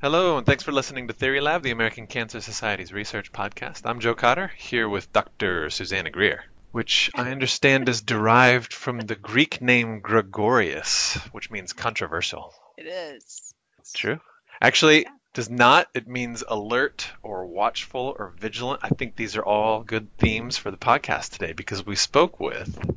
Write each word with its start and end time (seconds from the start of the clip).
Hello, 0.00 0.36
and 0.36 0.46
thanks 0.46 0.62
for 0.62 0.70
listening 0.70 1.08
to 1.08 1.12
Theory 1.12 1.40
Lab, 1.40 1.64
the 1.64 1.72
American 1.72 2.06
Cancer 2.06 2.40
Society's 2.40 2.92
research 2.92 3.32
podcast. 3.32 3.80
I'm 3.84 3.98
Joe 3.98 4.14
Cotter, 4.14 4.52
here 4.56 4.88
with 4.88 5.12
Dr. 5.12 5.70
Susanna 5.70 6.08
Greer, 6.08 6.44
which 6.70 7.10
I 7.16 7.32
understand 7.32 7.88
is 7.88 8.00
derived 8.00 8.72
from 8.72 9.00
the 9.00 9.16
Greek 9.16 9.60
name 9.60 9.98
Gregorius, 9.98 11.16
which 11.32 11.50
means 11.50 11.72
controversial. 11.72 12.54
It 12.76 12.86
is. 12.86 13.52
True? 13.92 14.20
Actually, 14.62 15.04
does 15.34 15.50
not. 15.50 15.88
It 15.94 16.06
means 16.06 16.44
alert 16.46 17.10
or 17.24 17.46
watchful 17.46 18.14
or 18.16 18.34
vigilant. 18.38 18.82
I 18.84 18.90
think 18.90 19.16
these 19.16 19.34
are 19.34 19.44
all 19.44 19.82
good 19.82 20.16
themes 20.16 20.56
for 20.56 20.70
the 20.70 20.76
podcast 20.76 21.32
today 21.32 21.54
because 21.54 21.84
we 21.84 21.96
spoke 21.96 22.38
with 22.38 22.96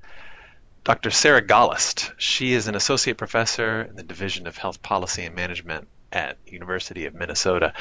Dr. 0.83 1.09
Sarah 1.09 1.41
Gollust. 1.41 2.13
She 2.20 2.54
is 2.54 2.68
an 2.68 2.75
associate 2.75 3.18
professor 3.18 3.81
in 3.81 3.95
the 3.95 4.04
Division 4.04 4.45
of 4.45 4.55
Health 4.55 4.83
Policy 4.83 5.23
and 5.23 5.36
Management 5.36 5.88
at 6.12 6.38
University 6.46 7.05
of 7.05 7.14
Minnesota. 7.14 7.73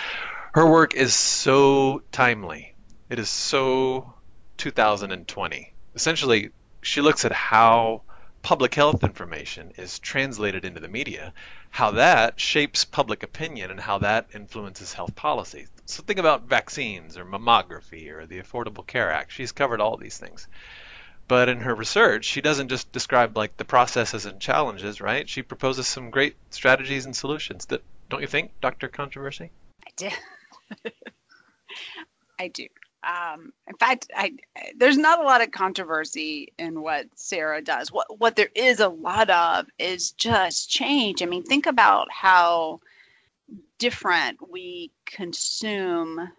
Her 0.53 0.69
work 0.69 0.95
is 0.95 1.15
so 1.15 2.03
timely. 2.13 2.75
It 3.09 3.19
is 3.19 3.29
so 3.29 4.15
2020. 4.57 5.73
Essentially, 5.95 6.51
she 6.83 7.01
looks 7.01 7.25
at 7.25 7.33
how 7.33 8.03
public 8.43 8.75
health 8.75 9.05
information 9.05 9.73
is 9.77 9.99
translated 9.99 10.65
into 10.65 10.81
the 10.81 10.89
media, 10.89 11.33
how 11.71 11.93
that 11.93 12.41
shapes 12.41 12.85
public 12.85 13.23
opinion, 13.23 13.71
and 13.71 13.81
how 13.81 13.99
that 13.99 14.29
influences 14.35 14.93
health 14.93 15.15
policy. 15.15 15.67
So 15.87 16.03
think 16.03 16.19
about 16.19 16.49
vaccines 16.49 17.19
or 17.19 17.25
mammography 17.25 18.11
or 18.11 18.27
the 18.27 18.41
Affordable 18.41 18.87
Care 18.87 19.11
Act. 19.11 19.33
She's 19.33 19.53
covered 19.53 19.81
all 19.81 19.97
these 19.97 20.19
things. 20.19 20.49
But 21.29 21.49
in 21.49 21.61
her 21.61 21.75
research, 21.75 22.25
she 22.25 22.41
doesn't 22.41 22.71
just 22.71 22.91
describe 22.91 23.37
like 23.37 23.57
the 23.57 23.65
processes 23.65 24.27
and 24.27 24.41
challenges, 24.41 25.01
right? 25.01 25.29
She 25.29 25.43
proposes 25.43 25.87
some 25.87 26.11
great 26.11 26.35
strategies 26.51 27.07
and 27.07 27.15
solutions 27.15 27.67
that 27.67 27.83
don't 28.11 28.21
you 28.21 28.27
think, 28.27 28.51
Dr. 28.61 28.89
Controversy? 28.89 29.51
I 29.87 29.91
do. 29.97 30.11
I 32.39 32.49
do. 32.49 32.67
Um, 33.03 33.53
in 33.67 33.77
fact, 33.77 34.11
I, 34.15 34.35
there's 34.77 34.99
not 34.99 35.21
a 35.21 35.25
lot 35.25 35.43
of 35.43 35.53
controversy 35.53 36.53
in 36.59 36.83
what 36.83 37.07
Sarah 37.15 37.63
does. 37.63 37.91
What 37.91 38.19
what 38.19 38.37
there 38.37 38.51
is 38.55 38.81
a 38.81 38.89
lot 38.89 39.31
of 39.31 39.67
is 39.79 40.11
just 40.13 40.69
change. 40.69 41.23
I 41.23 41.27
mean, 41.27 41.43
think 41.43 41.67
about 41.67 42.09
how 42.13 42.81
different 43.79 44.51
we 44.51 44.91
consume 45.07 46.31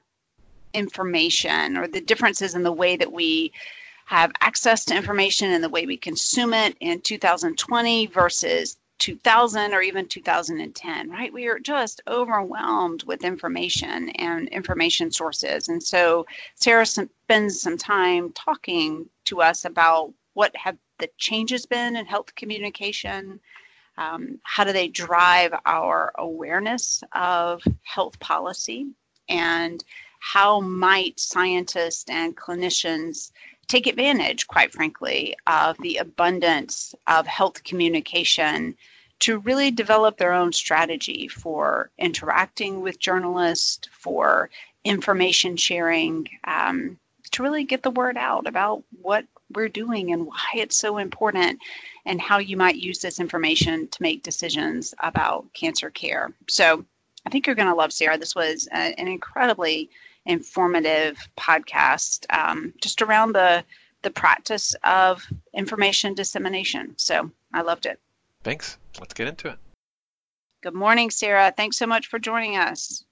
information, 0.74 1.78
or 1.78 1.88
the 1.88 2.02
differences 2.02 2.54
in 2.54 2.64
the 2.64 2.72
way 2.72 2.96
that 2.96 3.12
we 3.12 3.52
have 4.06 4.32
access 4.42 4.86
to 4.86 4.96
information 4.96 5.52
and 5.52 5.64
the 5.64 5.70
way 5.70 5.86
we 5.86 5.98
consume 5.98 6.54
it 6.54 6.76
in 6.80 7.00
2020 7.02 8.08
versus 8.08 8.78
2000 9.02 9.74
or 9.74 9.82
even 9.82 10.08
2010, 10.08 11.10
right? 11.10 11.34
We 11.34 11.48
are 11.48 11.58
just 11.58 12.02
overwhelmed 12.08 13.02
with 13.04 13.24
information 13.24 14.10
and 14.10 14.48
information 14.50 15.12
sources. 15.12 15.70
And 15.70 15.82
so 15.82 16.28
Sarah 16.54 16.86
spends 16.86 17.60
some 17.60 17.80
time 17.80 18.32
talking 18.34 19.10
to 19.26 19.42
us 19.42 19.66
about 19.66 20.14
what 20.34 20.56
have 20.56 20.78
the 21.00 21.10
changes 21.18 21.66
been 21.66 21.96
in 21.96 22.06
health 22.06 22.36
communication. 22.36 23.40
Um, 23.98 24.40
how 24.44 24.64
do 24.64 24.72
they 24.72 24.88
drive 24.88 25.52
our 25.66 26.12
awareness 26.20 27.04
of 27.14 27.64
health 27.82 28.20
policy? 28.20 28.86
And 29.28 29.84
how 30.20 30.60
might 30.60 31.20
scientists 31.20 32.08
and 32.08 32.38
clinicians 32.38 33.32
take 33.68 33.88
advantage, 33.88 34.46
quite 34.48 34.72
frankly, 34.72 35.36
of 35.48 35.76
the 35.80 35.98
abundance 35.98 36.94
of 37.08 37.26
health 37.26 37.64
communication 37.64 38.76
to 39.22 39.38
really 39.40 39.72
develop 39.72 40.18
their 40.18 40.34
own 40.34 40.52
strategy 40.52 41.28
for 41.28 41.90
interacting 41.98 42.82
with 42.82 43.00
journalists, 43.00 43.88
for 43.92 44.50
information 44.84 45.56
sharing, 45.56 46.28
um, 46.46 46.98
to 47.32 47.44
really 47.44 47.64
get 47.64 47.84
the 47.84 47.92
word 47.92 48.18
out 48.18 48.48
about 48.48 48.84
what 49.02 49.26
we're 49.54 49.70
doing 49.70 50.12
and 50.12 50.26
why 50.26 50.44
it's 50.56 50.78
so 50.78 50.98
important 50.98 51.60
and 52.06 52.20
how 52.20 52.40
you 52.40 52.58
might 52.58 52.76
use 52.76 53.00
this 53.00 53.20
information 53.20 53.88
to 53.90 54.02
make 54.02 54.24
decisions 54.24 54.94
about 55.00 55.46
cancer 55.54 55.90
care. 55.90 56.34
So 56.48 56.84
I 57.26 57.30
think 57.30 57.46
you're 57.46 57.56
going 57.56 57.68
to 57.68 57.76
love 57.76 57.94
Sarah. 57.94 58.18
This 58.18 58.36
was 58.36 58.68
a, 58.74 59.00
an 59.00 59.08
incredibly 59.08 59.90
informative 60.26 61.18
podcast 61.38 62.26
um, 62.36 62.74
just 62.82 63.02
around 63.02 63.34
the 63.34 63.64
the 64.04 64.10
practice 64.10 64.74
of 64.84 65.24
information 65.54 66.16
dissemination. 66.16 66.96
So 66.98 67.30
I 67.54 67.62
loved 67.62 67.86
it. 67.86 68.00
Thanks. 68.44 68.78
Let's 69.00 69.14
get 69.14 69.28
into 69.28 69.50
it. 69.50 69.58
Good 70.64 70.74
morning, 70.74 71.10
Sarah. 71.10 71.54
Thanks 71.56 71.78
so 71.78 71.88
much 71.88 72.08
for 72.08 72.20
joining 72.20 72.58
us. 72.58 73.04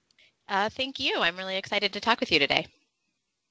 Uh, 0.48 0.68
thank 0.68 0.98
you. 0.98 1.18
I'm 1.18 1.36
really 1.36 1.56
excited 1.56 1.92
to 1.92 2.00
talk 2.00 2.20
with 2.20 2.32
you 2.32 2.38
today. 2.38 2.66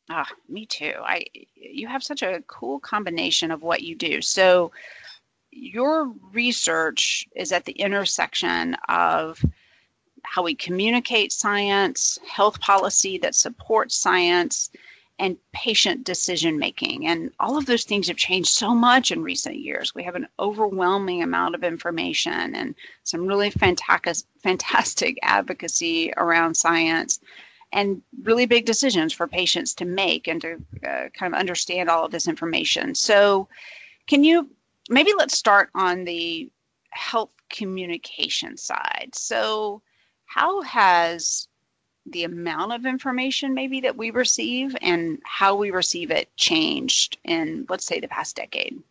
Ah, 0.10 0.28
me 0.48 0.66
too. 0.66 0.94
I 1.02 1.26
you 1.56 1.88
have 1.88 2.04
such 2.04 2.24
a 2.24 2.44
cool 2.48 2.80
combination 2.80 3.52
of 3.52 3.62
what 3.62 3.84
you 3.84 3.96
do. 3.96 4.22
So 4.22 4.72
your 5.52 6.12
research 6.34 7.28
is 7.36 7.52
at 7.52 7.66
the 7.66 7.74
intersection 7.74 8.76
of 8.88 9.44
how 10.24 10.44
we 10.44 10.56
communicate 10.56 11.32
science, 11.32 12.20
health 12.28 12.60
policy 12.60 13.18
that 13.20 13.36
supports 13.36 13.96
science, 13.96 14.70
and 15.20 15.38
patient 15.52 16.06
decision 16.06 16.58
making. 16.58 17.06
And 17.06 17.32
all 17.42 17.58
of 17.58 17.66
those 17.66 17.84
things 17.84 18.08
have 18.08 18.16
changed 18.16 18.50
so 18.50 18.74
much 18.74 19.12
in 19.12 19.22
recent 19.22 19.58
years. 19.58 19.94
We 19.94 20.04
have 20.04 20.16
an 20.16 20.30
overwhelming 20.40 21.22
amount 21.22 21.56
of 21.56 21.64
information 21.64 22.56
and 22.56 22.74
some 23.04 23.28
really 23.28 23.50
fantastic, 23.50 24.26
fantastic 24.42 25.20
advocacy 25.24 26.14
around 26.16 26.56
science 26.56 27.20
and 27.74 28.02
really 28.24 28.46
big 28.46 28.66
decisions 28.66 29.14
for 29.14 29.28
patients 29.28 29.74
to 29.76 29.86
make 29.86 30.28
and 30.28 30.42
to 30.42 30.54
uh, 30.88 31.10
kind 31.14 31.34
of 31.34 31.40
understand 31.40 31.90
all 31.90 32.06
of 32.06 32.12
this 32.12 32.28
information. 32.28 32.96
So, 32.96 33.48
can 34.08 34.24
you 34.24 34.50
maybe 34.90 35.12
let's 35.18 35.38
start 35.38 35.70
on 35.76 36.06
the 36.06 36.50
health 36.92 37.34
communication 37.50 38.58
side? 38.58 39.12
So, 39.14 39.84
how 40.26 40.62
has 40.62 41.49
the 42.12 42.24
amount 42.24 42.74
of 42.74 42.86
information 42.86 43.54
maybe 43.54 43.82
that 43.82 43.96
we 43.96 44.12
receive 44.12 44.76
and 44.82 45.22
how 45.24 45.56
we 45.56 45.72
receive 45.72 46.12
it 46.12 46.36
changed 46.36 47.18
in 47.24 47.66
let's 47.70 47.86
say 47.86 48.00
the 48.00 48.08
past 48.08 48.36
decade 48.36 48.82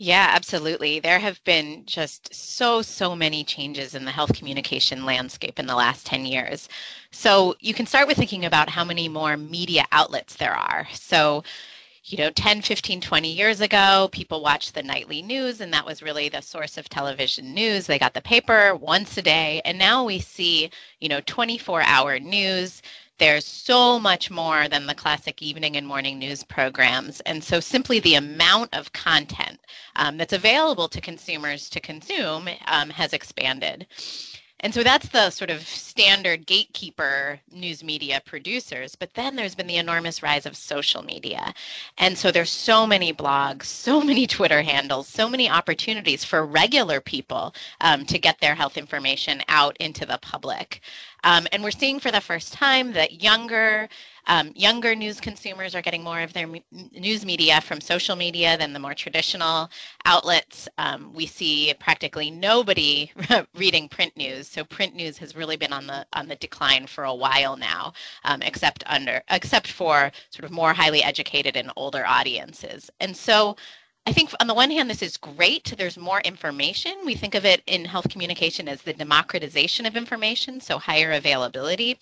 yeah, 0.00 0.30
absolutely. 0.32 1.00
There 1.00 1.18
have 1.18 1.42
been 1.42 1.82
just 1.84 2.32
so, 2.32 2.82
so 2.82 3.16
many 3.16 3.42
changes 3.42 3.96
in 3.96 4.04
the 4.04 4.12
health 4.12 4.32
communication 4.32 5.04
landscape 5.04 5.58
in 5.58 5.66
the 5.66 5.74
last 5.74 6.06
10 6.06 6.24
years. 6.24 6.68
So 7.10 7.56
you 7.58 7.74
can 7.74 7.84
start 7.84 8.06
with 8.06 8.16
thinking 8.16 8.44
about 8.44 8.70
how 8.70 8.84
many 8.84 9.08
more 9.08 9.36
media 9.36 9.84
outlets 9.90 10.36
there 10.36 10.54
are. 10.54 10.86
So 10.92 11.42
you 12.10 12.18
know 12.18 12.30
10 12.30 12.62
15 12.62 13.00
20 13.00 13.32
years 13.32 13.60
ago 13.60 14.08
people 14.12 14.42
watched 14.42 14.74
the 14.74 14.82
nightly 14.82 15.20
news 15.20 15.60
and 15.60 15.72
that 15.72 15.84
was 15.84 16.02
really 16.02 16.28
the 16.28 16.40
source 16.40 16.78
of 16.78 16.88
television 16.88 17.52
news. 17.52 17.86
They 17.86 17.98
got 17.98 18.14
the 18.14 18.22
paper 18.22 18.74
once 18.74 19.16
a 19.18 19.22
day 19.22 19.60
and 19.64 19.78
now 19.78 20.04
we 20.04 20.18
see 20.18 20.70
you 21.00 21.08
know 21.08 21.20
24 21.26 21.82
hour 21.82 22.18
news. 22.18 22.82
There's 23.18 23.44
so 23.44 23.98
much 23.98 24.30
more 24.30 24.68
than 24.68 24.86
the 24.86 24.94
classic 24.94 25.42
evening 25.42 25.76
and 25.76 25.86
morning 25.86 26.18
news 26.18 26.44
programs 26.44 27.20
and 27.20 27.42
so 27.42 27.60
simply 27.60 28.00
the 28.00 28.14
amount 28.14 28.74
of 28.74 28.92
content 28.92 29.58
um, 29.96 30.16
that's 30.16 30.32
available 30.32 30.88
to 30.88 31.00
consumers 31.00 31.68
to 31.70 31.80
consume 31.80 32.48
um, 32.68 32.90
has 32.90 33.12
expanded 33.12 33.86
and 34.60 34.74
so 34.74 34.82
that's 34.82 35.08
the 35.08 35.30
sort 35.30 35.50
of 35.50 35.66
standard 35.66 36.46
gatekeeper 36.46 37.38
news 37.52 37.84
media 37.84 38.20
producers. 38.24 38.96
But 38.96 39.14
then 39.14 39.36
there's 39.36 39.54
been 39.54 39.68
the 39.68 39.76
enormous 39.76 40.22
rise 40.22 40.46
of 40.46 40.56
social 40.56 41.02
media. 41.02 41.54
And 41.98 42.18
so 42.18 42.32
there's 42.32 42.50
so 42.50 42.86
many 42.86 43.12
blogs, 43.12 43.64
so 43.64 44.00
many 44.00 44.26
Twitter 44.26 44.62
handles, 44.62 45.06
so 45.06 45.28
many 45.28 45.48
opportunities 45.48 46.24
for 46.24 46.44
regular 46.44 47.00
people 47.00 47.54
um, 47.80 48.04
to 48.06 48.18
get 48.18 48.40
their 48.40 48.54
health 48.56 48.76
information 48.76 49.42
out 49.48 49.76
into 49.78 50.04
the 50.04 50.18
public. 50.22 50.80
Um, 51.24 51.46
and 51.52 51.62
we're 51.62 51.70
seeing 51.70 52.00
for 52.00 52.10
the 52.10 52.20
first 52.20 52.52
time 52.52 52.92
that 52.92 53.22
younger 53.22 53.88
um, 54.28 54.52
younger 54.54 54.94
news 54.94 55.20
consumers 55.20 55.74
are 55.74 55.82
getting 55.82 56.04
more 56.04 56.20
of 56.20 56.32
their 56.32 56.46
m- 56.46 56.62
news 56.92 57.24
media 57.24 57.60
from 57.60 57.80
social 57.80 58.16
media 58.16 58.56
than 58.58 58.72
the 58.72 58.78
more 58.78 58.94
traditional 58.94 59.70
outlets. 60.04 60.68
Um, 60.78 61.12
we 61.14 61.26
see 61.26 61.74
practically 61.80 62.30
nobody 62.30 63.12
reading 63.54 63.88
print 63.88 64.16
news, 64.16 64.48
so 64.48 64.64
print 64.64 64.94
news 64.94 65.18
has 65.18 65.34
really 65.36 65.56
been 65.56 65.72
on 65.72 65.86
the 65.86 66.06
on 66.12 66.28
the 66.28 66.36
decline 66.36 66.86
for 66.86 67.04
a 67.04 67.14
while 67.14 67.56
now, 67.56 67.92
um, 68.24 68.42
except 68.42 68.84
under 68.86 69.22
except 69.30 69.66
for 69.68 70.12
sort 70.30 70.44
of 70.44 70.50
more 70.52 70.74
highly 70.74 71.02
educated 71.02 71.56
and 71.56 71.72
older 71.76 72.04
audiences. 72.06 72.90
And 73.00 73.16
so 73.16 73.56
I 74.08 74.12
think 74.12 74.30
on 74.40 74.46
the 74.46 74.54
one 74.54 74.70
hand, 74.70 74.88
this 74.88 75.02
is 75.02 75.18
great. 75.18 75.74
There's 75.76 75.98
more 75.98 76.22
information. 76.22 76.94
We 77.04 77.14
think 77.14 77.34
of 77.34 77.44
it 77.44 77.62
in 77.66 77.84
health 77.84 78.08
communication 78.08 78.66
as 78.66 78.80
the 78.80 78.94
democratization 78.94 79.84
of 79.84 79.96
information, 79.96 80.62
so 80.62 80.78
higher 80.78 81.12
availability. 81.12 81.98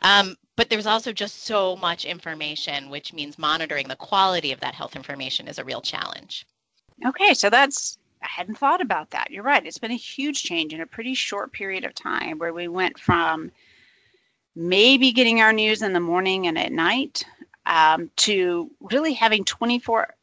Um, 0.00 0.38
but 0.56 0.70
there's 0.70 0.86
also 0.86 1.12
just 1.12 1.44
so 1.44 1.76
much 1.76 2.06
information, 2.06 2.88
which 2.88 3.12
means 3.12 3.38
monitoring 3.38 3.88
the 3.88 3.96
quality 3.96 4.52
of 4.52 4.60
that 4.60 4.74
health 4.74 4.96
information 4.96 5.48
is 5.48 5.58
a 5.58 5.64
real 5.64 5.82
challenge. 5.82 6.46
Okay, 7.04 7.34
so 7.34 7.50
that's, 7.50 7.98
I 8.22 8.28
hadn't 8.28 8.56
thought 8.56 8.80
about 8.80 9.10
that. 9.10 9.30
You're 9.30 9.42
right. 9.42 9.66
It's 9.66 9.76
been 9.76 9.90
a 9.90 9.96
huge 9.96 10.42
change 10.42 10.72
in 10.72 10.80
a 10.80 10.86
pretty 10.86 11.12
short 11.12 11.52
period 11.52 11.84
of 11.84 11.94
time 11.94 12.38
where 12.38 12.54
we 12.54 12.68
went 12.68 12.98
from 12.98 13.52
maybe 14.56 15.12
getting 15.12 15.42
our 15.42 15.52
news 15.52 15.82
in 15.82 15.92
the 15.92 16.00
morning 16.00 16.46
and 16.46 16.58
at 16.58 16.72
night 16.72 17.22
um, 17.66 18.10
to 18.16 18.70
really 18.80 19.12
having 19.12 19.44
24 19.44 20.14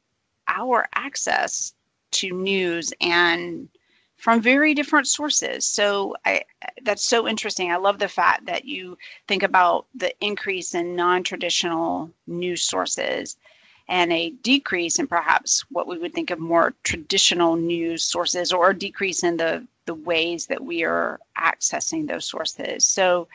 hour 0.47 0.87
access 0.95 1.73
to 2.11 2.31
news 2.31 2.93
and 3.01 3.69
from 4.17 4.41
very 4.41 4.73
different 4.73 5.07
sources. 5.07 5.65
So 5.65 6.15
I 6.25 6.43
that's 6.83 7.03
so 7.03 7.27
interesting. 7.27 7.71
I 7.71 7.77
love 7.77 7.99
the 7.99 8.07
fact 8.07 8.45
that 8.45 8.65
you 8.65 8.97
think 9.27 9.43
about 9.43 9.85
the 9.93 10.11
increase 10.25 10.73
in 10.73 10.95
non-traditional 10.95 12.11
news 12.25 12.63
sources 12.63 13.37
and 13.89 14.11
a 14.11 14.31
decrease 14.41 14.99
in 14.99 15.07
perhaps 15.07 15.63
what 15.69 15.87
we 15.87 15.97
would 15.97 16.13
think 16.13 16.31
of 16.31 16.39
more 16.39 16.73
traditional 16.83 17.55
news 17.55 18.03
sources 18.03 18.51
or 18.51 18.71
a 18.71 18.77
decrease 18.77 19.23
in 19.23 19.37
the 19.37 19.65
the 19.85 19.93
ways 19.93 20.47
that 20.47 20.61
we 20.61 20.83
are 20.83 21.19
accessing 21.37 22.07
those 22.07 22.25
sources. 22.25 22.85
So 22.85 23.27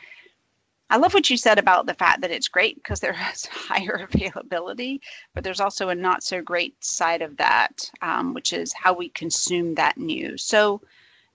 I 0.89 0.97
love 0.97 1.13
what 1.13 1.29
you 1.29 1.37
said 1.37 1.57
about 1.57 1.85
the 1.85 1.93
fact 1.93 2.21
that 2.21 2.31
it's 2.31 2.47
great 2.47 2.75
because 2.75 2.99
there 2.99 3.15
is 3.33 3.45
higher 3.45 4.07
availability, 4.11 5.01
but 5.33 5.43
there's 5.43 5.61
also 5.61 5.89
a 5.89 5.95
not 5.95 6.23
so 6.23 6.41
great 6.41 6.83
side 6.83 7.21
of 7.21 7.37
that, 7.37 7.89
um, 8.01 8.33
which 8.33 8.53
is 8.53 8.73
how 8.73 8.93
we 8.93 9.09
consume 9.09 9.75
that 9.75 9.97
news. 9.97 10.43
So 10.43 10.81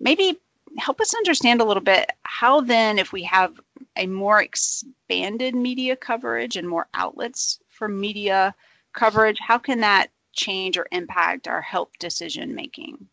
maybe 0.00 0.38
help 0.76 1.00
us 1.00 1.14
understand 1.14 1.60
a 1.60 1.64
little 1.64 1.82
bit 1.82 2.12
how 2.22 2.60
then, 2.60 2.98
if 2.98 3.12
we 3.12 3.22
have 3.24 3.58
a 3.96 4.06
more 4.06 4.42
expanded 4.42 5.54
media 5.54 5.96
coverage 5.96 6.56
and 6.56 6.68
more 6.68 6.86
outlets 6.94 7.58
for 7.68 7.88
media 7.88 8.54
coverage, 8.92 9.38
how 9.38 9.58
can 9.58 9.80
that 9.80 10.08
change 10.32 10.76
or 10.76 10.86
impact 10.92 11.48
our 11.48 11.62
help 11.62 11.96
decision 11.98 12.54
making? 12.54 13.08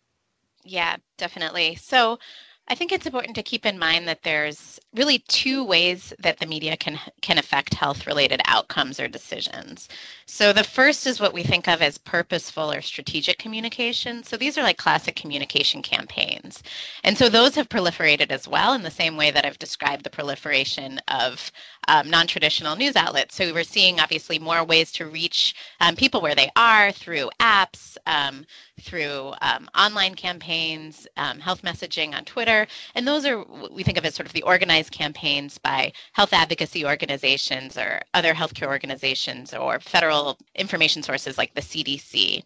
Yeah, 0.64 0.98
definitely. 1.18 1.76
So 1.76 2.20
I 2.68 2.74
think 2.74 2.92
it's 2.92 3.06
important 3.06 3.36
to 3.36 3.44
keep 3.44 3.64
in 3.64 3.78
mind 3.78 4.08
that 4.08 4.24
there's 4.24 4.80
really 4.96 5.20
two 5.20 5.64
ways 5.64 6.14
that 6.20 6.40
the 6.40 6.48
media 6.48 6.76
can 6.76 7.00
can 7.22 7.38
affect 7.38 7.76
health 7.76 8.08
related 8.08 8.42
outcomes 8.46 9.00
or 9.00 9.08
decisions. 9.08 9.88
So 10.26 10.52
the 10.52 10.64
first 10.64 11.06
is 11.06 11.20
what 11.20 11.34
we 11.34 11.44
think 11.44 11.68
of 11.68 11.84
as 11.84 12.00
purposeful 12.00 12.72
or 12.72 12.82
strategic 12.82 13.38
communication. 13.38 14.24
So 14.24 14.36
these 14.36 14.58
are 14.58 14.64
like 14.64 14.78
classic 14.78 15.16
communication 15.16 15.84
campaigns. 15.84 16.64
And 17.04 17.16
so 17.16 17.30
those 17.30 17.54
have 17.54 17.70
proliferated 17.70 18.32
as 18.32 18.48
well 18.48 18.74
in 18.74 18.82
the 18.82 18.90
same 18.90 19.16
way 19.16 19.30
that 19.30 19.46
I've 19.46 19.60
described 19.60 20.04
the 20.04 20.10
proliferation 20.10 21.00
of 21.08 21.52
um, 21.88 22.10
non-traditional 22.10 22.76
news 22.76 22.96
outlets. 22.96 23.36
So 23.36 23.54
we're 23.54 23.64
seeing 23.64 24.00
obviously 24.00 24.40
more 24.40 24.64
ways 24.64 24.92
to 24.94 25.06
reach 25.06 25.54
um, 25.82 25.96
people 25.96 26.22
where 26.22 26.36
they 26.36 26.50
are 26.56 26.92
through 26.92 27.30
apps, 27.40 27.98
um, 28.08 28.46
through 28.82 29.34
um, 29.42 29.70
online 29.78 30.16
campaigns, 30.16 31.08
um, 31.18 31.40
health 31.40 31.62
messaging 31.62 32.14
on 32.16 32.26
Twitter, 32.26 32.55
and 32.96 33.08
those 33.08 33.26
are 33.26 33.44
we 33.72 33.84
think 33.84 33.98
of 33.98 34.06
as 34.06 34.16
sort 34.16 34.28
of 34.28 34.34
the 34.34 34.44
organized 34.44 34.92
campaigns 34.92 35.58
by 35.58 35.92
health 36.14 36.34
advocacy 36.34 36.86
organizations 36.86 37.78
or 37.78 38.02
other 38.14 38.34
healthcare 38.34 38.68
organizations 38.68 39.54
or 39.54 39.80
federal 39.80 40.38
information 40.56 41.04
sources 41.04 41.38
like 41.38 41.54
the 41.54 41.62
CDC. 41.62 42.44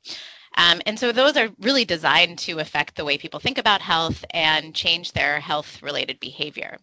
Um, 0.57 0.81
and 0.85 0.99
so 0.99 1.11
those 1.11 1.37
are 1.37 1.49
really 1.59 1.85
designed 1.85 2.39
to 2.39 2.59
affect 2.59 2.95
the 2.95 3.05
way 3.05 3.17
people 3.17 3.39
think 3.39 3.57
about 3.57 3.81
health 3.81 4.25
and 4.31 4.73
change 4.73 5.11
their 5.11 5.39
health 5.39 5.81
related 5.81 6.19
behavior. 6.19 6.77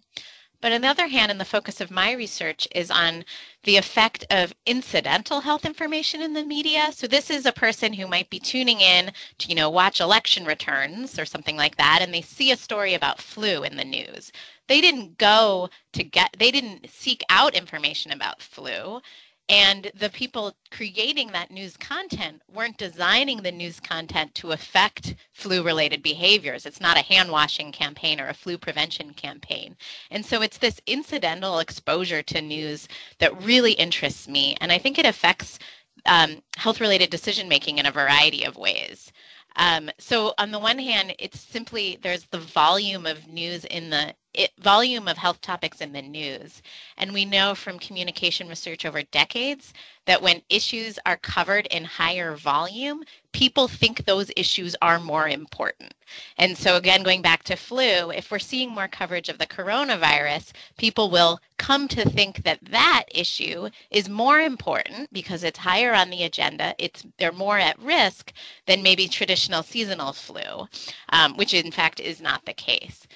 But 0.61 0.73
on 0.73 0.81
the 0.81 0.89
other 0.89 1.07
hand, 1.07 1.31
and 1.31 1.39
the 1.39 1.45
focus 1.45 1.81
of 1.81 1.91
my 1.91 2.13
research 2.13 2.67
is 2.75 2.91
on 2.91 3.25
the 3.65 3.77
effect 3.77 4.25
of 4.31 4.55
incidental 4.65 5.41
health 5.41 5.65
information 5.65 6.23
in 6.23 6.33
the 6.33 6.45
media. 6.45 6.91
So 6.93 7.07
this 7.07 7.31
is 7.31 7.47
a 7.47 7.53
person 7.53 7.93
who 7.93 8.07
might 8.07 8.31
be 8.31 8.39
tuning 8.39 8.81
in 8.81 9.13
to, 9.39 9.49
you 9.49 9.55
know, 9.55 9.69
watch 9.69 10.01
election 10.01 10.45
returns 10.47 11.19
or 11.19 11.27
something 11.27 11.57
like 11.57 11.77
that, 11.77 12.01
and 12.01 12.13
they 12.13 12.23
see 12.23 12.53
a 12.53 12.57
story 12.57 12.95
about 12.95 13.21
flu 13.21 13.65
in 13.65 13.77
the 13.77 13.85
news. 13.85 14.33
They 14.67 14.81
didn't 14.81 15.19
go 15.19 15.69
to 15.93 16.03
get, 16.03 16.35
they 16.39 16.51
didn't 16.51 16.91
seek 16.91 17.23
out 17.29 17.55
information 17.55 18.13
about 18.13 18.41
flu 18.41 19.01
and 19.49 19.91
the 19.95 20.11
people 20.11 20.57
creating 20.71 21.29
that 21.29 21.53
news 21.53 21.77
content 21.77 22.43
weren't 22.53 22.79
designing 22.79 23.43
the 23.43 23.53
news 23.53 23.79
content 23.79 24.35
to 24.35 24.53
affect 24.53 25.15
flu 25.33 25.63
related 25.63 26.03
behaviors. 26.03 26.67
It's 26.67 26.81
not 26.81 26.97
a 26.97 27.03
hand 27.03 27.31
washing 27.31 27.71
campaign 27.71 28.21
or 28.21 28.29
a 28.29 28.35
flu 28.35 28.59
prevention 28.59 29.13
campaign. 29.13 29.77
And 30.11 30.27
so 30.27 30.43
it's 30.43 30.59
this 30.59 30.81
incidental 30.87 31.61
exposure 31.61 32.23
to 32.25 32.43
news 32.43 32.89
that 33.19 33.41
really 33.43 33.73
interests 33.73 34.27
me. 34.27 34.57
And 34.61 34.73
I 34.73 34.79
think 34.79 34.99
it 34.99 35.07
affects 35.07 35.61
um, 36.07 36.43
health 36.57 36.81
related 36.81 37.11
decision 37.11 37.49
making 37.49 37.79
in 37.79 37.87
a 37.87 37.93
variety 37.93 38.45
of 38.45 38.57
ways. 38.57 39.13
Um, 39.57 39.91
so 39.99 40.35
on 40.39 40.51
the 40.51 40.59
one 40.59 40.79
hand, 40.79 41.15
it's 41.19 41.41
simply 41.41 41.99
there's 42.03 42.25
the 42.25 42.39
volume 42.39 43.07
of 43.07 43.27
news 43.27 43.65
in 43.65 43.91
the 43.91 44.15
it, 44.37 44.53
volume 44.61 45.09
of 45.09 45.17
health 45.17 45.41
topics 45.41 45.81
in 45.81 45.93
the 45.93 46.03
news. 46.03 46.63
And 46.99 47.13
we 47.13 47.25
know 47.25 47.55
from 47.55 47.79
communication 47.79 48.49
research 48.49 48.85
over 48.85 49.03
decades 49.03 49.73
that 50.05 50.23
when 50.23 50.43
issues 50.49 50.99
are 51.05 51.17
covered 51.17 51.67
in 51.67 51.85
higher 51.85 52.37
volume, 52.37 53.03
people 53.33 53.67
think 53.67 54.05
those 54.05 54.31
issues 54.37 54.77
are 54.81 55.01
more 55.01 55.29
important. 55.29 55.93
And 56.39 56.57
so, 56.57 56.77
again, 56.77 57.03
going 57.03 57.23
back 57.23 57.43
to 57.45 57.57
flu, 57.57 58.11
if 58.11 58.31
we're 58.31 58.39
seeing 58.39 58.71
more 58.71 58.89
coverage 58.89 59.29
of 59.29 59.39
the 59.39 59.47
coronavirus, 59.47 60.53
people 60.79 61.11
will 61.11 61.41
come 61.59 61.89
to 61.89 62.09
think 62.09 62.45
that 62.45 62.61
that 62.71 63.05
issue 63.11 63.69
is 63.91 64.09
more 64.09 64.41
important 64.41 65.13
because 65.13 65.43
it's 65.43 65.59
higher 65.59 65.93
on 65.93 66.11
the 66.11 66.23
agenda. 66.23 66.75
It's 66.79 67.05
they're 67.19 67.33
more 67.33 67.59
at 67.59 67.79
risk 67.81 68.33
than 68.67 68.83
maybe 68.83 69.09
traditional 69.09 69.63
seasonal 69.63 70.13
flu, 70.13 70.69
um, 71.11 71.37
which 71.37 71.55
in 71.55 71.73
fact 71.73 72.01
is 72.01 72.21
not 72.21 72.45
the 72.45 72.55
case. 72.55 73.07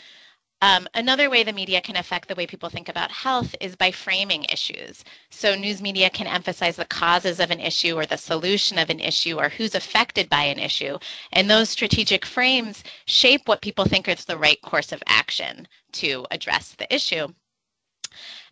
Um, 0.62 0.86
another 0.94 1.30
way 1.30 1.42
the 1.42 1.54
media 1.54 1.80
can 1.80 1.96
affect 1.96 2.28
the 2.28 2.34
way 2.34 2.46
people 2.46 2.68
think 2.68 2.90
about 2.90 3.10
health 3.10 3.54
is 3.62 3.76
by 3.76 3.90
framing 3.90 4.44
issues. 4.44 5.04
So, 5.30 5.54
news 5.54 5.80
media 5.80 6.10
can 6.10 6.26
emphasize 6.26 6.76
the 6.76 6.84
causes 6.84 7.40
of 7.40 7.50
an 7.50 7.60
issue 7.60 7.98
or 7.98 8.04
the 8.04 8.18
solution 8.18 8.76
of 8.78 8.90
an 8.90 9.00
issue 9.00 9.38
or 9.38 9.48
who's 9.48 9.74
affected 9.74 10.28
by 10.28 10.44
an 10.44 10.58
issue. 10.58 10.98
And 11.32 11.48
those 11.48 11.70
strategic 11.70 12.26
frames 12.26 12.84
shape 13.06 13.48
what 13.48 13.62
people 13.62 13.86
think 13.86 14.06
is 14.06 14.26
the 14.26 14.36
right 14.36 14.60
course 14.60 14.92
of 14.92 15.02
action 15.06 15.66
to 15.92 16.26
address 16.30 16.74
the 16.74 16.94
issue. 16.94 17.28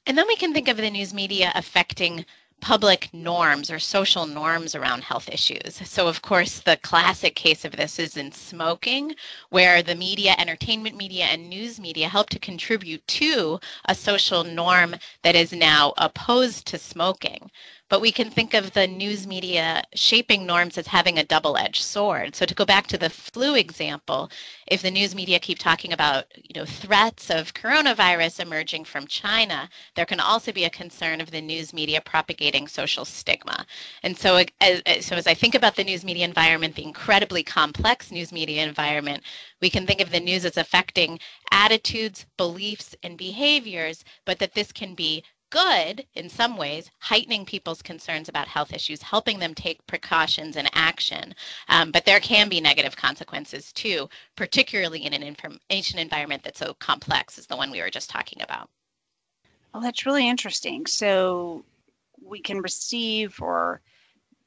And 0.06 0.16
then 0.16 0.26
we 0.26 0.36
can 0.36 0.54
think 0.54 0.68
of 0.68 0.78
the 0.78 0.88
news 0.88 1.12
media 1.12 1.52
affecting 1.54 2.24
public 2.60 3.08
norms 3.12 3.70
or 3.70 3.78
social 3.78 4.26
norms 4.26 4.74
around 4.74 5.02
health 5.02 5.28
issues. 5.28 5.80
So, 5.84 6.08
of 6.08 6.22
course, 6.22 6.60
the 6.60 6.76
classic 6.78 7.34
case 7.34 7.64
of 7.64 7.72
this 7.72 7.98
is 7.98 8.16
in 8.16 8.32
smoking, 8.32 9.14
where 9.50 9.82
the 9.82 9.94
media, 9.94 10.34
entertainment 10.38 10.96
media, 10.96 11.24
and 11.26 11.48
news 11.48 11.78
media 11.80 12.08
help 12.08 12.30
to 12.30 12.38
contribute 12.38 13.06
to 13.08 13.60
a 13.86 13.94
social 13.94 14.44
norm 14.44 14.96
that 15.22 15.36
is 15.36 15.52
now 15.52 15.94
opposed 15.98 16.66
to 16.66 16.78
smoking 16.78 17.50
but 17.88 18.00
we 18.00 18.12
can 18.12 18.30
think 18.30 18.54
of 18.54 18.72
the 18.72 18.86
news 18.86 19.26
media 19.26 19.82
shaping 19.94 20.44
norms 20.44 20.76
as 20.76 20.86
having 20.86 21.18
a 21.18 21.24
double-edged 21.24 21.82
sword. 21.82 22.36
So 22.36 22.44
to 22.44 22.54
go 22.54 22.64
back 22.64 22.86
to 22.88 22.98
the 22.98 23.08
flu 23.08 23.54
example, 23.54 24.30
if 24.66 24.82
the 24.82 24.90
news 24.90 25.14
media 25.14 25.38
keep 25.38 25.58
talking 25.58 25.92
about 25.92 26.26
you 26.36 26.54
know 26.54 26.66
threats 26.66 27.30
of 27.30 27.54
coronavirus 27.54 28.40
emerging 28.40 28.84
from 28.84 29.06
China, 29.06 29.68
there 29.94 30.06
can 30.06 30.20
also 30.20 30.52
be 30.52 30.64
a 30.64 30.70
concern 30.70 31.20
of 31.20 31.30
the 31.30 31.40
news 31.40 31.72
media 31.72 32.00
propagating 32.00 32.68
social 32.68 33.04
stigma. 33.04 33.66
And 34.02 34.16
so 34.16 34.44
as, 34.60 35.06
so 35.06 35.16
as 35.16 35.26
I 35.26 35.34
think 35.34 35.54
about 35.54 35.76
the 35.76 35.84
news 35.84 36.04
media 36.04 36.24
environment, 36.24 36.74
the 36.74 36.84
incredibly 36.84 37.42
complex 37.42 38.10
news 38.10 38.32
media 38.32 38.66
environment, 38.66 39.22
we 39.60 39.70
can 39.70 39.86
think 39.86 40.00
of 40.00 40.10
the 40.10 40.20
news 40.20 40.44
as 40.44 40.56
affecting 40.56 41.18
attitudes, 41.50 42.26
beliefs, 42.36 42.94
and 43.02 43.16
behaviors, 43.16 44.04
but 44.24 44.38
that 44.38 44.54
this 44.54 44.72
can 44.72 44.94
be 44.94 45.24
good 45.50 46.06
in 46.14 46.28
some 46.28 46.56
ways, 46.56 46.90
heightening 46.98 47.44
people's 47.44 47.82
concerns 47.82 48.28
about 48.28 48.48
health 48.48 48.72
issues, 48.72 49.02
helping 49.02 49.38
them 49.38 49.54
take 49.54 49.86
precautions 49.86 50.56
and 50.56 50.68
action. 50.74 51.34
Um, 51.68 51.90
but 51.90 52.04
there 52.04 52.20
can 52.20 52.48
be 52.48 52.60
negative 52.60 52.96
consequences 52.96 53.72
too, 53.72 54.08
particularly 54.36 55.04
in 55.04 55.12
an 55.12 55.22
information 55.22 55.98
environment 55.98 56.42
that's 56.42 56.58
so 56.58 56.74
complex 56.74 57.38
as 57.38 57.46
the 57.46 57.56
one 57.56 57.70
we 57.70 57.80
were 57.80 57.90
just 57.90 58.10
talking 58.10 58.42
about. 58.42 58.68
Well, 59.72 59.82
that's 59.82 60.06
really 60.06 60.28
interesting. 60.28 60.86
So 60.86 61.64
we 62.22 62.40
can 62.40 62.60
receive 62.60 63.40
or 63.40 63.80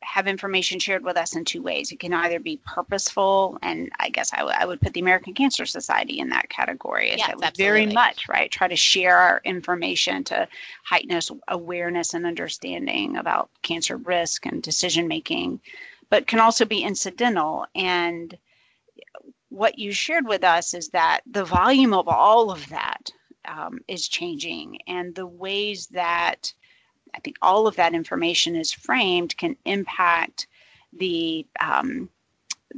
have 0.01 0.27
information 0.27 0.79
shared 0.79 1.03
with 1.03 1.15
us 1.15 1.35
in 1.35 1.45
two 1.45 1.61
ways. 1.61 1.91
It 1.91 1.99
can 1.99 2.13
either 2.13 2.39
be 2.39 2.59
purposeful, 2.65 3.57
and 3.61 3.91
I 3.99 4.09
guess 4.09 4.33
I, 4.33 4.37
w- 4.37 4.55
I 4.57 4.65
would 4.65 4.81
put 4.81 4.93
the 4.93 4.99
American 4.99 5.33
Cancer 5.33 5.65
Society 5.65 6.19
in 6.19 6.29
that 6.29 6.49
category. 6.49 7.13
Yes, 7.15 7.33
that 7.39 7.55
very 7.55 7.85
much, 7.85 8.27
right? 8.27 8.51
Try 8.51 8.67
to 8.67 8.75
share 8.75 9.17
our 9.17 9.41
information 9.45 10.23
to 10.25 10.47
heighten 10.83 11.15
us 11.15 11.31
awareness 11.47 12.13
and 12.13 12.25
understanding 12.25 13.17
about 13.17 13.49
cancer 13.61 13.97
risk 13.97 14.45
and 14.45 14.63
decision 14.63 15.07
making, 15.07 15.61
but 16.09 16.27
can 16.27 16.39
also 16.39 16.65
be 16.65 16.83
incidental. 16.83 17.67
And 17.75 18.37
what 19.49 19.77
you 19.77 19.91
shared 19.91 20.27
with 20.27 20.43
us 20.43 20.73
is 20.73 20.89
that 20.89 21.21
the 21.29 21.45
volume 21.45 21.93
of 21.93 22.07
all 22.07 22.51
of 22.51 22.67
that 22.69 23.11
um, 23.45 23.79
is 23.87 24.07
changing, 24.07 24.79
and 24.87 25.13
the 25.13 25.27
ways 25.27 25.87
that 25.87 26.53
I 27.13 27.19
think 27.19 27.37
all 27.41 27.67
of 27.67 27.75
that 27.75 27.93
information 27.93 28.55
is 28.55 28.71
framed 28.71 29.37
can 29.37 29.57
impact 29.65 30.47
the 30.93 31.45
um, 31.59 32.09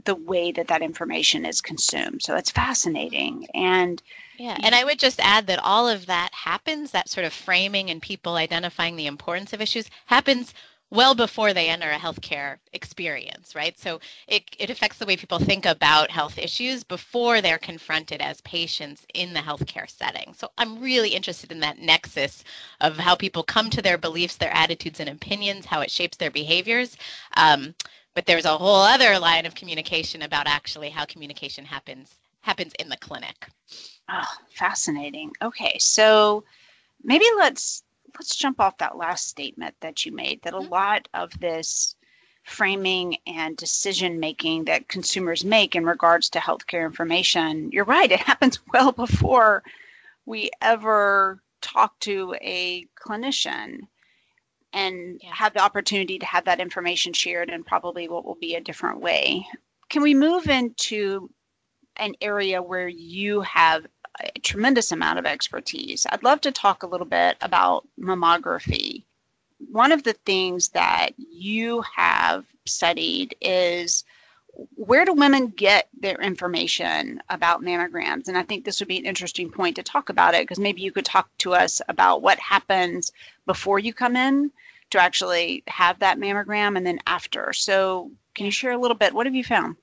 the 0.06 0.16
way 0.16 0.52
that 0.52 0.68
that 0.68 0.82
information 0.82 1.46
is 1.46 1.62
consumed. 1.62 2.24
So 2.24 2.36
it's 2.36 2.50
fascinating. 2.50 3.48
And 3.54 4.02
yeah, 4.38 4.58
and 4.63 4.74
I 4.74 4.84
would 4.84 5.00
just 5.00 5.20
add 5.20 5.48
that 5.48 5.60
all 5.60 5.88
of 5.88 6.08
that 6.08 6.34
happens, 6.34 6.92
that 6.92 7.10
sort 7.10 7.25
of 7.25 7.34
framing 7.34 7.90
and 7.90 8.02
people 8.02 8.36
identifying 8.36 8.96
the 8.96 9.08
importance 9.08 9.54
of 9.54 9.62
issues 9.62 9.90
happens 10.06 10.54
well 10.94 11.16
before 11.16 11.54
they 11.54 11.70
enter 11.70 11.90
a 11.90 11.98
healthcare 11.98 12.58
experience, 12.72 13.56
right? 13.56 13.78
So 13.80 14.00
it, 14.28 14.44
it 14.60 14.70
affects 14.70 15.00
the 15.00 15.06
way 15.08 15.18
people 15.18 15.40
think 15.40 15.66
about 15.66 16.12
health 16.12 16.38
issues 16.38 16.84
before 16.84 17.42
they're 17.42 17.58
confronted 17.58 18.22
as 18.22 18.40
patients 18.42 19.06
in 19.16 19.34
the 19.34 19.40
healthcare 19.40 19.90
setting. 19.90 20.34
So 20.38 20.52
I'm 20.58 20.80
really 20.80 21.10
interested 21.10 21.52
in 21.52 21.60
that 21.62 21.80
nexus 21.80 22.44
of 22.80 22.98
how 22.98 23.16
people 23.16 23.42
come 23.42 23.72
to 23.72 23.82
their 23.82 23.98
beliefs, 23.98 24.38
their 24.38 24.54
attitudes 24.56 25.00
and 25.00 25.10
opinions, 25.10 25.66
how 25.66 25.82
it 25.82 25.90
shapes 25.90 26.18
their 26.18 26.32
behaviors. 26.32 26.96
Um, 27.36 27.74
but 28.14 28.28
there's 28.28 28.46
a 28.46 28.58
whole 28.58 28.82
other 28.84 29.18
line 29.18 29.48
of 29.48 29.56
communication 29.56 30.22
about 30.22 30.46
actually 30.48 30.90
how 30.90 31.06
communication 31.06 31.66
happens 31.66 32.20
happens 32.42 32.74
in 32.78 32.90
the 32.90 32.98
clinic. 32.98 33.48
Oh, 34.10 34.22
fascinating. 34.54 35.32
Okay, 35.42 35.78
so 35.80 36.44
maybe 37.04 37.26
let's 37.38 37.84
let's 38.15 38.36
jump 38.36 38.60
off 38.60 38.77
that 38.77 38.98
last 38.98 39.27
statement 39.27 39.75
that 39.82 40.05
you 40.05 40.12
made 40.12 40.41
that 40.43 40.53
a 40.53 40.58
mm-hmm. 40.58 40.72
lot 40.72 41.08
of 41.13 41.38
this 41.39 41.96
framing 42.43 43.17
and 43.25 43.55
decision 43.55 44.20
making 44.20 44.65
that 44.65 44.88
consumers 44.88 45.46
make 45.46 45.75
in 45.75 45.86
regards 45.86 46.29
to 46.29 46.39
healthcare 46.39 46.86
information, 46.86 47.72
you're 47.72 47.86
right, 47.86 48.12
it 48.12 48.20
happens 48.32 48.60
well 48.74 48.91
before 48.91 49.63
we 50.25 50.50
ever 50.62 51.41
talk 51.62 51.98
to 52.00 52.36
a 52.41 52.86
clinician 53.01 53.79
and 54.74 55.20
yeah. 55.24 55.34
have 55.34 55.53
the 55.53 55.62
opportunity 55.62 56.20
to 56.20 56.25
have 56.25 56.46
that 56.46 56.60
information 56.60 57.13
shared 57.13 57.50
in 57.50 57.63
probably 57.63 58.08
what 58.08 58.25
will 58.25 58.36
be 58.36 58.55
a 58.55 58.62
different 58.62 59.00
way. 59.00 59.46
Can 59.89 60.01
we 60.01 60.13
move 60.13 60.48
into 60.48 61.29
an 61.98 62.15
area 62.22 62.62
where 62.62 62.88
you 62.88 63.41
have 63.41 63.86
a 64.20 64.39
tremendous 64.39 64.91
amount 64.91 65.20
of 65.20 65.25
expertise? 65.25 66.05
I'd 66.10 66.24
love 66.24 66.41
to 66.41 66.51
talk 66.51 66.84
a 66.84 66.88
little 66.88 67.05
bit 67.05 67.38
about 67.41 67.88
mammography. 68.00 69.03
One 69.72 69.91
of 69.91 70.03
the 70.03 70.13
things 70.13 70.70
that 70.70 71.12
you 71.17 71.82
have 71.96 72.46
studied 72.65 73.36
is 73.41 74.03
where 74.75 75.03
do 75.03 75.13
women 75.13 75.48
get 75.48 75.89
their 76.00 76.20
information 76.22 77.22
about 77.29 77.63
mammograms? 77.63 78.27
And 78.27 78.38
I 78.38 78.43
think 78.43 78.63
this 78.63 78.79
would 78.79 78.88
be 78.88 79.00
an 79.00 79.05
interesting 79.05 79.50
point 79.50 79.75
to 79.77 79.84
talk 79.84 80.10
about 80.10 80.36
it 80.36 80.43
because 80.43 80.60
maybe 80.60 80.82
you 80.82 80.91
could 80.91 81.05
talk 81.05 81.29
to 81.39 81.53
us 81.53 81.82
about 81.89 82.22
what 82.22 82.39
happens 82.39 83.12
before 83.46 83.79
you 83.79 83.93
come 83.93 84.15
in 84.15 84.51
to 84.91 85.00
actually 85.00 85.63
have 85.67 86.00
that 86.00 86.20
mammogram 86.20 86.77
and 86.77 86.86
then 86.86 87.00
after. 87.08 87.51
So, 87.53 88.12
can 88.36 88.46
you 88.46 88.51
share 88.51 88.72
a 88.72 88.77
little 88.77 88.98
bit? 88.98 89.13
What 89.13 89.25
have 89.25 89.36
you 89.36 89.43
found? 89.43 89.75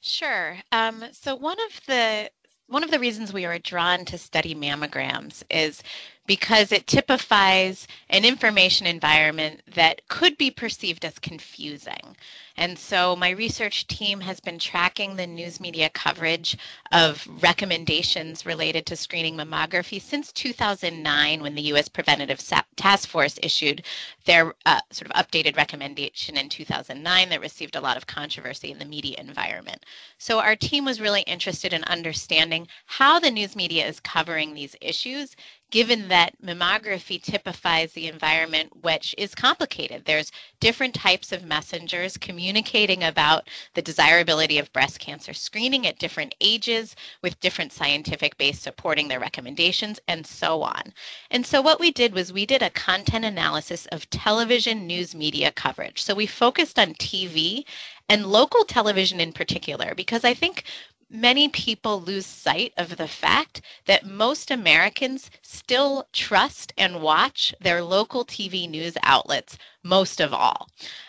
Sure. 0.00 0.56
Um, 0.72 1.04
so 1.12 1.34
one 1.34 1.58
of 1.66 1.80
the 1.86 2.30
one 2.68 2.82
of 2.82 2.90
the 2.90 2.98
reasons 2.98 3.32
we 3.32 3.44
are 3.44 3.58
drawn 3.58 4.04
to 4.04 4.18
study 4.18 4.54
mammograms 4.54 5.42
is 5.50 5.82
because 6.26 6.72
it 6.72 6.86
typifies 6.86 7.86
an 8.10 8.24
information 8.24 8.86
environment 8.86 9.60
that 9.74 10.06
could 10.08 10.36
be 10.36 10.50
perceived 10.50 11.04
as 11.04 11.18
confusing. 11.18 12.16
And 12.58 12.78
so 12.78 13.14
my 13.14 13.30
research 13.30 13.86
team 13.86 14.20
has 14.20 14.40
been 14.40 14.58
tracking 14.58 15.14
the 15.16 15.26
news 15.26 15.60
media 15.60 15.90
coverage 15.90 16.56
of 16.90 17.26
recommendations 17.42 18.46
related 18.46 18.86
to 18.86 18.96
screening 18.96 19.36
mammography 19.36 20.00
since 20.00 20.32
2009 20.32 21.42
when 21.42 21.54
the 21.54 21.62
U.S. 21.62 21.88
Preventative 21.88 22.40
Task 22.76 23.08
Force 23.08 23.38
issued 23.42 23.84
their 24.24 24.54
uh, 24.64 24.80
sort 24.90 25.10
of 25.10 25.26
updated 25.26 25.56
recommendation 25.56 26.38
in 26.38 26.48
2009 26.48 27.28
that 27.28 27.40
received 27.40 27.76
a 27.76 27.80
lot 27.80 27.98
of 27.98 28.06
controversy 28.06 28.70
in 28.70 28.78
the 28.78 28.84
media 28.86 29.16
environment. 29.18 29.84
So 30.18 30.38
our 30.38 30.56
team 30.56 30.86
was 30.86 31.00
really 31.00 31.22
interested 31.22 31.74
in 31.74 31.84
understanding 31.84 32.68
how 32.86 33.20
the 33.20 33.30
news 33.30 33.54
media 33.54 33.86
is 33.86 34.00
covering 34.00 34.54
these 34.54 34.74
issues 34.80 35.36
given 35.70 36.08
that 36.08 36.32
mammography 36.42 37.20
typifies 37.22 37.92
the 37.92 38.06
environment, 38.06 38.70
which 38.82 39.14
is 39.18 39.34
complicated. 39.34 40.04
There's 40.04 40.30
different 40.60 40.94
types 40.94 41.32
of 41.32 41.44
messengers 41.44 42.16
communicating 42.16 43.04
about 43.04 43.48
the 43.74 43.82
desirability 43.82 44.58
of 44.58 44.72
breast 44.72 45.00
cancer 45.00 45.34
screening 45.34 45.86
at 45.86 45.98
different 45.98 46.34
ages 46.40 46.94
with 47.22 47.40
different 47.40 47.72
scientific 47.72 48.38
base 48.38 48.60
supporting 48.60 49.08
their 49.08 49.20
recommendations 49.20 49.98
and 50.08 50.26
so 50.26 50.62
on. 50.62 50.92
And 51.30 51.44
so 51.44 51.60
what 51.62 51.80
we 51.80 51.90
did 51.90 52.14
was 52.14 52.32
we 52.32 52.46
did 52.46 52.62
a 52.62 52.70
content 52.70 53.24
analysis 53.24 53.86
of 53.86 54.08
television 54.10 54.86
news 54.86 55.14
media 55.14 55.50
coverage. 55.50 56.02
So 56.02 56.14
we 56.14 56.26
focused 56.26 56.78
on 56.78 56.94
TV 56.94 57.64
and 58.08 58.26
local 58.26 58.64
television 58.64 59.20
in 59.20 59.32
particular, 59.32 59.94
because 59.96 60.24
I 60.24 60.34
think 60.34 60.64
many 61.10 61.48
people 61.48 62.00
lose 62.00 62.26
sight 62.26 62.72
of 62.76 62.96
the 62.96 63.08
fact 63.08 63.60
that 63.86 64.04
most 64.06 64.50
Americans 64.50 65.30
still 65.42 66.06
trust 66.12 66.72
and 66.76 67.00
watch 67.00 67.54
their 67.60 67.82
local 67.82 68.24
TV 68.24 68.68
news 68.68 68.96
outlets 69.02 69.56
most 69.86 70.20
of 70.20 70.34
all. 70.34 70.68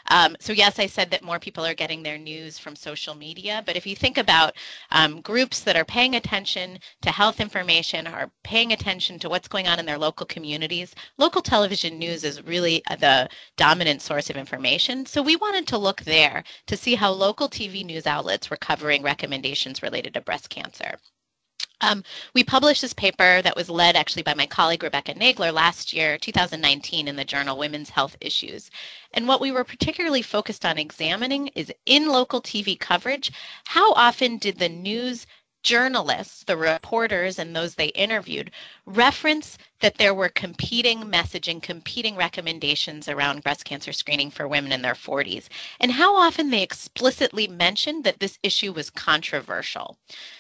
Um, 0.10 0.38
so, 0.40 0.54
yes, 0.54 0.80
I 0.80 0.86
said 0.88 1.12
that 1.12 1.24
more 1.24 1.40
people 1.40 1.66
are 1.66 1.74
getting 1.74 2.04
their 2.04 2.18
news 2.18 2.58
from 2.58 2.76
social 2.76 3.16
media, 3.16 3.64
but 3.66 3.76
if 3.76 3.86
you 3.86 3.96
think 3.96 4.18
about 4.18 4.56
um, 4.92 5.22
groups 5.22 5.62
that 5.62 5.76
are 5.76 5.84
paying 5.86 6.16
attention 6.16 6.80
to 7.02 7.12
health 7.12 7.42
information, 7.42 8.08
are 8.08 8.32
paying 8.44 8.72
attention 8.72 9.20
to 9.20 9.30
what's 9.30 9.48
going 9.48 9.68
on 9.68 9.80
in 9.80 9.86
their 9.86 9.98
local 9.98 10.26
communities, 10.26 10.96
local 11.18 11.42
television 11.42 11.98
news 11.98 12.24
is 12.24 12.44
really 12.44 12.82
the 13.00 13.28
dominant 13.58 14.02
source 14.02 14.30
of 14.30 14.38
information. 14.38 15.06
So, 15.06 15.22
we 15.22 15.36
wanted 15.36 15.68
to 15.68 15.78
look 15.78 16.02
there 16.02 16.44
to 16.68 16.78
see 16.78 16.96
how 16.96 17.12
local 17.12 17.50
TV 17.50 17.86
news 17.86 18.08
outlets 18.08 18.50
were 18.50 18.58
covering 18.58 19.04
recommendations 19.04 19.84
related 19.84 20.14
to 20.14 20.22
breast 20.22 20.50
cancer. 20.50 20.98
Um, 21.80 22.04
we 22.34 22.44
published 22.44 22.82
this 22.82 22.94
paper 22.94 23.42
that 23.44 23.56
was 23.56 23.70
led 23.70 23.96
actually 23.96 24.24
by 24.24 24.34
my 24.34 24.48
colleague 24.48 24.82
Rebecca 24.82 25.14
Nagler 25.14 25.54
last 25.54 25.94
year, 25.94 26.18
2019, 26.18 27.08
in 27.08 27.16
the 27.16 27.24
journal 27.24 27.58
Women's 27.58 27.90
Health 27.90 28.18
Issues. 28.20 28.72
And 29.14 29.28
what 29.28 29.42
we 29.42 29.52
were 29.52 29.64
particularly 29.64 30.24
focused 30.24 30.66
on 30.66 30.80
examining 30.80 31.48
is 31.50 31.72
in 31.86 32.08
local 32.08 32.42
TV 32.42 32.80
coverage, 32.80 33.32
how 33.66 33.94
often 33.94 34.38
did 34.38 34.58
the 34.58 34.70
news 34.70 35.28
journalists, 35.64 36.44
the 36.44 36.56
reporters, 36.56 37.40
and 37.40 37.56
those 37.56 37.76
they 37.76 37.88
interviewed 37.88 38.52
reference 38.86 39.58
that 39.80 39.98
there 39.98 40.14
were 40.14 40.30
competing 40.30 41.02
messaging, 41.04 41.62
competing 41.62 42.16
recommendations 42.16 43.08
around 43.08 43.44
breast 43.44 43.66
cancer 43.66 43.92
screening 43.92 44.32
for 44.32 44.48
women 44.48 44.72
in 44.72 44.82
their 44.82 44.94
40s, 44.94 45.50
and 45.80 45.92
how 45.92 46.16
often 46.16 46.50
they 46.50 46.64
explicitly 46.64 47.48
mentioned 47.48 48.04
that 48.04 48.20
this 48.20 48.40
issue 48.44 48.72
was 48.72 48.90
controversial. 48.90 49.98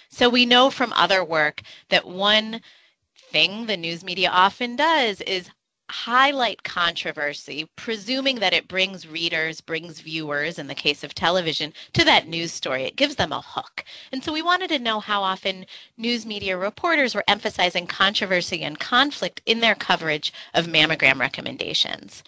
So 0.10 0.30
we 0.30 0.46
know 0.46 0.70
from 0.70 0.94
other 0.94 1.24
work 1.24 1.62
that 1.90 2.08
one 2.08 2.62
thing 3.32 3.66
the 3.66 3.78
news 3.78 4.04
media 4.04 4.30
often 4.30 4.76
does 4.76 5.22
is 5.22 5.50
highlight 5.90 6.64
controversy, 6.64 7.68
presuming 7.76 8.40
that 8.40 8.54
it 8.54 8.68
brings 8.68 9.08
readers, 9.08 9.62
brings 9.62 10.02
viewers, 10.02 10.60
in 10.60 10.68
the 10.68 10.76
case 10.76 11.04
of 11.04 11.16
television, 11.16 11.74
to 11.94 12.04
that 12.04 12.28
news 12.28 12.52
story. 12.52 12.84
It 12.84 12.98
gives 12.98 13.16
them 13.16 13.32
a 13.32 13.42
hook. 13.42 13.86
And 14.12 14.24
so 14.24 14.34
we 14.34 14.42
wanted 14.42 14.70
to 14.70 14.80
know 14.80 15.00
how 15.00 15.24
often 15.24 15.66
news 15.98 16.26
media 16.26 16.58
reporters 16.58 17.16
were 17.16 17.24
emphasizing 17.28 17.88
controversy 17.88 18.64
and 18.64 18.78
conflict 18.78 19.42
in 19.46 19.60
their 19.62 19.76
coverage 19.76 20.34
of 20.54 20.68
mammogram 20.68 21.20
recommendations. 21.20 22.24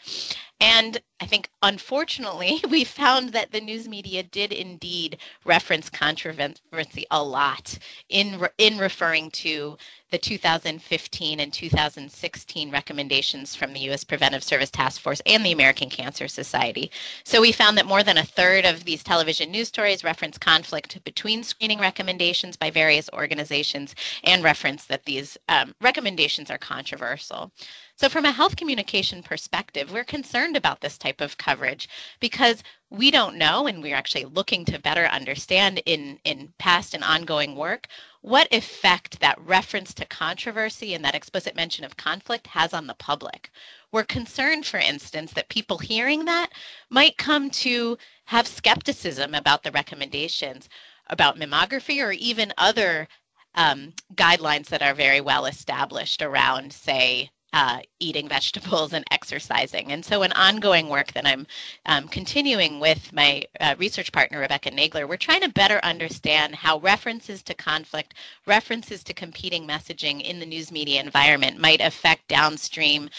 And 0.61 0.99
I 1.21 1.25
think, 1.25 1.49
unfortunately, 1.61 2.61
we 2.69 2.83
found 2.83 3.29
that 3.29 3.51
the 3.51 3.61
news 3.61 3.87
media 3.87 4.23
did 4.23 4.51
indeed 4.51 5.17
reference 5.45 5.89
controversy 5.89 7.05
a 7.11 7.23
lot 7.23 7.77
in, 8.09 8.39
re- 8.39 8.49
in 8.57 8.77
referring 8.77 9.31
to 9.31 9.77
the 10.11 10.17
2015 10.17 11.39
and 11.39 11.53
2016 11.53 12.71
recommendations 12.71 13.55
from 13.55 13.73
the 13.73 13.79
U.S. 13.81 14.03
Preventive 14.03 14.43
Service 14.43 14.71
Task 14.71 15.01
Force 15.01 15.21
and 15.25 15.45
the 15.45 15.51
American 15.51 15.89
Cancer 15.89 16.27
Society. 16.27 16.91
So 17.23 17.41
we 17.41 17.51
found 17.51 17.77
that 17.77 17.85
more 17.85 18.01
than 18.01 18.17
a 18.17 18.23
third 18.23 18.65
of 18.65 18.83
these 18.85 19.03
television 19.03 19.51
news 19.51 19.67
stories 19.67 20.03
reference 20.03 20.37
conflict 20.37 21.03
between 21.03 21.43
screening 21.43 21.79
recommendations 21.79 22.57
by 22.57 22.71
various 22.71 23.09
organizations 23.13 23.93
and 24.23 24.43
reference 24.43 24.85
that 24.85 25.05
these 25.05 25.37
um, 25.47 25.75
recommendations 25.79 26.49
are 26.49 26.57
controversial. 26.57 27.51
So, 27.95 28.07
from 28.09 28.25
a 28.25 28.31
health 28.31 28.55
communication 28.55 29.21
perspective, 29.21 29.91
we're 29.91 30.05
concerned 30.05 30.48
about 30.57 30.81
this 30.81 30.97
type 30.97 31.21
of 31.21 31.37
coverage 31.37 31.89
because 32.19 32.63
we 32.89 33.11
don't 33.11 33.37
know, 33.37 33.67
and 33.67 33.83
we're 33.83 33.95
actually 33.95 34.25
looking 34.25 34.65
to 34.65 34.79
better 34.79 35.05
understand 35.05 35.81
in, 35.85 36.19
in 36.23 36.51
past 36.57 36.93
and 36.93 37.03
ongoing 37.03 37.55
work 37.55 37.87
what 38.21 38.51
effect 38.51 39.19
that 39.19 39.39
reference 39.41 39.93
to 39.93 40.05
controversy 40.05 40.93
and 40.93 41.05
that 41.05 41.15
explicit 41.15 41.55
mention 41.55 41.85
of 41.85 41.97
conflict 41.97 42.47
has 42.47 42.73
on 42.73 42.87
the 42.87 42.93
public. 42.95 43.49
We're 43.91 44.03
concerned, 44.03 44.65
for 44.65 44.79
instance, 44.79 45.33
that 45.33 45.49
people 45.49 45.77
hearing 45.77 46.25
that 46.25 46.49
might 46.89 47.17
come 47.17 47.49
to 47.51 47.97
have 48.25 48.47
skepticism 48.47 49.33
about 49.35 49.63
the 49.63 49.71
recommendations 49.71 50.69
about 51.07 51.37
mammography 51.37 52.03
or 52.05 52.11
even 52.11 52.53
other 52.57 53.07
um, 53.55 53.93
guidelines 54.15 54.67
that 54.67 54.81
are 54.81 54.93
very 54.93 55.21
well 55.21 55.45
established 55.45 56.21
around, 56.21 56.71
say, 56.71 57.31
uh, 57.53 57.79
eating 57.99 58.27
vegetables 58.29 58.93
and 58.93 59.05
exercising. 59.11 59.91
And 59.91 60.03
so, 60.03 60.21
an 60.21 60.31
ongoing 60.33 60.87
work 60.89 61.11
that 61.13 61.25
I'm 61.25 61.47
um, 61.85 62.07
continuing 62.07 62.79
with 62.79 63.11
my 63.11 63.43
uh, 63.59 63.75
research 63.77 64.11
partner, 64.11 64.39
Rebecca 64.39 64.71
Nagler, 64.71 65.07
we're 65.07 65.17
trying 65.17 65.41
to 65.41 65.49
better 65.49 65.79
understand 65.83 66.55
how 66.55 66.79
references 66.79 67.41
to 67.43 67.53
conflict, 67.53 68.13
references 68.45 69.03
to 69.03 69.13
competing 69.13 69.67
messaging 69.67 70.21
in 70.21 70.39
the 70.39 70.45
news 70.45 70.71
media 70.71 71.01
environment 71.01 71.59
might 71.59 71.81
affect 71.81 72.27
downstream 72.27 73.09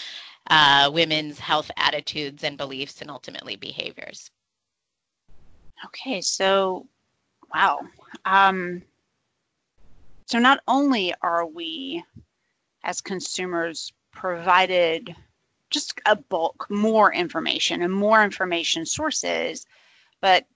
uh, 0.49 0.91
women's 0.93 1.39
health 1.39 1.71
attitudes 1.77 2.45
and 2.45 2.57
beliefs 2.57 3.01
and 3.01 3.11
ultimately 3.11 3.57
behaviors. 3.57 4.31
Okay, 5.87 6.21
so 6.21 6.87
wow. 7.55 7.81
Um, 8.25 8.83
so 10.27 10.39
not 10.39 10.61
only 10.69 11.15
are 11.23 11.47
we 11.47 12.05
as 12.85 13.01
consumers 13.01 13.93
provided 14.21 15.17
just 15.71 15.99
a 16.05 16.15
bulk 16.15 16.67
more 16.69 17.11
information 17.11 17.81
and 17.81 17.93
more 17.93 18.23
information 18.23 18.85
sources, 18.85 19.65
but 20.21 20.47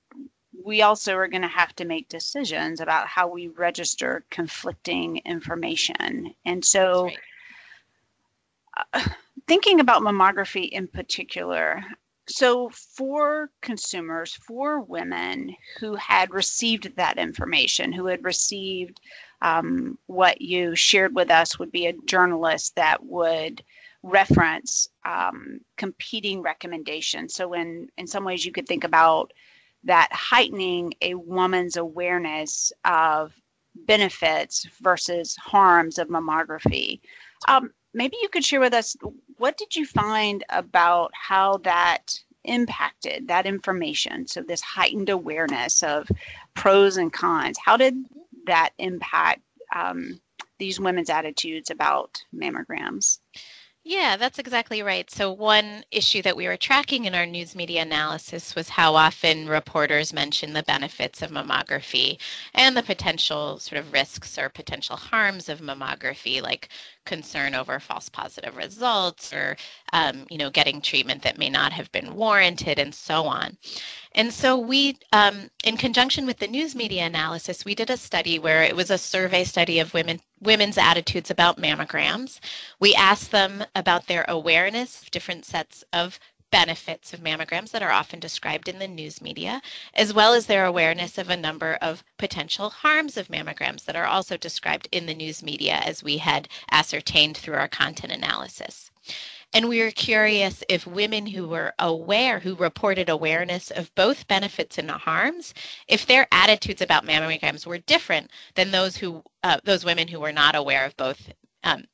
we 0.62 0.83
also 0.83 1.14
are 1.14 1.28
going 1.28 1.42
to 1.42 1.49
have 1.49 1.75
to 1.76 1.87
make 1.87 2.09
decisions 2.11 2.80
about 2.80 3.06
how 3.06 3.26
we 3.26 3.49
register 3.49 4.23
conflicting 4.28 5.23
information. 5.25 6.35
And 6.44 6.62
so, 6.62 7.04
right. 7.04 7.18
uh, 8.92 9.09
thinking 9.49 9.80
about 9.80 10.02
mammography 10.02 10.68
in 10.68 10.87
particular, 10.87 11.83
so 12.28 12.68
for 12.68 13.50
consumers, 13.62 14.35
for 14.35 14.80
women 14.80 15.56
who 15.80 15.94
had 15.94 16.35
received 16.35 16.97
that 16.97 17.18
information, 17.18 17.92
who 17.92 18.06
had 18.06 18.25
received 18.25 19.00
um, 19.44 19.98
what 20.06 20.40
you 20.40 20.74
shared 20.74 21.14
with 21.14 21.30
us 21.30 21.58
would 21.58 21.70
be 21.70 21.86
a 21.86 21.92
journalist 22.06 22.74
that 22.76 23.04
would 23.04 23.62
reference 24.02 24.88
um, 25.04 25.60
competing 25.76 26.40
recommendations. 26.40 27.34
So 27.34 27.52
in 27.52 27.88
in 27.98 28.06
some 28.06 28.24
ways, 28.24 28.44
you 28.44 28.52
could 28.52 28.66
think 28.66 28.84
about 28.84 29.32
that 29.84 30.08
heightening 30.12 30.94
a 31.02 31.14
woman's 31.14 31.76
awareness 31.76 32.72
of 32.86 33.34
benefits 33.74 34.66
versus 34.80 35.36
harms 35.36 35.98
of 35.98 36.08
mammography. 36.08 37.00
Um, 37.46 37.70
maybe 37.92 38.16
you 38.22 38.30
could 38.30 38.44
share 38.44 38.60
with 38.60 38.72
us 38.72 38.96
what 39.36 39.58
did 39.58 39.76
you 39.76 39.84
find 39.84 40.42
about 40.48 41.10
how 41.12 41.58
that 41.58 42.18
impacted 42.44 43.26
that 43.28 43.46
information 43.46 44.26
so 44.26 44.42
this 44.42 44.60
heightened 44.60 45.08
awareness 45.08 45.82
of 45.82 46.06
pros 46.52 46.98
and 46.98 47.10
cons 47.10 47.56
how 47.64 47.74
did 47.74 47.94
that 48.46 48.70
impact 48.78 49.42
um, 49.74 50.20
these 50.58 50.78
women's 50.78 51.10
attitudes 51.10 51.70
about 51.70 52.22
mammograms 52.34 53.18
yeah, 53.86 54.16
that's 54.16 54.38
exactly 54.38 54.82
right. 54.82 55.10
So, 55.10 55.30
one 55.30 55.84
issue 55.90 56.22
that 56.22 56.36
we 56.38 56.46
were 56.46 56.56
tracking 56.56 57.04
in 57.04 57.14
our 57.14 57.26
news 57.26 57.54
media 57.54 57.82
analysis 57.82 58.54
was 58.54 58.66
how 58.70 58.94
often 58.94 59.46
reporters 59.46 60.14
mention 60.14 60.54
the 60.54 60.62
benefits 60.62 61.20
of 61.20 61.30
mammography 61.30 62.18
and 62.54 62.74
the 62.74 62.82
potential 62.82 63.58
sort 63.58 63.78
of 63.78 63.92
risks 63.92 64.38
or 64.38 64.48
potential 64.48 64.96
harms 64.96 65.50
of 65.50 65.60
mammography, 65.60 66.40
like 66.40 66.70
concern 67.04 67.54
over 67.54 67.78
false 67.80 68.08
positive 68.08 68.56
results 68.56 69.32
or 69.32 69.56
um, 69.92 70.26
you 70.30 70.38
know 70.38 70.50
getting 70.50 70.80
treatment 70.80 71.23
that 71.23 71.38
may 71.38 71.50
not 71.50 71.73
have 71.73 71.90
been 71.92 72.14
warranted 72.14 72.78
and 72.78 72.94
so 72.94 73.25
on. 73.25 73.56
And 74.12 74.32
so 74.32 74.58
we 74.58 74.99
um, 75.12 75.50
in 75.64 75.76
conjunction 75.76 76.26
with 76.26 76.38
the 76.38 76.46
news 76.49 76.75
media 76.75 77.04
analysis 77.06 77.64
we 77.64 77.75
did 77.75 77.90
a 77.90 77.96
study 77.96 78.38
where 78.38 78.62
it 78.62 78.76
was 78.76 78.90
a 78.90 78.99
survey 78.99 79.44
study 79.44 79.78
of 79.80 79.94
women 79.94 80.20
women's 80.40 80.78
attitudes 80.78 81.30
about 81.30 81.58
mammograms. 81.58 82.38
We 82.80 82.94
asked 82.94 83.30
them 83.30 83.64
about 83.75 84.06
their 84.06 84.25
awareness 84.28 85.02
of 85.02 85.11
different 85.11 85.44
sets 85.44 85.84
of 85.92 86.18
benefits 86.54 87.12
of 87.12 87.18
mammograms 87.18 87.73
that 87.73 87.82
are 87.82 87.90
often 87.90 88.20
described 88.20 88.68
in 88.68 88.78
the 88.78 88.87
news 88.87 89.20
media, 89.20 89.61
as 89.94 90.14
well 90.14 90.32
as 90.32 90.46
their 90.46 90.66
awareness 90.66 91.18
of 91.18 91.28
a 91.28 91.37
number 91.37 91.76
of 91.82 92.04
potential 92.16 92.70
harms 92.70 93.16
of 93.16 93.26
mammograms 93.26 93.84
that 93.84 93.96
are 93.96 94.06
also 94.06 94.37
described 94.37 94.87
in 94.92 95.04
the 95.04 95.14
news 95.14 95.42
media 95.42 95.82
as 95.84 96.04
we 96.04 96.16
had 96.16 96.49
ascertained 96.70 97.37
through 97.37 97.56
our 97.56 97.66
content 97.66 98.12
analysis. 98.12 98.92
And 99.52 99.68
we 99.68 99.82
were 99.82 99.90
curious 99.90 100.62
if 100.68 100.87
women 100.87 101.26
who 101.26 101.49
were 101.49 101.75
aware, 101.80 102.38
who 102.38 102.54
reported 102.54 103.09
awareness 103.09 103.72
of 103.72 103.92
both 103.96 104.28
benefits 104.28 104.78
and 104.78 104.88
harms, 104.88 105.55
if 105.88 106.07
their 106.07 106.28
attitudes 106.31 106.83
about 106.83 107.05
mammograms 107.05 107.66
were 107.66 107.78
different 107.78 108.31
than 108.55 108.70
those 108.70 108.96
who, 108.96 109.24
uh, 109.42 109.59
those 109.64 109.85
women 109.85 110.07
who 110.07 110.20
were 110.20 110.33
not 110.33 110.55
aware 110.55 110.85
of 110.85 110.96
both 110.96 111.20
um, 111.64 111.85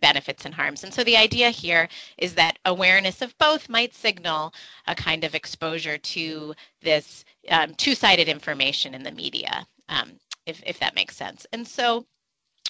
benefits 0.00 0.44
and 0.44 0.54
harms. 0.54 0.84
And 0.84 0.92
so 0.92 1.02
the 1.04 1.16
idea 1.16 1.50
here 1.50 1.88
is 2.18 2.34
that 2.34 2.58
awareness 2.64 3.22
of 3.22 3.36
both 3.38 3.68
might 3.68 3.94
signal 3.94 4.52
a 4.86 4.94
kind 4.94 5.24
of 5.24 5.34
exposure 5.34 5.98
to 5.98 6.54
this 6.82 7.24
um, 7.48 7.74
two-sided 7.74 8.28
information 8.28 8.94
in 8.94 9.02
the 9.02 9.10
media, 9.12 9.66
um, 9.88 10.12
if, 10.46 10.62
if 10.64 10.78
that 10.80 10.94
makes 10.94 11.16
sense. 11.16 11.46
And 11.52 11.66
so 11.66 12.06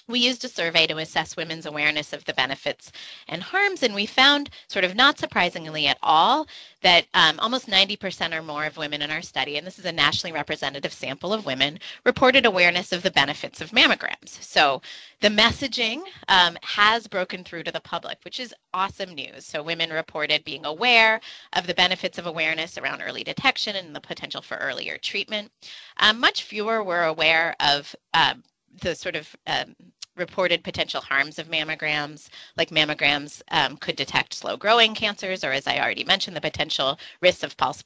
we 0.07 0.19
used 0.19 0.43
a 0.45 0.49
survey 0.49 0.87
to 0.87 0.97
assess 0.97 1.35
women's 1.35 1.65
awareness 1.65 2.13
of 2.13 2.25
the 2.25 2.33
benefits 2.33 2.91
and 3.27 3.41
harms, 3.41 3.83
and 3.83 3.93
we 3.93 4.05
found, 4.05 4.49
sort 4.67 4.85
of 4.85 4.95
not 4.95 5.19
surprisingly 5.19 5.87
at 5.87 5.97
all, 6.01 6.47
that 6.81 7.05
um, 7.13 7.39
almost 7.39 7.67
90% 7.67 8.35
or 8.35 8.41
more 8.41 8.65
of 8.65 8.77
women 8.77 9.01
in 9.01 9.11
our 9.11 9.21
study, 9.21 9.57
and 9.57 9.65
this 9.65 9.79
is 9.79 9.85
a 9.85 9.91
nationally 9.91 10.33
representative 10.33 10.93
sample 10.93 11.33
of 11.33 11.45
women, 11.45 11.79
reported 12.05 12.45
awareness 12.45 12.91
of 12.91 13.03
the 13.03 13.11
benefits 13.11 13.61
of 13.61 13.71
mammograms. 13.71 14.41
So 14.41 14.81
the 15.21 15.29
messaging 15.29 16.01
um, 16.27 16.57
has 16.63 17.07
broken 17.07 17.43
through 17.43 17.63
to 17.63 17.71
the 17.71 17.79
public, 17.79 18.17
which 18.23 18.39
is 18.39 18.55
awesome 18.73 19.13
news. 19.13 19.45
So 19.45 19.61
women 19.61 19.91
reported 19.91 20.43
being 20.43 20.65
aware 20.65 21.21
of 21.53 21.67
the 21.67 21.73
benefits 21.73 22.17
of 22.17 22.25
awareness 22.25 22.77
around 22.77 23.01
early 23.01 23.23
detection 23.23 23.75
and 23.75 23.95
the 23.95 24.01
potential 24.01 24.41
for 24.41 24.57
earlier 24.57 24.97
treatment. 24.97 25.51
Um, 25.97 26.19
much 26.19 26.43
fewer 26.43 26.83
were 26.83 27.03
aware 27.03 27.55
of 27.59 27.95
um, 28.13 28.43
the 28.81 28.95
sort 28.95 29.15
of 29.15 29.35
um, 29.47 29.75
reported 30.15 30.63
potential 30.63 31.01
harms 31.01 31.39
of 31.39 31.49
mammograms, 31.49 32.29
like 32.57 32.69
mammograms 32.69 33.41
um, 33.51 33.77
could 33.77 33.95
detect 33.95 34.33
slow 34.33 34.57
growing 34.57 34.93
cancers, 34.93 35.43
or 35.43 35.51
as 35.51 35.67
I 35.67 35.79
already 35.79 36.03
mentioned, 36.03 36.35
the 36.35 36.41
potential 36.41 36.99
risks 37.21 37.43
of 37.43 37.53
false 37.53 37.83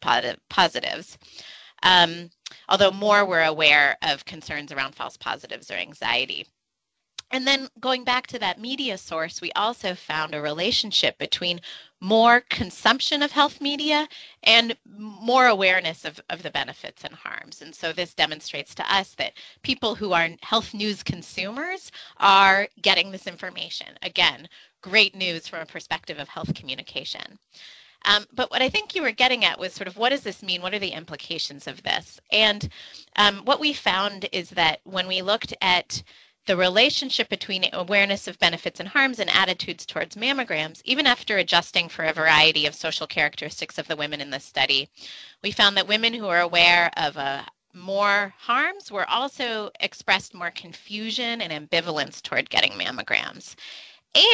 positives. 0.49 1.17
Um, 1.83 2.29
although 2.69 2.91
more 2.91 3.25
were 3.25 3.43
aware 3.43 3.97
of 4.01 4.25
concerns 4.25 4.71
around 4.71 4.95
false 4.95 5.17
positives 5.17 5.69
or 5.69 5.75
anxiety. 5.75 6.47
And 7.31 7.45
then 7.45 7.69
going 7.79 8.03
back 8.03 8.27
to 8.27 8.39
that 8.39 8.59
media 8.59 8.97
source, 8.97 9.41
we 9.41 9.51
also 9.53 9.95
found 9.95 10.33
a 10.33 10.41
relationship 10.41 11.17
between 11.17 11.59
more 12.05 12.41
consumption 12.51 13.23
of 13.23 13.31
health 13.31 13.59
media 13.59 14.07
and 14.43 14.77
more 14.95 15.47
awareness 15.47 16.05
of, 16.05 16.21
of 16.29 16.43
the 16.43 16.51
benefits 16.51 17.03
and 17.03 17.15
harms. 17.15 17.63
And 17.63 17.73
so 17.73 17.91
this 17.91 18.13
demonstrates 18.13 18.75
to 18.75 18.93
us 18.93 19.15
that 19.15 19.33
people 19.63 19.95
who 19.95 20.13
are 20.13 20.29
health 20.43 20.75
news 20.75 21.01
consumers 21.01 21.91
are 22.17 22.67
getting 22.83 23.09
this 23.09 23.25
information. 23.25 23.87
Again, 24.03 24.47
great 24.81 25.15
news 25.15 25.47
from 25.47 25.61
a 25.61 25.65
perspective 25.65 26.19
of 26.19 26.29
health 26.29 26.53
communication. 26.53 27.39
Um, 28.05 28.25
but 28.33 28.51
what 28.51 28.61
I 28.61 28.69
think 28.69 28.93
you 28.93 29.01
were 29.01 29.11
getting 29.11 29.43
at 29.43 29.57
was 29.57 29.73
sort 29.73 29.87
of 29.87 29.97
what 29.97 30.09
does 30.09 30.21
this 30.21 30.43
mean? 30.43 30.61
What 30.61 30.75
are 30.75 30.79
the 30.79 30.89
implications 30.89 31.65
of 31.65 31.81
this? 31.81 32.19
And 32.31 32.69
um, 33.15 33.37
what 33.45 33.59
we 33.59 33.73
found 33.73 34.29
is 34.31 34.51
that 34.51 34.79
when 34.83 35.07
we 35.07 35.23
looked 35.23 35.55
at 35.59 36.03
the 36.45 36.55
relationship 36.55 37.27
between 37.29 37.69
awareness 37.73 38.27
of 38.27 38.39
benefits 38.39 38.79
and 38.79 38.87
harms 38.89 39.19
and 39.19 39.29
attitudes 39.31 39.85
towards 39.85 40.15
mammograms, 40.15 40.81
even 40.85 41.07
after 41.07 41.37
adjusting 41.37 41.89
for 41.89 42.05
a 42.05 42.13
variety 42.13 42.65
of 42.65 42.75
social 42.75 43.07
characteristics 43.07 43.77
of 43.77 43.87
the 43.87 43.95
women 43.95 44.21
in 44.21 44.29
the 44.29 44.39
study, 44.39 44.89
we 45.41 45.51
found 45.51 45.75
that 45.77 45.87
women 45.87 46.13
who 46.13 46.27
are 46.27 46.41
aware 46.41 46.91
of 46.97 47.17
uh, 47.17 47.43
more 47.73 48.33
harms 48.37 48.91
were 48.91 49.09
also 49.09 49.71
expressed 49.79 50.33
more 50.33 50.51
confusion 50.51 51.41
and 51.41 51.51
ambivalence 51.51 52.21
toward 52.21 52.49
getting 52.49 52.71
mammograms. 52.73 53.55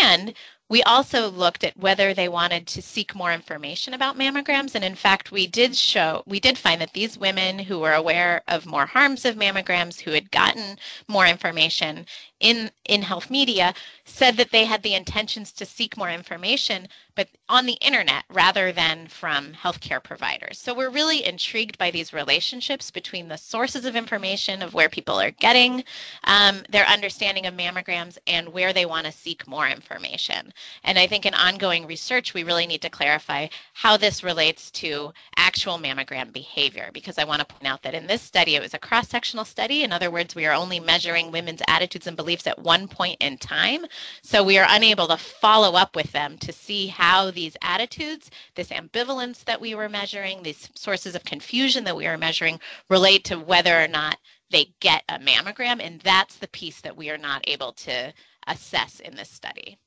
And 0.01 0.33
we 0.71 0.81
also 0.83 1.29
looked 1.29 1.65
at 1.65 1.75
whether 1.77 2.13
they 2.13 2.29
wanted 2.29 2.65
to 2.65 2.81
seek 2.81 3.13
more 3.13 3.33
information 3.33 3.93
about 3.93 4.17
mammograms. 4.17 4.73
And 4.73 4.85
in 4.85 4.95
fact, 4.95 5.29
we 5.29 5.45
did 5.45 5.75
show, 5.75 6.23
we 6.25 6.39
did 6.39 6.57
find 6.57 6.79
that 6.79 6.93
these 6.93 7.17
women 7.17 7.59
who 7.59 7.79
were 7.79 7.91
aware 7.93 8.41
of 8.47 8.65
more 8.65 8.85
harms 8.85 9.25
of 9.25 9.35
mammograms, 9.35 9.99
who 9.99 10.11
had 10.11 10.31
gotten 10.31 10.77
more 11.09 11.27
information 11.27 12.05
in, 12.41 12.69
in 12.85 13.01
health 13.01 13.29
media, 13.29 13.73
said 14.03 14.35
that 14.37 14.51
they 14.51 14.65
had 14.65 14.83
the 14.83 14.95
intentions 14.95 15.51
to 15.53 15.65
seek 15.65 15.95
more 15.95 16.09
information, 16.09 16.87
but 17.15 17.29
on 17.47 17.65
the 17.65 17.77
internet 17.81 18.23
rather 18.29 18.71
than 18.71 19.07
from 19.07 19.53
healthcare 19.53 20.03
providers. 20.03 20.59
So 20.59 20.73
we're 20.73 20.89
really 20.89 21.23
intrigued 21.25 21.77
by 21.77 21.91
these 21.91 22.13
relationships 22.13 22.91
between 22.91 23.27
the 23.27 23.37
sources 23.37 23.85
of 23.85 23.95
information 23.95 24.61
of 24.61 24.73
where 24.73 24.89
people 24.89 25.19
are 25.19 25.31
getting 25.31 25.83
um, 26.23 26.63
their 26.69 26.85
understanding 26.85 27.45
of 27.45 27.53
mammograms 27.53 28.17
and 28.27 28.49
where 28.49 28.73
they 28.73 28.85
want 28.85 29.05
to 29.05 29.11
seek 29.11 29.47
more 29.47 29.67
information. 29.67 30.51
And 30.83 30.97
I 30.97 31.07
think 31.07 31.25
in 31.25 31.33
ongoing 31.33 31.85
research, 31.85 32.33
we 32.33 32.43
really 32.43 32.67
need 32.67 32.81
to 32.81 32.89
clarify 32.89 33.47
how 33.73 33.97
this 33.97 34.23
relates 34.23 34.71
to 34.71 35.13
actual 35.37 35.77
mammogram 35.77 36.33
behavior, 36.33 36.89
because 36.91 37.17
I 37.17 37.23
want 37.23 37.39
to 37.39 37.45
point 37.45 37.67
out 37.67 37.83
that 37.83 37.93
in 37.93 38.07
this 38.07 38.21
study, 38.21 38.55
it 38.55 38.61
was 38.61 38.73
a 38.73 38.79
cross 38.79 39.07
sectional 39.07 39.45
study. 39.45 39.83
In 39.83 39.93
other 39.93 40.09
words, 40.09 40.33
we 40.33 40.47
are 40.47 40.53
only 40.53 40.79
measuring 40.79 41.31
women's 41.31 41.61
attitudes 41.67 42.07
and 42.07 42.17
beliefs 42.17 42.30
at 42.47 42.59
one 42.59 42.87
point 42.87 43.17
in 43.19 43.37
time. 43.37 43.85
So 44.23 44.43
we 44.43 44.57
are 44.57 44.67
unable 44.69 45.07
to 45.07 45.17
follow 45.17 45.77
up 45.77 45.95
with 45.95 46.11
them 46.11 46.37
to 46.39 46.51
see 46.51 46.87
how 46.87 47.31
these 47.31 47.57
attitudes, 47.61 48.31
this 48.55 48.69
ambivalence 48.69 49.43
that 49.45 49.61
we 49.61 49.75
were 49.75 49.89
measuring, 49.89 50.41
these 50.41 50.69
sources 50.75 51.15
of 51.15 51.23
confusion 51.23 51.83
that 51.83 51.95
we 51.95 52.07
are 52.07 52.17
measuring 52.17 52.59
relate 52.89 53.25
to 53.25 53.39
whether 53.39 53.79
or 53.81 53.87
not 53.87 54.17
they 54.49 54.73
get 54.79 55.03
a 55.09 55.19
mammogram. 55.19 55.81
And 55.81 55.99
that's 56.01 56.37
the 56.37 56.47
piece 56.47 56.81
that 56.81 56.97
we 56.97 57.09
are 57.09 57.17
not 57.17 57.43
able 57.47 57.73
to 57.73 58.13
assess 58.47 58.99
in 58.99 59.15
this 59.15 59.29
study. 59.29 59.77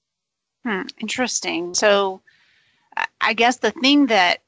Hmm, 0.64 0.82
interesting. 1.00 1.74
So 1.74 2.22
I 3.20 3.32
guess 3.32 3.58
the 3.58 3.72
thing 3.72 4.06
that 4.06 4.40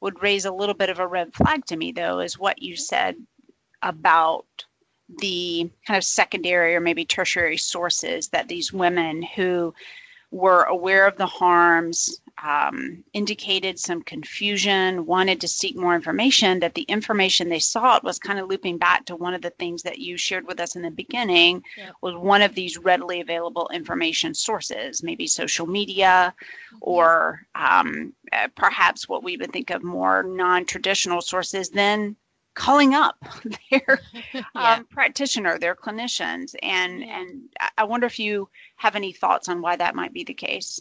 would 0.00 0.22
raise 0.22 0.44
a 0.44 0.52
little 0.52 0.74
bit 0.74 0.90
of 0.90 0.98
a 0.98 1.06
red 1.06 1.32
flag 1.32 1.64
to 1.66 1.76
me, 1.76 1.92
though, 1.92 2.20
is 2.20 2.38
what 2.38 2.60
you 2.60 2.76
said 2.76 3.16
about 3.82 4.46
the 5.18 5.70
kind 5.86 5.98
of 5.98 6.04
secondary 6.04 6.74
or 6.74 6.80
maybe 6.80 7.04
tertiary 7.04 7.56
sources 7.56 8.28
that 8.28 8.48
these 8.48 8.72
women 8.72 9.22
who 9.22 9.74
were 10.32 10.62
aware 10.62 11.06
of 11.06 11.16
the 11.18 11.26
harms, 11.26 12.22
um, 12.42 13.04
indicated 13.12 13.78
some 13.78 14.02
confusion, 14.02 15.04
wanted 15.04 15.38
to 15.42 15.46
seek 15.46 15.76
more 15.76 15.94
information, 15.94 16.58
that 16.58 16.74
the 16.74 16.82
information 16.82 17.48
they 17.50 17.58
sought 17.58 18.02
was 18.02 18.18
kind 18.18 18.38
of 18.38 18.48
looping 18.48 18.78
back 18.78 19.04
to 19.04 19.14
one 19.14 19.34
of 19.34 19.42
the 19.42 19.50
things 19.50 19.82
that 19.82 19.98
you 19.98 20.16
shared 20.16 20.46
with 20.46 20.58
us 20.58 20.74
in 20.74 20.80
the 20.80 20.90
beginning 20.90 21.62
yeah. 21.76 21.90
was 22.00 22.16
one 22.16 22.40
of 22.40 22.54
these 22.54 22.78
readily 22.78 23.20
available 23.20 23.70
information 23.74 24.32
sources, 24.32 25.02
maybe 25.02 25.26
social 25.26 25.66
media 25.66 26.34
mm-hmm. 26.34 26.78
or 26.80 27.46
um, 27.54 28.14
uh, 28.32 28.48
perhaps 28.56 29.06
what 29.06 29.22
we 29.22 29.36
would 29.36 29.52
think 29.52 29.68
of 29.68 29.84
more 29.84 30.22
non-traditional 30.22 31.20
sources, 31.20 31.68
then 31.68 32.16
calling 32.54 32.94
up 32.94 33.16
their 33.70 34.00
yeah. 34.32 34.42
um, 34.54 34.84
practitioner, 34.86 35.58
their 35.58 35.74
clinicians. 35.74 36.54
And, 36.62 37.02
and 37.04 37.42
I 37.76 37.84
wonder 37.84 38.06
if 38.06 38.18
you 38.18 38.48
have 38.76 38.96
any 38.96 39.12
thoughts 39.12 39.48
on 39.48 39.60
why 39.60 39.76
that 39.76 39.94
might 39.94 40.12
be 40.12 40.24
the 40.24 40.34
case. 40.34 40.80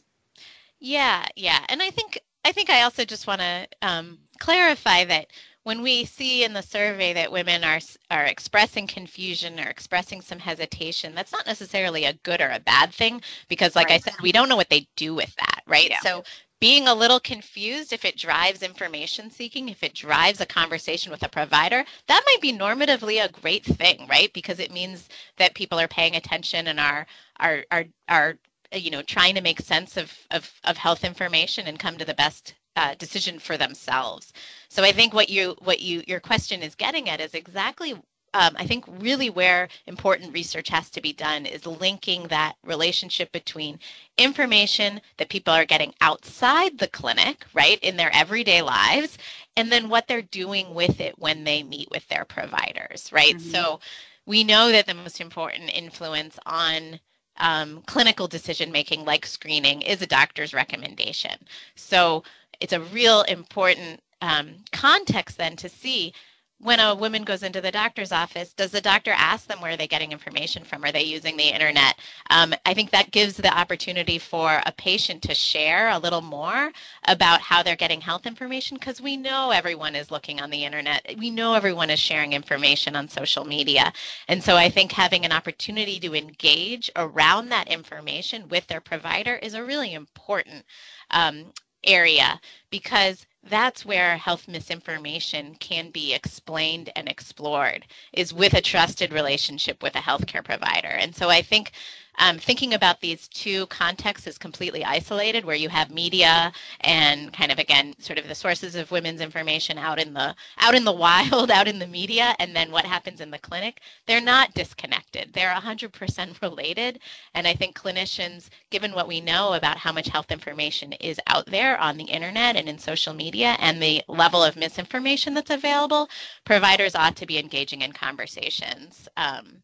Yeah, 0.79 1.25
yeah, 1.35 1.63
and 1.69 1.81
I 1.81 1.91
think 1.91 2.19
I 2.43 2.51
think 2.51 2.71
I 2.71 2.81
also 2.81 3.05
just 3.05 3.27
want 3.27 3.41
to 3.41 3.67
um, 3.83 4.17
clarify 4.39 5.05
that 5.05 5.27
when 5.63 5.83
we 5.83 6.05
see 6.05 6.43
in 6.43 6.53
the 6.53 6.63
survey 6.63 7.13
that 7.13 7.31
women 7.31 7.63
are 7.63 7.79
are 8.09 8.25
expressing 8.25 8.87
confusion 8.87 9.59
or 9.59 9.67
expressing 9.67 10.21
some 10.21 10.39
hesitation, 10.39 11.13
that's 11.13 11.31
not 11.31 11.45
necessarily 11.45 12.05
a 12.05 12.13
good 12.13 12.41
or 12.41 12.49
a 12.49 12.59
bad 12.59 12.91
thing 12.91 13.21
because, 13.47 13.75
like 13.75 13.89
right. 13.89 14.01
I 14.01 14.11
said, 14.11 14.15
we 14.23 14.31
don't 14.31 14.49
know 14.49 14.55
what 14.55 14.69
they 14.69 14.87
do 14.95 15.13
with 15.13 15.33
that, 15.35 15.61
right? 15.67 15.91
Yeah. 15.91 15.99
So 15.99 16.23
being 16.61 16.87
a 16.87 16.93
little 16.95 17.19
confused 17.19 17.91
if 17.91 18.05
it 18.05 18.15
drives 18.15 18.61
information 18.63 19.31
seeking, 19.31 19.67
if 19.67 19.83
it 19.83 19.95
drives 19.95 20.39
a 20.39 20.45
conversation 20.45 21.11
with 21.11 21.23
a 21.23 21.29
provider, 21.29 21.83
that 22.07 22.23
might 22.27 22.39
be 22.39 22.53
normatively 22.53 23.23
a 23.23 23.31
great 23.31 23.65
thing, 23.65 24.07
right? 24.07 24.31
Because 24.31 24.59
it 24.59 24.71
means 24.71 25.09
that 25.37 25.55
people 25.55 25.79
are 25.79 25.87
paying 25.89 26.15
attention 26.15 26.67
and 26.67 26.79
are 26.79 27.07
are 27.39 27.65
are 27.71 27.85
are 28.07 28.35
you 28.73 28.91
know 28.91 29.01
trying 29.01 29.35
to 29.35 29.41
make 29.41 29.59
sense 29.59 29.97
of 29.97 30.15
of, 30.29 30.49
of 30.63 30.77
health 30.77 31.03
information 31.03 31.67
and 31.67 31.79
come 31.79 31.97
to 31.97 32.05
the 32.05 32.13
best 32.13 32.53
uh, 32.77 32.95
decision 32.95 33.37
for 33.37 33.57
themselves 33.57 34.31
so 34.69 34.81
i 34.81 34.93
think 34.93 35.13
what 35.13 35.29
you 35.29 35.55
what 35.59 35.81
you 35.81 36.01
your 36.07 36.21
question 36.21 36.63
is 36.63 36.75
getting 36.75 37.09
at 37.09 37.19
is 37.19 37.33
exactly 37.33 38.01
um, 38.33 38.55
I 38.57 38.65
think 38.65 38.85
really 38.87 39.29
where 39.29 39.67
important 39.87 40.33
research 40.33 40.69
has 40.69 40.89
to 40.91 41.01
be 41.01 41.11
done 41.11 41.45
is 41.45 41.65
linking 41.65 42.27
that 42.27 42.55
relationship 42.63 43.31
between 43.31 43.79
information 44.17 45.01
that 45.17 45.29
people 45.29 45.53
are 45.53 45.65
getting 45.65 45.93
outside 45.99 46.77
the 46.77 46.87
clinic, 46.87 47.45
right, 47.53 47.79
in 47.81 47.97
their 47.97 48.13
everyday 48.13 48.61
lives, 48.61 49.17
and 49.57 49.71
then 49.71 49.89
what 49.89 50.07
they're 50.07 50.21
doing 50.21 50.73
with 50.73 51.01
it 51.01 51.19
when 51.19 51.43
they 51.43 51.63
meet 51.63 51.89
with 51.91 52.07
their 52.07 52.23
providers, 52.23 53.09
right? 53.11 53.35
Mm-hmm. 53.35 53.49
So 53.49 53.79
we 54.25 54.43
know 54.43 54.71
that 54.71 54.85
the 54.85 54.93
most 54.93 55.19
important 55.19 55.69
influence 55.73 56.39
on 56.45 56.99
um, 57.37 57.81
clinical 57.85 58.27
decision 58.27 58.71
making, 58.71 59.03
like 59.03 59.25
screening, 59.25 59.81
is 59.81 60.01
a 60.01 60.07
doctor's 60.07 60.53
recommendation. 60.53 61.35
So 61.75 62.23
it's 62.61 62.73
a 62.73 62.79
real 62.79 63.23
important 63.23 64.01
um, 64.21 64.55
context 64.71 65.37
then 65.37 65.55
to 65.57 65.67
see 65.67 66.13
when 66.61 66.79
a 66.79 66.93
woman 66.93 67.23
goes 67.23 67.43
into 67.43 67.59
the 67.59 67.71
doctor's 67.71 68.11
office, 68.11 68.53
does 68.53 68.71
the 68.71 68.81
doctor 68.81 69.11
ask 69.15 69.47
them 69.47 69.61
where 69.61 69.73
are 69.73 69.77
they 69.77 69.87
getting 69.87 70.11
information 70.11 70.63
from? 70.63 70.83
Are 70.83 70.91
they 70.91 71.03
using 71.03 71.35
the 71.35 71.43
internet? 71.43 71.97
Um, 72.29 72.53
I 72.65 72.73
think 72.73 72.91
that 72.91 73.11
gives 73.11 73.35
the 73.35 73.55
opportunity 73.57 74.19
for 74.19 74.61
a 74.65 74.71
patient 74.71 75.23
to 75.23 75.33
share 75.33 75.89
a 75.89 75.97
little 75.97 76.21
more 76.21 76.71
about 77.07 77.41
how 77.41 77.63
they're 77.63 77.75
getting 77.75 78.01
health 78.01 78.25
information 78.25 78.77
because 78.77 79.01
we 79.01 79.17
know 79.17 79.49
everyone 79.51 79.95
is 79.95 80.11
looking 80.11 80.39
on 80.39 80.51
the 80.51 80.63
internet. 80.63 81.15
We 81.17 81.31
know 81.31 81.55
everyone 81.55 81.89
is 81.89 81.99
sharing 81.99 82.33
information 82.33 82.95
on 82.95 83.07
social 83.07 83.43
media. 83.43 83.91
And 84.27 84.43
so 84.43 84.55
I 84.55 84.69
think 84.69 84.91
having 84.91 85.25
an 85.25 85.31
opportunity 85.31 85.99
to 86.01 86.15
engage 86.15 86.91
around 86.95 87.49
that 87.49 87.69
information 87.69 88.47
with 88.49 88.67
their 88.67 88.81
provider 88.81 89.35
is 89.35 89.55
a 89.55 89.65
really 89.65 89.93
important 89.93 90.63
um, 91.09 91.45
area 91.83 92.39
because 92.69 93.25
that's 93.49 93.85
where 93.85 94.17
health 94.17 94.47
misinformation 94.47 95.55
can 95.55 95.89
be 95.89 96.13
explained 96.13 96.91
and 96.95 97.09
explored 97.09 97.85
is 98.13 98.33
with 98.33 98.53
a 98.53 98.61
trusted 98.61 99.11
relationship 99.11 99.81
with 99.81 99.95
a 99.95 99.99
healthcare 99.99 100.43
provider. 100.43 100.89
And 100.89 101.15
so 101.15 101.29
I 101.29 101.41
think 101.41 101.71
um, 102.19 102.37
thinking 102.37 102.73
about 102.73 102.99
these 103.01 103.27
two 103.27 103.65
contexts 103.67 104.27
is 104.27 104.37
completely 104.37 104.83
isolated, 104.83 105.45
where 105.45 105.55
you 105.55 105.69
have 105.69 105.91
media 105.91 106.51
and 106.81 107.31
kind 107.33 107.51
of 107.51 107.59
again 107.59 107.93
sort 107.99 108.19
of 108.19 108.27
the 108.27 108.35
sources 108.35 108.75
of 108.75 108.91
women's 108.91 109.21
information 109.21 109.77
out 109.77 109.99
in 109.99 110.13
the 110.13 110.35
out 110.59 110.75
in 110.75 110.83
the 110.83 110.91
wild, 111.01 111.49
out 111.49 111.67
in 111.67 111.79
the 111.79 111.87
media, 111.87 112.35
and 112.39 112.55
then 112.55 112.71
what 112.71 112.85
happens 112.85 113.21
in 113.21 113.31
the 113.31 113.39
clinic. 113.39 113.81
They're 114.05 114.21
not 114.21 114.53
disconnected. 114.53 115.31
They're 115.33 115.53
100% 115.53 116.41
related. 116.41 116.99
And 117.33 117.47
I 117.47 117.53
think 117.53 117.77
clinicians, 117.77 118.49
given 118.69 118.93
what 118.93 119.07
we 119.07 119.21
know 119.21 119.53
about 119.53 119.77
how 119.77 119.91
much 119.91 120.07
health 120.07 120.31
information 120.31 120.93
is 120.93 121.19
out 121.27 121.45
there 121.45 121.77
on 121.79 121.97
the 121.97 122.03
internet 122.05 122.55
and 122.55 122.67
in 122.67 122.77
social 122.77 123.13
media, 123.13 123.55
and 123.59 123.81
the 123.81 124.03
level 124.07 124.43
of 124.43 124.55
misinformation 124.55 125.33
that's 125.33 125.49
available, 125.49 126.09
providers 126.45 126.95
ought 126.95 127.15
to 127.17 127.25
be 127.25 127.37
engaging 127.37 127.81
in 127.81 127.91
conversations. 127.91 129.07
Um, 129.17 129.63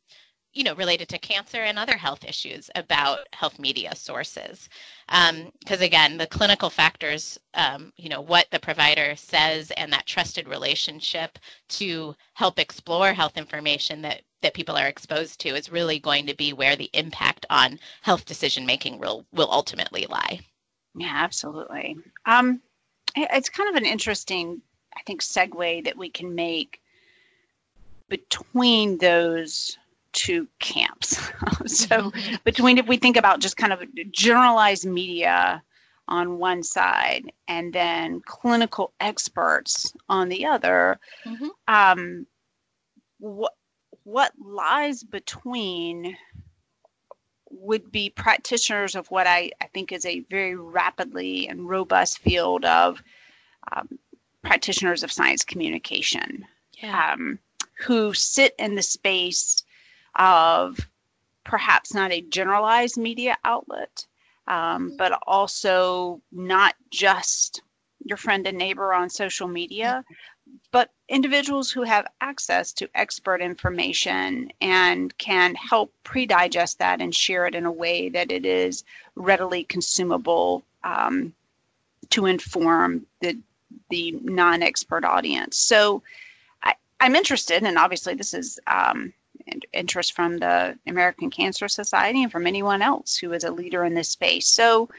you 0.58 0.64
know, 0.64 0.74
related 0.74 1.08
to 1.08 1.20
cancer 1.20 1.62
and 1.62 1.78
other 1.78 1.96
health 1.96 2.26
issues 2.26 2.72
about 2.74 3.20
health 3.32 3.60
media 3.60 3.96
sources. 3.96 4.70
Because 5.06 5.80
um, 5.80 5.84
again, 5.84 6.18
the 6.18 6.26
clinical 6.26 6.72
factors, 6.72 7.40
um, 7.54 7.94
you 7.96 8.10
know, 8.10 8.22
what 8.22 8.48
the 8.50 8.60
provider 8.60 9.16
says 9.16 9.70
and 9.78 9.94
that 9.94 10.08
trusted 10.08 10.48
relationship 10.48 11.38
to 11.70 12.16
help 12.34 12.58
explore 12.58 13.14
health 13.14 13.38
information 13.38 14.02
that 14.02 14.24
that 14.42 14.56
people 14.56 14.76
are 14.76 14.88
exposed 14.88 15.40
to 15.42 15.50
is 15.50 15.72
really 15.72 16.00
going 16.00 16.26
to 16.26 16.36
be 16.36 16.54
where 16.54 16.76
the 16.76 16.90
impact 16.94 17.46
on 17.52 17.80
health 18.02 18.26
decision 18.26 18.66
making 18.66 18.98
will 18.98 19.28
will 19.32 19.52
ultimately 19.52 20.08
lie. 20.10 20.40
Yeah, 20.96 21.14
absolutely. 21.14 21.98
Um, 22.26 22.62
it's 23.16 23.50
kind 23.50 23.70
of 23.70 23.76
an 23.76 23.86
interesting, 23.86 24.60
I 24.96 25.02
think, 25.06 25.22
segue 25.22 25.84
that 25.84 25.98
we 25.98 26.10
can 26.10 26.34
make 26.34 26.82
between 28.10 28.98
those 28.98 29.78
two 30.18 30.48
camps. 30.60 31.16
so 31.68 32.12
mm-hmm. 32.12 32.36
between 32.44 32.80
if 32.80 32.88
we 32.88 32.98
think 32.98 33.18
about 33.18 33.40
just 33.40 33.56
kind 33.56 33.72
of 33.72 33.84
generalized 34.12 34.86
media 34.86 35.64
on 36.08 36.40
one 36.40 36.64
side 36.64 37.32
and 37.48 37.72
then 37.72 38.20
clinical 38.26 38.94
experts 39.00 39.94
on 40.10 40.28
the 40.28 40.46
other, 40.48 41.00
mm-hmm. 41.24 41.48
um, 41.68 42.26
what 43.20 43.54
what 44.04 44.32
lies 44.44 45.04
between 45.04 46.18
would 47.52 47.92
be 47.92 48.10
practitioners 48.10 48.96
of 48.96 49.10
what 49.12 49.28
I, 49.28 49.52
I 49.62 49.68
think 49.68 49.92
is 49.92 50.06
a 50.06 50.22
very 50.22 50.56
rapidly 50.56 51.48
and 51.48 51.70
robust 51.70 52.20
field 52.20 52.66
of 52.66 53.02
um, 53.72 54.00
practitioners 54.44 55.04
of 55.04 55.12
science 55.12 55.44
communication 55.44 56.46
yeah. 56.82 57.14
um, 57.14 57.40
who 57.86 58.14
sit 58.14 58.56
in 58.58 58.76
the 58.76 58.82
space 58.82 59.64
of 60.18 60.80
perhaps 61.44 61.94
not 61.94 62.12
a 62.12 62.22
generalized 62.22 62.98
media 62.98 63.38
outlet, 63.46 64.06
um, 64.48 64.90
mm-hmm. 64.90 64.98
but 64.98 65.20
also 65.26 66.22
not 66.32 66.76
just 66.90 67.62
your 68.06 68.18
friend 68.18 68.48
and 68.48 68.58
neighbor 68.58 68.94
on 68.94 69.10
social 69.10 69.48
media, 69.48 70.04
but 70.72 70.92
individuals 71.10 71.72
who 71.72 71.84
have 71.84 72.08
access 72.22 72.74
to 72.74 72.90
expert 72.96 73.42
information 73.42 74.52
and 74.62 75.18
can 75.18 75.56
help 75.56 75.92
pre-digest 76.04 76.80
that 76.80 77.02
and 77.02 77.14
share 77.14 77.46
it 77.46 77.56
in 77.56 77.66
a 77.66 77.72
way 77.72 78.10
that 78.10 78.32
it 78.32 78.46
is 78.46 78.84
readily 79.16 79.64
consumable 79.64 80.64
um, 80.84 81.34
to 82.10 82.26
inform 82.26 83.06
the 83.22 83.38
the 83.90 84.18
non-expert 84.24 85.04
audience. 85.04 85.58
So 85.58 86.02
I, 86.64 86.74
am 87.00 87.16
interested, 87.16 87.64
and 87.64 87.78
obviously 87.78 88.16
this 88.16 88.34
is 88.34 88.60
um, 88.68 89.14
interest 89.74 90.14
from 90.14 90.38
the 90.38 90.78
American 90.88 91.30
Cancer 91.30 91.68
Society 91.68 92.24
and 92.24 92.32
from 92.32 92.48
anyone 92.48 92.82
else 92.82 93.18
who 93.18 93.34
is 93.34 93.44
a 93.44 93.52
leader 93.52 93.86
in 93.86 93.94
this 93.94 94.10
space. 94.10 94.48
So, 94.48 94.90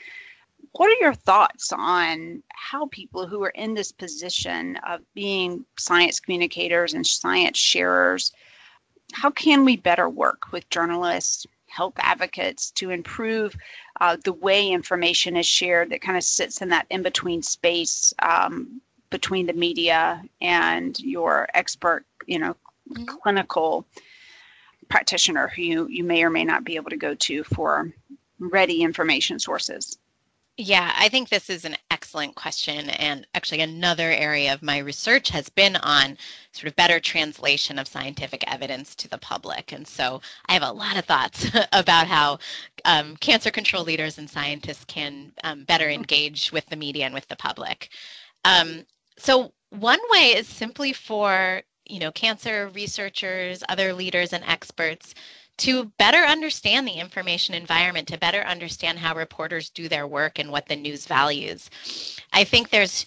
what 0.72 0.88
are 0.88 1.00
your 1.00 1.14
thoughts 1.14 1.72
on 1.72 2.42
how 2.48 2.86
people 2.86 3.26
who 3.26 3.42
are 3.42 3.50
in 3.50 3.74
this 3.74 3.92
position 3.92 4.76
of 4.86 5.00
being 5.14 5.64
science 5.78 6.20
communicators 6.20 6.94
and 6.94 7.06
science 7.06 7.56
sharers, 7.56 8.32
how 9.12 9.30
can 9.30 9.64
we 9.64 9.76
better 9.76 10.08
work 10.08 10.52
with 10.52 10.68
journalists, 10.68 11.46
health 11.66 11.94
advocates 11.98 12.70
to 12.72 12.90
improve 12.90 13.56
uh, 14.00 14.16
the 14.24 14.32
way 14.32 14.68
information 14.68 15.36
is 15.36 15.46
shared 15.46 15.90
that 15.90 16.02
kind 16.02 16.16
of 16.16 16.24
sits 16.24 16.60
in 16.60 16.68
that 16.68 16.86
in 16.90 17.02
between 17.02 17.42
space 17.42 18.12
um, 18.20 18.80
between 19.10 19.46
the 19.46 19.52
media 19.52 20.22
and 20.40 20.98
your 21.00 21.48
expert, 21.54 22.04
you 22.26 22.38
know, 22.38 22.54
mm-hmm. 22.90 23.04
clinical 23.04 23.86
practitioner 24.88 25.48
who 25.48 25.62
you, 25.62 25.88
you 25.88 26.04
may 26.04 26.22
or 26.22 26.30
may 26.30 26.44
not 26.44 26.64
be 26.64 26.76
able 26.76 26.90
to 26.90 26.96
go 26.96 27.14
to 27.14 27.44
for 27.44 27.92
ready 28.38 28.82
information 28.82 29.38
sources. 29.38 29.98
Yeah, 30.60 30.92
I 30.98 31.08
think 31.08 31.28
this 31.28 31.50
is 31.50 31.64
an 31.64 31.76
excellent 31.88 32.34
question. 32.34 32.90
And 32.90 33.24
actually, 33.32 33.60
another 33.60 34.10
area 34.10 34.52
of 34.52 34.60
my 34.60 34.78
research 34.78 35.28
has 35.28 35.48
been 35.48 35.76
on 35.76 36.18
sort 36.50 36.66
of 36.66 36.74
better 36.74 36.98
translation 36.98 37.78
of 37.78 37.86
scientific 37.86 38.42
evidence 38.50 38.96
to 38.96 39.08
the 39.08 39.18
public. 39.18 39.70
And 39.70 39.86
so 39.86 40.20
I 40.46 40.54
have 40.54 40.64
a 40.64 40.72
lot 40.72 40.96
of 40.96 41.04
thoughts 41.04 41.48
about 41.72 42.08
how 42.08 42.40
um, 42.84 43.16
cancer 43.18 43.52
control 43.52 43.84
leaders 43.84 44.18
and 44.18 44.28
scientists 44.28 44.84
can 44.86 45.30
um, 45.44 45.62
better 45.62 45.88
engage 45.88 46.50
with 46.50 46.66
the 46.66 46.76
media 46.76 47.04
and 47.04 47.14
with 47.14 47.28
the 47.28 47.36
public. 47.36 47.90
Um, 48.44 48.84
so, 49.16 49.52
one 49.70 50.00
way 50.10 50.34
is 50.36 50.48
simply 50.48 50.92
for 50.92 51.62
you 51.88 51.98
know 51.98 52.12
cancer 52.12 52.68
researchers, 52.74 53.62
other 53.68 53.92
leaders, 53.92 54.32
and 54.32 54.44
experts 54.44 55.14
to 55.58 55.86
better 55.98 56.18
understand 56.18 56.86
the 56.86 56.92
information 56.92 57.54
environment, 57.54 58.08
to 58.08 58.16
better 58.18 58.42
understand 58.42 58.98
how 58.98 59.14
reporters 59.14 59.70
do 59.70 59.88
their 59.88 60.06
work 60.06 60.38
and 60.38 60.50
what 60.50 60.66
the 60.66 60.76
news 60.76 61.04
values. 61.04 61.68
I 62.32 62.44
think 62.44 62.70
there's 62.70 63.06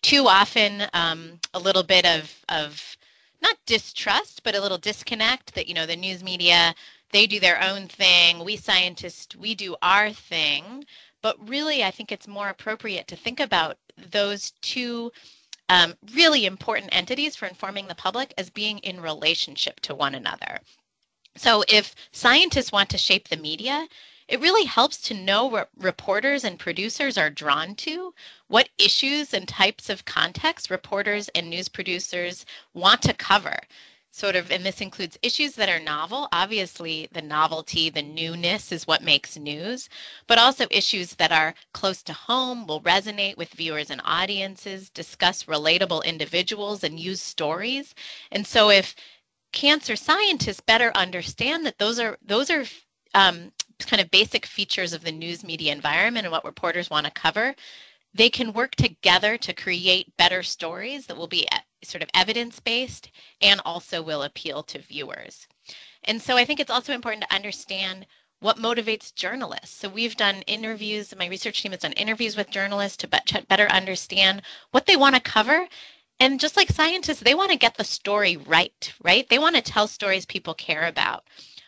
too 0.00 0.26
often 0.26 0.84
um, 0.94 1.38
a 1.54 1.58
little 1.58 1.82
bit 1.82 2.06
of, 2.06 2.34
of 2.48 2.96
not 3.42 3.56
distrust, 3.66 4.42
but 4.42 4.54
a 4.54 4.60
little 4.60 4.78
disconnect 4.78 5.54
that, 5.54 5.68
you 5.68 5.74
know, 5.74 5.86
the 5.86 5.96
news 5.96 6.24
media, 6.24 6.74
they 7.12 7.26
do 7.26 7.38
their 7.38 7.62
own 7.62 7.88
thing. 7.88 8.42
We 8.42 8.56
scientists, 8.56 9.36
we 9.36 9.54
do 9.54 9.76
our 9.82 10.10
thing. 10.10 10.84
But 11.20 11.48
really, 11.48 11.84
I 11.84 11.90
think 11.90 12.10
it's 12.10 12.26
more 12.26 12.48
appropriate 12.48 13.06
to 13.08 13.16
think 13.16 13.38
about 13.38 13.76
those 14.10 14.52
two 14.62 15.12
um, 15.72 15.94
really 16.14 16.44
important 16.44 16.94
entities 16.94 17.34
for 17.34 17.46
informing 17.46 17.86
the 17.86 17.94
public 17.94 18.34
as 18.36 18.50
being 18.50 18.76
in 18.80 19.00
relationship 19.00 19.80
to 19.80 19.94
one 19.94 20.14
another. 20.14 20.58
So 21.36 21.64
if 21.66 21.94
scientists 22.12 22.72
want 22.72 22.90
to 22.90 22.98
shape 22.98 23.28
the 23.28 23.38
media, 23.38 23.88
it 24.28 24.40
really 24.40 24.66
helps 24.66 25.00
to 25.02 25.14
know 25.14 25.46
what 25.46 25.70
reporters 25.78 26.44
and 26.44 26.58
producers 26.58 27.16
are 27.16 27.30
drawn 27.30 27.74
to, 27.76 28.14
what 28.48 28.68
issues 28.76 29.32
and 29.32 29.48
types 29.48 29.88
of 29.88 30.04
context 30.04 30.68
reporters 30.68 31.30
and 31.30 31.48
news 31.48 31.70
producers 31.70 32.44
want 32.74 33.00
to 33.02 33.14
cover. 33.14 33.56
Sort 34.14 34.36
of, 34.36 34.50
and 34.52 34.64
this 34.64 34.82
includes 34.82 35.18
issues 35.22 35.54
that 35.54 35.70
are 35.70 35.80
novel. 35.80 36.28
Obviously, 36.32 37.08
the 37.12 37.22
novelty, 37.22 37.88
the 37.88 38.02
newness 38.02 38.70
is 38.70 38.86
what 38.86 39.02
makes 39.02 39.38
news, 39.38 39.88
but 40.26 40.38
also 40.38 40.66
issues 40.70 41.14
that 41.14 41.32
are 41.32 41.54
close 41.72 42.02
to 42.02 42.12
home, 42.12 42.66
will 42.66 42.82
resonate 42.82 43.38
with 43.38 43.48
viewers 43.54 43.88
and 43.88 44.02
audiences, 44.04 44.90
discuss 44.90 45.44
relatable 45.44 46.04
individuals, 46.04 46.84
and 46.84 47.00
use 47.00 47.22
stories. 47.22 47.94
And 48.30 48.46
so, 48.46 48.68
if 48.68 48.94
cancer 49.50 49.96
scientists 49.96 50.60
better 50.60 50.92
understand 50.94 51.64
that 51.64 51.78
those 51.78 51.98
are 51.98 52.18
those 52.22 52.50
are 52.50 52.64
um, 53.14 53.50
kind 53.78 54.02
of 54.02 54.10
basic 54.10 54.44
features 54.44 54.92
of 54.92 55.02
the 55.02 55.12
news 55.12 55.42
media 55.42 55.72
environment 55.72 56.26
and 56.26 56.32
what 56.32 56.44
reporters 56.44 56.90
want 56.90 57.06
to 57.06 57.12
cover 57.12 57.54
they 58.14 58.28
can 58.28 58.52
work 58.52 58.74
together 58.74 59.38
to 59.38 59.54
create 59.54 60.16
better 60.18 60.42
stories 60.42 61.06
that 61.06 61.16
will 61.16 61.28
be 61.28 61.46
sort 61.84 62.02
of 62.02 62.10
evidence 62.14 62.60
based 62.60 63.10
and 63.40 63.60
also 63.64 64.02
will 64.02 64.22
appeal 64.22 64.62
to 64.62 64.78
viewers 64.78 65.46
and 66.04 66.20
so 66.20 66.36
i 66.36 66.44
think 66.44 66.60
it's 66.60 66.70
also 66.70 66.92
important 66.92 67.24
to 67.28 67.34
understand 67.34 68.06
what 68.40 68.56
motivates 68.56 69.14
journalists. 69.14 69.76
So 69.76 69.88
we've 69.88 70.16
done 70.16 70.42
interviews, 70.48 71.14
my 71.16 71.26
research 71.26 71.62
team 71.62 71.70
has 71.70 71.82
done 71.82 71.92
interviews 71.92 72.36
with 72.36 72.50
journalists 72.50 72.96
to 72.96 73.44
better 73.48 73.68
understand 73.68 74.42
what 74.72 74.84
they 74.84 74.96
want 74.96 75.14
to 75.14 75.20
cover 75.20 75.68
and 76.22 76.38
just 76.38 76.56
like 76.56 76.70
scientists, 76.70 77.20
they 77.20 77.34
want 77.34 77.50
to 77.50 77.56
get 77.56 77.76
the 77.76 77.84
story 77.84 78.36
right, 78.36 78.92
right? 79.02 79.28
They 79.28 79.40
want 79.40 79.56
to 79.56 79.62
tell 79.62 79.88
stories 79.88 80.24
people 80.24 80.54
care 80.54 80.86
about, 80.86 81.24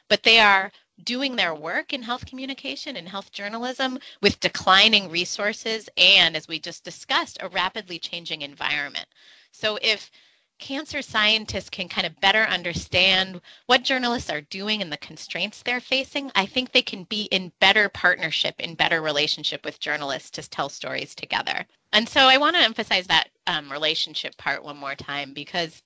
but 0.09 0.22
they 0.22 0.38
are 0.38 0.70
doing 1.03 1.35
their 1.35 1.55
work 1.55 1.92
in 1.92 2.03
health 2.03 2.24
communication 2.27 2.96
and 2.96 3.09
health 3.09 3.33
journalism 3.33 3.98
with 4.20 4.38
declining 4.38 5.11
resources 5.11 5.88
and, 5.96 6.37
as 6.37 6.46
we 6.46 6.61
just 6.61 6.85
discussed, 6.85 7.38
a 7.40 7.48
rapidly 7.48 7.98
changing 7.98 8.42
environment. 8.42 9.07
So 9.55 9.79
if 9.81 10.11
cancer 10.59 11.01
scientists 11.01 11.71
can 11.71 11.88
kind 11.88 12.07
of 12.07 12.21
better 12.21 12.43
understand 12.43 13.40
what 13.67 13.85
journalists 13.85 14.31
are 14.31 14.40
doing 14.40 14.83
and 14.83 14.93
the 14.93 14.97
constraints 14.97 15.62
they're 15.62 15.81
facing, 15.81 16.31
I 16.35 16.47
think 16.47 16.73
they 16.73 16.83
can 16.83 17.05
be 17.05 17.25
in 17.25 17.53
better 17.61 17.88
partnership, 17.88 18.61
in 18.61 18.75
better 18.75 19.01
relationship 19.01 19.64
with 19.64 19.79
journalists 19.79 20.31
to 20.31 20.49
tell 20.49 20.69
stories 20.69 21.14
together. 21.14 21.67
And 21.93 22.09
so 22.09 22.23
I 22.23 22.38
want 22.38 22.57
to 22.57 22.62
emphasize 22.62 23.07
that 23.07 23.29
um, 23.47 23.71
relationship 23.71 24.37
part 24.37 24.64
one 24.64 24.77
more 24.77 24.97
time 24.97 25.35
because 25.35 25.83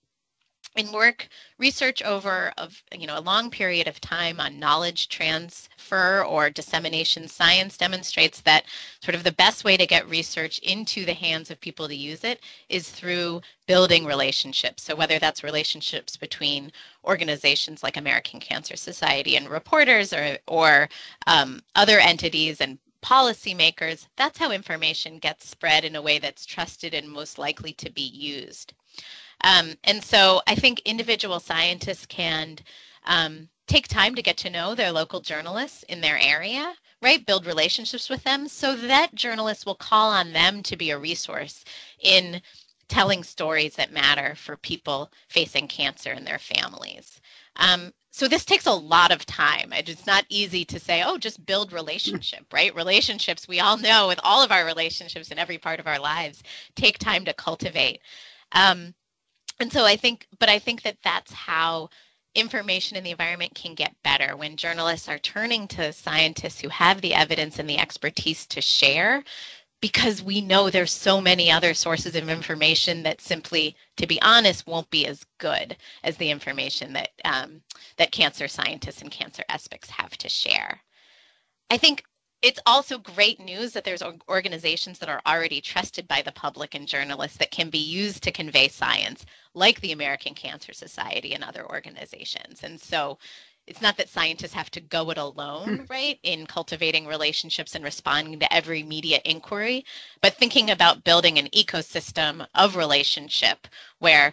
in 0.77 0.93
work 0.93 1.29
research 1.59 2.03
over 2.03 2.53
of 2.57 2.83
you 2.97 3.07
know 3.07 3.19
a 3.19 3.21
long 3.21 3.51
period 3.51 3.89
of 3.89 4.01
time 4.01 4.39
on 4.41 4.59
knowledge 4.59 5.09
transfer 5.09 6.25
or 6.25 6.51
dissemination. 6.51 7.27
Science 7.27 7.77
demonstrates 7.77 8.41
that 8.43 8.65
sort 9.03 9.15
of 9.15 9.25
the 9.25 9.33
best 9.33 9.65
way 9.65 9.77
to 9.77 9.87
get 9.87 10.09
research 10.09 10.59
into 10.61 11.05
the 11.05 11.15
hands 11.15 11.51
of 11.51 11.61
people 11.61 11.89
to 11.89 11.95
use 11.95 12.25
it 12.25 12.41
is 12.69 12.91
through 12.91 13.41
building 13.67 14.05
relationships. 14.05 14.83
So 14.85 14.95
whether 14.95 15.19
that's 15.19 15.43
relationships 15.43 16.17
between 16.17 16.73
organizations 17.05 17.83
like 17.83 17.97
american 17.97 18.39
cancer 18.39 18.77
society 18.77 19.37
and 19.37 19.49
reporters 19.49 20.13
or 20.13 20.39
or 20.47 20.89
um, 21.27 21.63
other 21.75 21.99
entities 21.99 22.61
and 22.61 22.79
policymakers 23.03 24.07
that's 24.17 24.39
how 24.39 24.51
information 24.51 25.19
gets 25.19 25.49
spread 25.49 25.85
in 25.85 25.97
a 25.97 26.03
way 26.03 26.19
that's 26.19 26.45
trusted 26.45 26.93
and 26.95 27.09
most 27.09 27.39
likely 27.39 27.73
to 27.73 27.91
be 27.91 28.03
used 28.03 28.75
um, 29.42 29.74
and 29.85 30.03
so 30.03 30.42
I 30.46 30.55
think 30.55 30.81
individual 30.81 31.40
scientists 31.40 32.07
can 32.07 32.59
um, 33.05 33.48
take 33.66 33.87
time 33.87 34.14
to 34.14 34.22
get 34.22 34.37
to 34.38 34.51
know 34.51 34.74
their 34.74 34.92
local 34.92 35.20
journalists 35.20 35.85
in 35.85 36.01
their 36.01 36.18
area, 36.18 36.74
right? 37.03 37.24
Build 37.24 37.46
relationships 37.46 38.09
with 38.09 38.22
them 38.24 38.48
so 38.48 38.74
that 38.74 39.14
journalists 39.14 39.64
will 39.64 39.74
call 39.74 40.11
on 40.11 40.33
them 40.33 40.62
to 40.64 40.77
be 40.77 40.90
a 40.90 40.98
resource 40.98 41.64
in 42.01 42.40
telling 42.88 43.22
stories 43.22 43.74
that 43.77 43.92
matter 43.92 44.35
for 44.35 44.57
people 44.57 45.12
facing 45.29 45.68
cancer 45.68 46.11
and 46.11 46.27
their 46.27 46.38
families. 46.38 47.20
Um, 47.57 47.92
so 48.11 48.27
this 48.27 48.44
takes 48.44 48.66
a 48.66 48.72
lot 48.72 49.12
of 49.12 49.27
time. 49.27 49.72
It's 49.72 50.07
not 50.07 50.24
easy 50.29 50.64
to 50.64 50.81
say, 50.81 51.03
oh, 51.05 51.18
just 51.18 51.44
build 51.44 51.72
relationship, 51.72 52.46
right? 52.53 52.74
Relationships, 52.74 53.46
we 53.46 53.61
all 53.61 53.77
know 53.77 54.09
with 54.09 54.18
all 54.24 54.42
of 54.42 54.51
our 54.51 54.64
relationships 54.64 55.31
in 55.31 55.38
every 55.38 55.59
part 55.59 55.79
of 55.79 55.87
our 55.87 56.01
lives, 56.01 56.42
take 56.74 56.98
time 56.98 57.24
to 57.27 57.35
cultivate. 57.35 58.01
Um, 58.53 58.94
and 59.61 59.73
so 59.73 59.85
I 59.85 59.97
think, 59.97 60.27
but 60.38 60.49
I 60.49 60.59
think 60.59 60.83
that 60.83 60.99
that's 61.03 61.33
how 61.33 61.90
information 62.35 62.97
in 62.97 63.05
the 63.05 63.11
environment 63.11 63.55
can 63.55 63.75
get 63.75 63.94
better 64.05 64.37
when 64.37 64.57
journalists 64.57 65.09
are 65.09 65.18
turning 65.18 65.66
to 65.68 65.92
scientists 65.92 66.61
who 66.61 66.68
have 66.68 67.01
the 67.01 67.14
evidence 67.14 67.59
and 67.59 67.68
the 67.68 67.79
expertise 67.79 68.47
to 68.47 68.61
share 68.61 69.25
because 69.81 70.23
we 70.23 70.40
know 70.40 70.71
there's 70.71 70.92
so 70.92 71.21
many 71.21 71.51
other 71.51 71.73
sources 71.73 72.16
of 72.16 72.29
information 72.29 73.03
that 73.05 73.21
simply 73.21 73.77
to 73.97 74.07
be 74.07 74.21
honest 74.23 74.66
won't 74.66 74.90
be 74.90 75.07
as 75.07 75.25
good 75.38 75.77
as 76.03 76.16
the 76.16 76.31
information 76.31 76.92
that 76.92 77.11
um, 77.25 77.62
that 77.97 78.12
cancer 78.12 78.49
scientists 78.49 79.03
and 79.03 79.11
cancer 79.11 79.44
experts 79.49 79.88
have 79.90 80.16
to 80.18 80.29
share. 80.29 80.81
I 81.71 81.77
think 81.77 82.05
it's 82.40 82.61
also 82.66 82.98
great 82.98 83.40
news 83.40 83.72
that 83.72 83.85
there's 83.85 84.03
organizations 84.29 84.98
that 84.98 85.09
are 85.09 85.20
already 85.27 85.61
trusted 85.61 86.07
by 86.07 86.22
the 86.22 86.33
public 86.33 86.74
and 86.74 86.87
journalists 86.87 87.38
that 87.38 87.51
can 87.51 87.68
be 87.68 87.79
used 87.79 88.22
to 88.22 88.31
convey 88.31 88.68
science, 88.68 89.27
like 89.55 89.81
the 89.81 89.92
American 89.92 90.35
Cancer 90.35 90.72
Society 90.72 91.35
and 91.35 91.42
other 91.42 91.66
organizations. 91.68 92.62
And 92.62 92.81
so 92.81 93.18
it's 93.66 93.83
not 93.83 93.96
that 93.96 94.09
scientists 94.09 94.55
have 94.55 94.70
to 94.70 94.81
go 94.81 95.11
it 95.11 95.18
alone, 95.18 95.79
hmm. 95.79 95.85
right, 95.90 96.18
in 96.22 96.46
cultivating 96.46 97.07
relationships 97.07 97.74
and 97.74 97.85
responding 97.85 98.38
to 98.38 98.53
every 98.53 98.83
media 98.83 99.20
inquiry, 99.24 99.85
but 100.22 100.35
thinking 100.35 100.70
about 100.70 101.05
building 101.05 101.38
an 101.38 101.48
ecosystem 101.48 102.46
of 102.55 102.77
relationship 102.77 103.66
where 103.98 104.33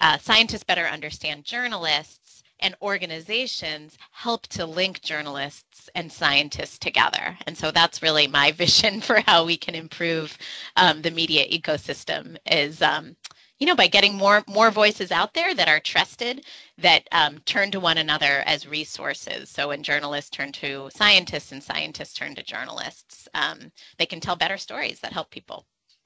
uh, 0.00 0.18
scientists 0.18 0.62
better 0.62 0.84
understand 0.84 1.44
journalists 1.44 2.25
and 2.60 2.74
organizations 2.82 3.98
help 4.10 4.46
to 4.48 4.66
link 4.66 5.00
journalists 5.02 5.88
and 5.94 6.10
scientists 6.10 6.78
together. 6.78 7.36
And 7.46 7.56
so 7.56 7.70
that's 7.70 8.02
really 8.02 8.26
my 8.26 8.52
vision 8.64 9.00
for 9.00 9.20
how 9.20 9.44
we 9.44 9.56
can 9.56 9.74
improve 9.74 10.36
um, 10.76 11.02
the 11.02 11.10
media 11.10 11.46
ecosystem 11.48 12.36
is, 12.50 12.82
um, 12.82 13.16
you 13.58 13.66
know, 13.66 13.74
by 13.74 13.86
getting 13.86 14.14
more 14.14 14.44
more 14.46 14.70
voices 14.70 15.10
out 15.10 15.32
there 15.32 15.54
that 15.54 15.68
are 15.68 15.80
trusted, 15.80 16.44
that 16.78 17.08
um, 17.12 17.38
turn 17.46 17.70
to 17.70 17.80
one 17.80 17.98
another 17.98 18.42
as 18.46 18.66
resources. 18.66 19.48
So 19.48 19.68
when 19.68 19.82
journalists 19.82 20.30
turn 20.30 20.52
to 20.52 20.90
scientists 20.94 21.52
and 21.52 21.62
scientists 21.62 22.14
turn 22.14 22.34
to 22.34 22.42
journalists, 22.42 23.28
um, 23.34 23.72
they 23.96 24.06
can 24.06 24.20
tell 24.20 24.36
better 24.36 24.58
stories 24.58 25.00
that 25.00 25.12
help 25.12 25.30
people. 25.30 25.64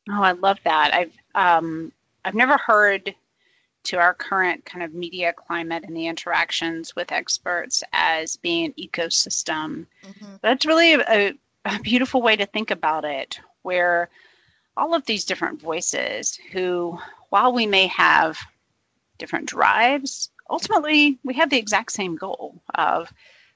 Oh, 0.08 0.22
I 0.22 0.32
love 0.32 0.58
that. 0.64 0.94
I've 0.94 1.12
um, 1.34 1.92
I've 2.24 2.34
never 2.34 2.56
heard 2.58 3.14
to 3.84 3.96
our 3.96 4.14
current 4.14 4.64
kind 4.64 4.82
of 4.84 4.94
media 4.94 5.32
climate 5.32 5.84
and 5.84 5.96
the 5.96 6.06
interactions 6.06 6.94
with 6.94 7.12
experts 7.12 7.82
as 7.92 8.36
being 8.36 8.66
an 8.66 8.74
ecosystem. 8.78 9.86
Mm-hmm. 10.04 10.34
That's 10.42 10.66
really 10.66 10.94
a, 10.94 11.34
a 11.64 11.78
beautiful 11.80 12.22
way 12.22 12.36
to 12.36 12.46
think 12.46 12.70
about 12.70 13.04
it, 13.04 13.40
where 13.62 14.10
all 14.76 14.94
of 14.94 15.04
these 15.06 15.24
different 15.24 15.60
voices 15.60 16.38
who, 16.52 16.98
while 17.30 17.52
we 17.52 17.66
may 17.66 17.86
have 17.88 18.38
different 19.18 19.46
drives, 19.46 20.30
ultimately 20.48 21.18
we 21.24 21.34
have 21.34 21.50
the 21.50 21.58
exact 21.58 21.92
same 21.92 22.16
goal 22.16 22.60
of 22.74 23.12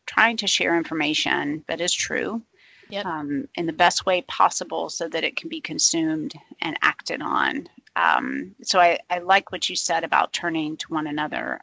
trying 0.07 0.37
to 0.39 0.47
share 0.47 0.77
information 0.77 1.65
that 1.67 1.81
is 1.81 1.93
true 1.93 2.43
yep. 2.89 3.07
um, 3.07 3.49
in 3.55 3.67
the 3.67 3.73
best 3.73 4.07
way 4.07 4.23
possible 4.23 4.89
so 4.89 5.09
that 5.09 5.25
it 5.25 5.37
can 5.37 5.49
be 5.49 5.61
consumed 5.61 6.35
and 6.61 6.77
acted 6.83 7.23
on. 7.23 7.69
Um, 7.97 8.55
so 8.63 8.81
I, 8.81 8.99
I 9.09 9.19
like 9.19 9.53
what 9.53 9.69
you 9.69 9.77
said 9.77 10.05
about 10.05 10.33
turning 10.33 10.77
to 10.79 10.93
one 10.93 11.07
another. 11.07 11.61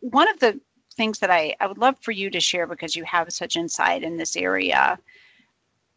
One 0.00 0.28
of 0.28 0.40
the 0.40 0.60
things 0.96 1.20
that 1.20 1.30
I, 1.30 1.54
I 1.60 1.66
would 1.66 1.78
love 1.78 1.96
for 2.00 2.10
you 2.10 2.30
to 2.30 2.40
share 2.40 2.66
because 2.66 2.96
you 2.96 3.04
have 3.04 3.32
such 3.32 3.56
insight 3.56 4.02
in 4.02 4.16
this 4.16 4.36
area 4.36 4.98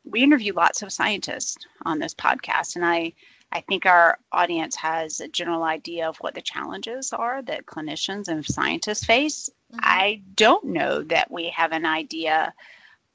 we 0.03 0.23
interview 0.23 0.53
lots 0.53 0.81
of 0.81 0.91
scientists 0.91 1.65
on 1.85 1.99
this 1.99 2.13
podcast, 2.13 2.75
and 2.75 2.85
I 2.85 3.13
I 3.53 3.61
think 3.61 3.85
our 3.85 4.17
audience 4.31 4.77
has 4.77 5.19
a 5.19 5.27
general 5.27 5.63
idea 5.63 6.07
of 6.07 6.15
what 6.17 6.35
the 6.35 6.41
challenges 6.41 7.11
are 7.11 7.41
that 7.43 7.65
clinicians 7.65 8.29
and 8.29 8.45
scientists 8.45 9.03
face. 9.03 9.49
Mm-hmm. 9.73 9.79
I 9.83 10.21
don't 10.35 10.67
know 10.67 11.03
that 11.03 11.29
we 11.29 11.49
have 11.49 11.73
an 11.73 11.85
idea 11.85 12.53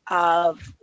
of 0.09 0.74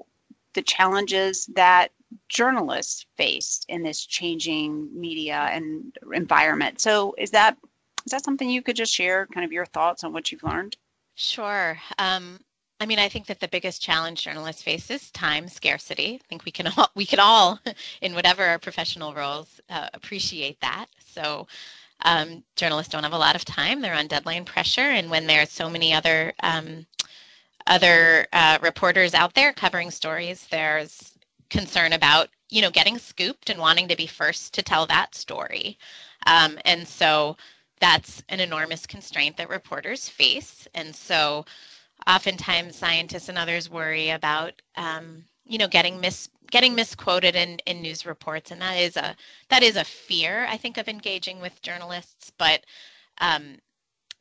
the 0.53 0.63
challenges 0.63 1.45
that 1.53 1.91
journalists 2.29 3.05
face 3.17 3.65
in 3.67 3.83
this 3.83 4.05
changing 4.05 4.89
media 4.99 5.49
and 5.51 5.95
environment. 6.13 6.79
So 6.79 7.15
is 7.17 7.31
that 7.31 7.57
is 8.05 8.11
that 8.11 8.23
something 8.25 8.49
you 8.49 8.61
could 8.61 8.75
just 8.75 8.93
share 8.93 9.27
kind 9.27 9.45
of 9.45 9.51
your 9.51 9.65
thoughts 9.65 10.03
on 10.03 10.11
what 10.11 10.31
you've 10.31 10.43
learned? 10.43 10.75
Sure. 11.15 11.77
Um, 11.99 12.39
I 12.79 12.85
mean, 12.85 12.99
I 12.99 13.07
think 13.07 13.27
that 13.27 13.39
the 13.39 13.47
biggest 13.47 13.81
challenge 13.81 14.23
journalists 14.23 14.61
face 14.61 14.91
is 14.91 15.09
time 15.11 15.47
scarcity. 15.47 16.19
I 16.21 16.27
think 16.27 16.43
we 16.43 16.51
can 16.51 16.67
all, 16.67 16.89
we 16.95 17.05
can 17.05 17.19
all, 17.19 17.59
in 18.01 18.13
whatever 18.13 18.43
our 18.43 18.59
professional 18.59 19.13
roles, 19.13 19.61
uh, 19.69 19.87
appreciate 19.93 20.59
that. 20.61 20.87
So, 21.13 21.47
um, 22.03 22.43
journalists 22.57 22.91
don't 22.91 23.03
have 23.03 23.13
a 23.13 23.17
lot 23.17 23.35
of 23.37 23.45
time; 23.45 23.79
they're 23.79 23.93
on 23.93 24.07
deadline 24.07 24.43
pressure, 24.43 24.81
and 24.81 25.09
when 25.09 25.27
there's 25.27 25.51
so 25.51 25.69
many 25.69 25.93
other 25.93 26.33
um, 26.41 26.85
other 27.67 28.27
uh, 28.33 28.57
reporters 28.61 29.13
out 29.13 29.33
there 29.33 29.53
covering 29.53 29.89
stories, 29.89 30.45
there's 30.51 31.12
concern 31.53 31.93
about 31.93 32.29
you 32.49 32.61
know 32.61 32.71
getting 32.71 32.97
scooped 32.97 33.49
and 33.49 33.59
wanting 33.59 33.87
to 33.87 33.95
be 33.95 34.07
first 34.07 34.53
to 34.55 34.61
tell 34.63 34.85
that 34.87 35.15
story, 35.15 35.77
um, 36.27 36.59
and 36.65 36.87
so 36.87 37.37
that's 37.79 38.23
an 38.29 38.39
enormous 38.39 38.85
constraint 38.85 39.37
that 39.37 39.49
reporters 39.49 40.09
face, 40.09 40.67
and 40.73 40.95
so 40.95 41.45
oftentimes 42.07 42.75
scientists 42.75 43.29
and 43.29 43.37
others 43.37 43.69
worry 43.69 44.09
about 44.09 44.61
um, 44.75 45.23
you 45.45 45.57
know 45.57 45.67
getting 45.67 45.99
mis 46.01 46.29
getting 46.51 46.75
misquoted 46.75 47.35
in, 47.35 47.59
in 47.65 47.81
news 47.81 48.05
reports. 48.05 48.51
And 48.51 48.61
that 48.61 48.77
is 48.77 48.97
a 48.97 49.15
that 49.49 49.63
is 49.63 49.75
a 49.75 49.83
fear 49.83 50.45
i 50.49 50.57
think 50.57 50.77
of 50.77 50.87
engaging 50.87 51.39
with 51.41 51.61
journalists. 51.61 52.31
But 52.37 52.65
um, 53.19 53.57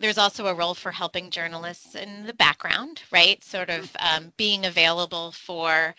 there's 0.01 0.19
also 0.19 0.47
a 0.47 0.55
role 0.55 0.75
for 0.75 0.91
helping 0.93 1.31
journalists 1.31 1.95
in 1.95 2.27
the 2.27 2.35
background 2.35 3.03
right? 3.13 3.43
Sort 3.45 3.71
of 3.71 3.91
um, 4.01 4.33
being 4.37 4.67
available 4.67 5.33
for 5.33 5.95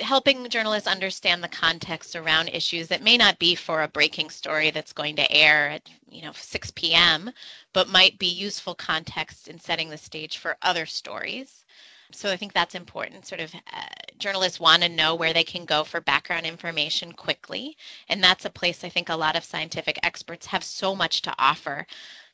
helping 0.00 0.48
journalists 0.48 0.88
understand 0.88 1.42
the 1.42 1.48
context 1.48 2.16
around 2.16 2.48
issues 2.48 2.88
that 2.88 3.02
may 3.02 3.16
not 3.16 3.38
be 3.38 3.54
for 3.54 3.82
a 3.82 3.88
breaking 3.88 4.28
story 4.28 4.70
that's 4.70 4.92
going 4.92 5.16
to 5.16 5.32
air 5.32 5.70
at 5.70 5.88
you 6.08 6.22
know 6.22 6.32
6 6.32 6.70
p.m 6.72 7.30
but 7.72 7.88
might 7.88 8.18
be 8.18 8.26
useful 8.26 8.74
context 8.74 9.48
in 9.48 9.58
setting 9.58 9.88
the 9.90 9.98
stage 9.98 10.38
for 10.38 10.56
other 10.62 10.86
stories. 10.86 11.64
So 12.12 12.30
i 12.30 12.36
think 12.36 12.52
that's 12.52 12.74
important 12.74 13.26
sort 13.26 13.40
of 13.40 13.54
uh, 13.54 13.82
journalists 14.18 14.60
want 14.60 14.82
to 14.82 14.88
know 14.88 15.14
where 15.14 15.32
they 15.32 15.44
can 15.44 15.64
go 15.64 15.84
for 15.84 16.00
background 16.00 16.46
information 16.46 17.12
quickly. 17.12 17.76
And 18.08 18.22
that's 18.22 18.44
a 18.44 18.50
place 18.50 18.84
i 18.84 18.88
think 18.88 19.08
a 19.08 19.16
lot 19.16 19.36
of 19.36 19.44
scientific 19.44 19.98
experts 20.02 20.46
have 20.46 20.64
so 20.64 20.94
much 20.94 21.22
to 21.22 21.34
offer 21.38 21.86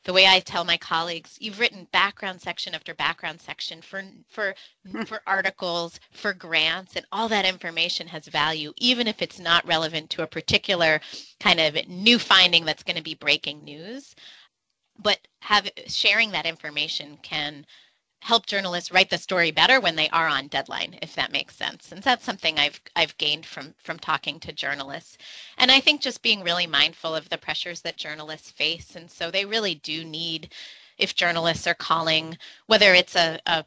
the 0.05 0.13
way 0.13 0.27
I 0.27 0.41
tell 0.41 0.65
my 0.65 0.77
colleagues, 0.77 1.37
you've 1.41 1.61
written 1.61 1.87
background 1.93 2.41
section 2.41 2.75
after 2.75 2.95
background 2.95 3.41
section 3.41 3.83
for 3.83 4.03
for 4.29 4.55
hmm. 4.91 5.03
for 5.03 5.21
articles, 5.27 6.01
for 6.11 6.33
grants, 6.33 6.97
and 6.97 7.05
all 7.13 7.29
that 7.29 7.45
information 7.45 8.07
has 8.09 8.27
value, 8.27 8.73
even 8.79 9.07
if 9.07 9.21
it's 9.21 9.39
not 9.39 9.67
relevant 9.67 10.11
to 10.11 10.23
a 10.23 10.27
particular 10.27 11.01
kind 11.39 11.61
of 11.61 11.77
new 11.89 12.19
finding 12.19 12.65
that's 12.65 12.83
going 12.83 12.97
to 12.97 13.03
be 13.03 13.15
breaking 13.15 13.63
news. 13.65 14.15
But 14.99 15.19
have 15.41 15.71
sharing 15.87 16.31
that 16.33 16.47
information 16.47 17.19
can 17.23 17.67
help 18.21 18.47
journalists 18.47 18.93
write 18.93 19.11
the 19.11 19.19
story 19.19 19.51
better 19.51 19.81
when 19.81 19.97
they 19.97 20.09
are 20.11 20.29
on 20.29 20.47
deadline 20.49 20.99
if 21.03 21.15
that 21.15 21.33
makes 21.33 21.57
sense. 21.57 21.93
And 21.93 22.03
that's 22.03 22.25
something 22.25 22.59
i've 22.59 22.81
i've 22.97 23.17
gained 23.19 23.47
from 23.47 23.75
from 23.79 23.99
talking 23.99 24.39
to 24.41 24.53
journalists. 24.53 25.19
And 25.59 25.71
i 25.71 25.81
think 25.81 26.01
just 26.01 26.23
being 26.23 26.43
really 26.43 26.67
mindful 26.67 27.15
of 27.15 27.29
the 27.29 27.39
pressures 27.39 27.81
that 27.83 27.97
journalists 27.97 28.51
face. 28.51 28.97
And 28.97 29.11
so 29.11 29.31
they 29.31 29.45
really 29.45 29.77
do 29.77 30.05
need 30.05 30.53
if 30.99 31.15
journalists 31.15 31.67
are 31.67 31.75
calling 31.75 32.37
whether 32.67 32.95
it's 32.95 33.17
a 33.17 33.41
a, 33.47 33.65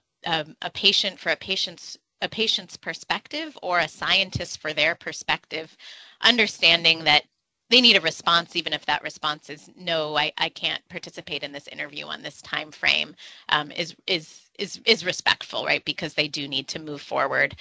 a, 0.62 0.70
patient 0.70 1.20
for 1.20 1.32
a 1.32 1.36
patient's 1.36 1.98
a 2.22 2.30
patient's 2.30 2.78
perspective 2.78 3.58
or 3.62 3.80
a 3.80 3.88
scientist 3.88 4.62
for 4.62 4.72
their 4.72 4.96
perspective 4.96 5.76
understanding 6.22 7.04
that 7.04 7.24
they 7.70 7.82
need 7.82 7.98
a 7.98 8.02
response 8.02 8.56
even 8.56 8.72
if 8.72 8.86
that 8.86 9.04
response 9.04 9.50
is 9.50 9.70
no 9.76 10.16
i, 10.16 10.32
I 10.38 10.50
can't 10.50 10.88
participate 10.90 11.44
in 11.44 11.52
this 11.52 11.68
interview 11.68 12.06
on 12.06 12.22
this 12.22 12.42
time 12.42 12.72
frame 12.72 13.16
um, 13.50 13.72
is 13.72 13.96
is 14.08 14.43
is 14.60 14.80
is 14.86 15.06
respectful 15.06 15.66
right? 15.66 15.84
Because 15.86 16.14
they 16.14 16.28
do 16.28 16.48
need 16.48 16.68
to 16.70 16.80
move 16.80 17.02
forward. 17.02 17.56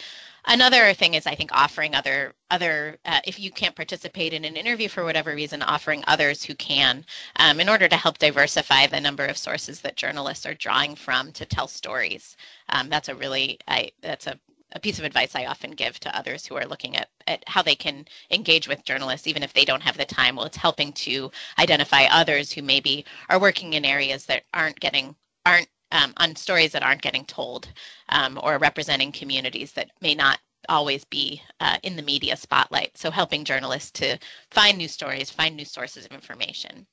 Another 0.44 0.92
thing 0.92 1.14
is 1.14 1.26
i 1.26 1.34
think 1.36 1.52
offering 1.52 1.94
other 1.94 2.34
other 2.50 2.98
uh, 3.04 3.20
if 3.24 3.38
you 3.38 3.50
can't 3.50 3.76
participate 3.76 4.32
in 4.32 4.44
an 4.44 4.56
interview 4.56 4.88
for 4.88 5.04
whatever 5.04 5.34
reason 5.34 5.62
offering 5.62 6.02
others 6.06 6.42
who 6.42 6.54
can 6.56 7.04
um, 7.36 7.60
in 7.60 7.68
order 7.68 7.88
to 7.88 7.96
help 7.96 8.18
diversify 8.18 8.86
the 8.88 9.00
number 9.00 9.24
of 9.24 9.36
sources 9.36 9.80
that 9.80 9.96
journalists 9.96 10.44
are 10.44 10.54
drawing 10.54 10.96
from 10.96 11.30
to 11.32 11.46
tell 11.46 11.68
stories. 11.68 12.36
Um, 12.70 12.88
that's 12.88 13.08
a 13.08 13.14
really 13.14 13.58
I, 13.68 13.92
that's 14.00 14.26
a 14.26 14.38
a 14.74 14.80
piece 14.80 14.98
of 14.98 15.04
advice 15.04 15.34
I 15.34 15.46
often 15.46 15.72
give 15.72 16.00
to 16.00 16.16
others 16.16 16.46
who 16.46 16.56
are 16.56 16.66
looking 16.66 16.96
at, 16.96 17.10
at 17.26 17.46
how 17.46 17.62
they 17.62 17.74
can 17.74 18.06
engage 18.30 18.68
with 18.68 18.84
journalists, 18.84 19.26
even 19.26 19.42
if 19.42 19.52
they 19.52 19.64
don't 19.64 19.82
have 19.82 19.96
the 19.96 20.04
time. 20.04 20.36
Well, 20.36 20.46
it's 20.46 20.56
helping 20.56 20.92
to 20.94 21.30
identify 21.58 22.04
others 22.04 22.50
who 22.50 22.62
maybe 22.62 23.04
are 23.28 23.38
working 23.38 23.74
in 23.74 23.84
areas 23.84 24.24
that 24.26 24.44
aren't 24.54 24.80
getting 24.80 25.14
aren't 25.44 25.68
um, 25.92 26.12
on 26.16 26.34
stories 26.34 26.72
that 26.72 26.82
aren't 26.82 27.02
getting 27.02 27.24
told 27.24 27.68
um, 28.08 28.40
or 28.42 28.58
representing 28.58 29.12
communities 29.12 29.72
that 29.72 29.90
may 30.00 30.14
not 30.14 30.40
always 30.68 31.04
be 31.04 31.42
uh, 31.60 31.76
in 31.82 31.96
the 31.96 32.02
media 32.02 32.36
spotlight. 32.36 32.96
So 32.96 33.10
helping 33.10 33.44
journalists 33.44 33.90
to 33.92 34.18
find 34.50 34.78
new 34.78 34.88
stories, 34.88 35.30
find 35.30 35.56
new 35.56 35.64
sources 35.64 36.06
of 36.06 36.12
information. 36.12 36.86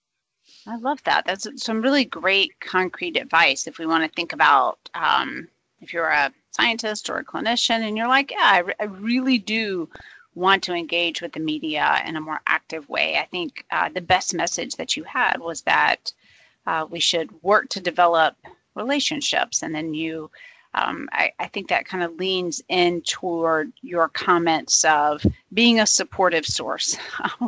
I 0.68 0.78
love 0.78 1.04
that. 1.04 1.26
That's 1.26 1.48
some 1.64 1.82
really 1.82 2.06
great 2.06 2.60
concrete 2.60 3.18
advice 3.18 3.68
if 3.68 3.78
we 3.78 3.86
want 3.86 4.04
to 4.04 4.16
think 4.16 4.34
about 4.34 4.78
um, 4.94 5.48
if 5.82 5.94
you're 5.94 6.10
a 6.10 6.32
scientist 6.52 7.10
or 7.10 7.18
a 7.18 7.26
clinician 7.26 7.88
and 7.88 7.98
you're 7.98 8.08
like, 8.08 8.32
yeah, 8.32 8.38
I, 8.42 8.58
re- 8.60 8.74
I 8.80 8.84
really 8.86 9.38
do 9.38 9.90
want 10.36 10.64
to 10.64 10.74
engage 10.74 11.22
with 11.22 11.34
the 11.34 11.40
media 11.40 12.02
in 12.06 12.16
a 12.16 12.22
more 12.22 12.42
active 12.48 12.88
way. 12.90 13.18
I 13.18 13.26
think 13.26 13.66
uh, 13.72 13.90
the 13.90 14.02
best 14.02 14.34
message 14.34 14.76
that 14.76 14.98
you 14.98 15.04
had 15.04 15.38
was 15.40 15.62
that 15.62 16.12
uh, 16.68 16.86
we 16.90 17.00
should 17.00 17.42
work 17.42 17.70
to 17.70 17.80
develop 17.80 18.36
relationships. 18.80 19.62
And 19.62 19.76
then 19.76 19.94
you, 19.94 20.32
um, 20.74 21.10
I, 21.12 21.32
I, 21.40 21.48
think 21.48 21.68
that 21.70 21.86
kind 21.86 22.04
of 22.04 22.16
leans 22.16 22.62
in 22.70 23.02
toward 23.02 23.72
your 23.82 24.08
comments 24.08 24.86
of 24.86 25.26
being 25.54 25.80
a 25.80 25.88
supportive 25.88 26.46
source. 26.46 26.98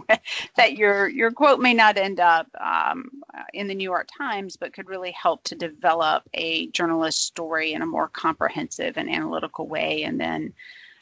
that 0.55 0.77
your 0.77 1.07
your 1.07 1.31
quote 1.31 1.59
may 1.59 1.73
not 1.73 1.97
end 1.97 2.19
up 2.19 2.47
um, 2.59 3.11
in 3.53 3.67
the 3.67 3.75
New 3.75 3.83
York 3.83 4.09
Times, 4.17 4.57
but 4.57 4.73
could 4.73 4.89
really 4.89 5.11
help 5.11 5.43
to 5.43 5.55
develop 5.55 6.23
a 6.33 6.67
journalist 6.67 7.23
story 7.25 7.73
in 7.73 7.83
a 7.83 7.85
more 7.85 8.07
comprehensive 8.07 8.97
and 8.97 9.09
analytical 9.09 9.67
way. 9.67 10.03
And 10.03 10.19
then 10.19 10.53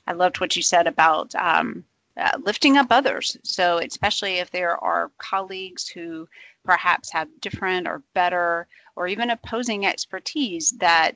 I 0.05 0.13
loved 0.13 0.41
what 0.41 0.55
you 0.55 0.61
said 0.61 0.87
about 0.87 1.33
um, 1.35 1.85
uh, 2.17 2.37
lifting 2.43 2.77
up 2.77 2.87
others. 2.89 3.37
So, 3.43 3.77
especially 3.77 4.39
if 4.39 4.51
there 4.51 4.77
are 4.83 5.11
colleagues 5.19 5.87
who 5.87 6.27
perhaps 6.69 7.11
have 7.11 7.27
different 7.41 7.87
or 7.87 8.03
better 8.13 8.67
or 8.95 9.07
even 9.07 9.31
opposing 9.31 9.87
expertise, 9.87 10.69
that 10.77 11.15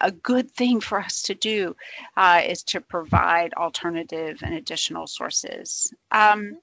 a 0.00 0.10
good 0.10 0.50
thing 0.50 0.80
for 0.80 0.98
us 0.98 1.22
to 1.22 1.34
do 1.34 1.76
uh, 2.16 2.42
is 2.44 2.64
to 2.64 2.80
provide 2.80 3.54
alternative 3.54 4.40
and 4.42 4.54
additional 4.54 5.06
sources. 5.06 5.94
Um, 6.10 6.58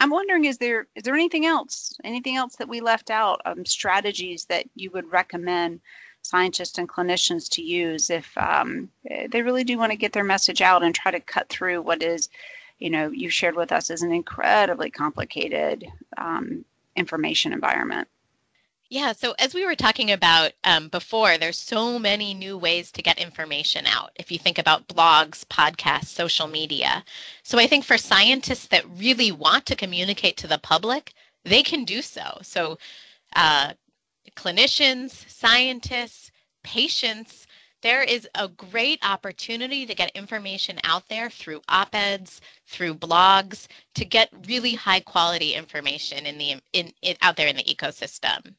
I'm 0.00 0.08
wondering, 0.08 0.46
is 0.46 0.56
there 0.56 0.86
is 0.94 1.02
there 1.02 1.14
anything 1.14 1.44
else, 1.44 1.92
anything 2.02 2.36
else 2.36 2.56
that 2.56 2.68
we 2.68 2.80
left 2.80 3.10
out, 3.10 3.42
um, 3.44 3.66
strategies 3.66 4.46
that 4.46 4.64
you 4.74 4.90
would 4.92 5.12
recommend 5.12 5.80
scientists 6.22 6.78
and 6.78 6.88
clinicians 6.88 7.50
to 7.50 7.62
use 7.62 8.08
if 8.08 8.26
um, 8.38 8.88
they 9.30 9.42
really 9.42 9.64
do 9.64 9.76
want 9.76 9.92
to 9.92 9.98
get 9.98 10.14
their 10.14 10.24
message 10.24 10.62
out 10.62 10.82
and 10.82 10.94
try 10.94 11.10
to 11.12 11.20
cut 11.20 11.50
through 11.50 11.82
what 11.82 12.02
is, 12.02 12.30
you 12.78 12.88
know, 12.88 13.10
you 13.10 13.28
shared 13.28 13.54
with 13.54 13.70
us 13.70 13.90
is 13.90 14.02
an 14.02 14.12
incredibly 14.12 14.90
complicated 14.90 15.86
um, 16.16 16.64
information 16.96 17.52
environment. 17.52 18.08
Yeah, 18.90 19.12
so 19.12 19.34
as 19.38 19.54
we 19.54 19.64
were 19.64 19.74
talking 19.74 20.12
about 20.12 20.52
um, 20.62 20.88
before, 20.88 21.38
there's 21.38 21.58
so 21.58 21.98
many 21.98 22.34
new 22.34 22.58
ways 22.58 22.92
to 22.92 23.02
get 23.02 23.18
information 23.18 23.86
out. 23.86 24.12
If 24.16 24.30
you 24.30 24.38
think 24.38 24.58
about 24.58 24.86
blogs, 24.88 25.44
podcasts, 25.46 26.06
social 26.06 26.46
media. 26.46 27.02
So 27.42 27.58
I 27.58 27.66
think 27.66 27.84
for 27.84 27.98
scientists 27.98 28.66
that 28.68 28.84
really 28.96 29.32
want 29.32 29.66
to 29.66 29.76
communicate 29.76 30.36
to 30.38 30.46
the 30.46 30.58
public, 30.58 31.14
they 31.44 31.62
can 31.62 31.84
do 31.84 32.02
so. 32.02 32.38
So 32.42 32.78
uh, 33.34 33.72
clinicians, 34.36 35.28
scientists, 35.28 36.30
patients, 36.62 37.43
there 37.84 38.02
is 38.02 38.26
a 38.34 38.48
great 38.48 38.98
opportunity 39.06 39.84
to 39.84 39.94
get 39.94 40.10
information 40.16 40.80
out 40.84 41.06
there 41.08 41.28
through 41.28 41.60
op-eds, 41.68 42.40
through 42.66 42.94
blogs, 42.94 43.68
to 43.94 44.06
get 44.06 44.30
really 44.48 44.72
high 44.72 45.00
quality 45.00 45.52
information 45.52 46.24
in 46.24 46.38
the 46.38 46.56
in, 46.72 46.90
in 47.02 47.14
out 47.20 47.36
there 47.36 47.46
in 47.46 47.56
the 47.56 47.62
ecosystem. 47.62 48.54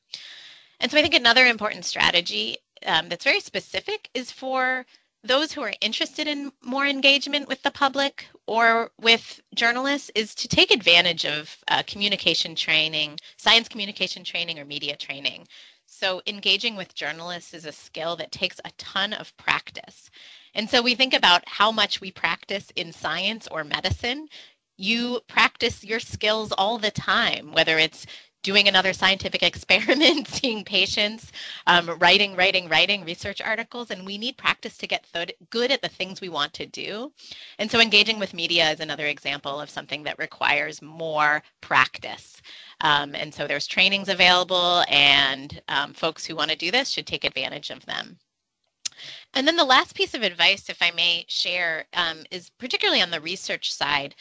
And 0.79 0.91
so 0.91 0.97
I 0.97 1.01
think 1.01 1.15
another 1.15 1.47
important 1.47 1.85
strategy 1.85 2.57
um, 2.85 3.09
that's 3.09 3.23
very 3.23 3.39
specific 3.39 4.09
is 4.13 4.31
for 4.31 4.85
those 5.23 5.51
who 5.51 5.61
are 5.61 5.73
interested 5.81 6.27
in 6.27 6.51
more 6.63 6.85
engagement 6.85 7.47
with 7.47 7.63
the 7.63 7.71
public 7.71 8.27
or 8.45 8.91
with 9.01 9.41
journalists 9.55 10.11
is 10.13 10.35
to 10.35 10.47
take 10.47 10.69
advantage 10.69 11.25
of 11.25 11.57
uh, 11.67 11.81
communication 11.87 12.53
training, 12.55 13.19
science 13.37 13.67
communication 13.67 14.23
training, 14.23 14.59
or 14.59 14.65
media 14.65 14.95
training. 14.95 15.47
So, 15.97 16.21
engaging 16.27 16.75
with 16.75 16.93
journalists 16.93 17.53
is 17.53 17.65
a 17.65 17.71
skill 17.71 18.17
that 18.17 18.33
takes 18.33 18.59
a 18.65 18.71
ton 18.77 19.13
of 19.13 19.35
practice. 19.37 20.09
And 20.53 20.69
so, 20.69 20.81
we 20.81 20.93
think 20.93 21.13
about 21.13 21.47
how 21.47 21.71
much 21.71 22.01
we 22.01 22.11
practice 22.11 22.69
in 22.75 22.91
science 22.91 23.47
or 23.49 23.63
medicine. 23.63 24.27
You 24.75 25.21
practice 25.27 25.85
your 25.85 26.01
skills 26.01 26.51
all 26.51 26.79
the 26.79 26.91
time, 26.91 27.53
whether 27.53 27.79
it's 27.79 28.05
doing 28.45 28.67
another 28.67 28.93
scientific 28.93 29.41
experiment, 29.51 30.27
seeing 30.27 30.63
patients, 30.63 31.31
um, 31.65 31.89
writing, 31.97 32.35
writing, 32.35 32.69
writing 32.69 33.03
research 33.03 33.41
articles, 33.41 33.89
and 33.89 34.05
we 34.05 34.19
need 34.19 34.37
practice 34.37 34.77
to 34.77 34.85
get 34.85 35.03
th- 35.11 35.35
good 35.49 35.71
at 35.71 35.81
the 35.81 35.89
things 35.89 36.21
we 36.21 36.29
want 36.29 36.53
to 36.53 36.67
do. 36.67 37.11
And 37.57 37.71
so 37.71 37.79
engaging 37.79 38.19
with 38.19 38.35
media 38.35 38.69
is 38.69 38.79
another 38.81 39.07
example 39.07 39.59
of 39.59 39.71
something 39.71 40.03
that 40.03 40.19
requires 40.19 40.79
more 40.83 41.41
practice. 41.59 42.39
Um, 42.81 43.15
and 43.15 43.33
so 43.33 43.47
there's 43.47 43.65
trainings 43.65 44.09
available, 44.09 44.83
and 44.89 45.59
um, 45.67 45.93
folks 45.93 46.23
who 46.23 46.35
want 46.35 46.51
to 46.51 46.57
do 46.57 46.69
this 46.69 46.89
should 46.91 47.07
take 47.07 47.23
advantage 47.23 47.71
of 47.71 47.83
them. 47.87 48.19
And 49.33 49.47
then 49.47 49.55
the 49.55 49.63
last 49.65 49.95
piece 49.95 50.13
of 50.13 50.21
advice, 50.21 50.69
if 50.69 50.83
I 50.83 50.91
may 50.91 51.25
share, 51.27 51.87
um, 51.93 52.23
is 52.29 52.51
particularly 52.59 53.01
on 53.01 53.09
the 53.09 53.21
research 53.21 53.73
side, 53.73 54.13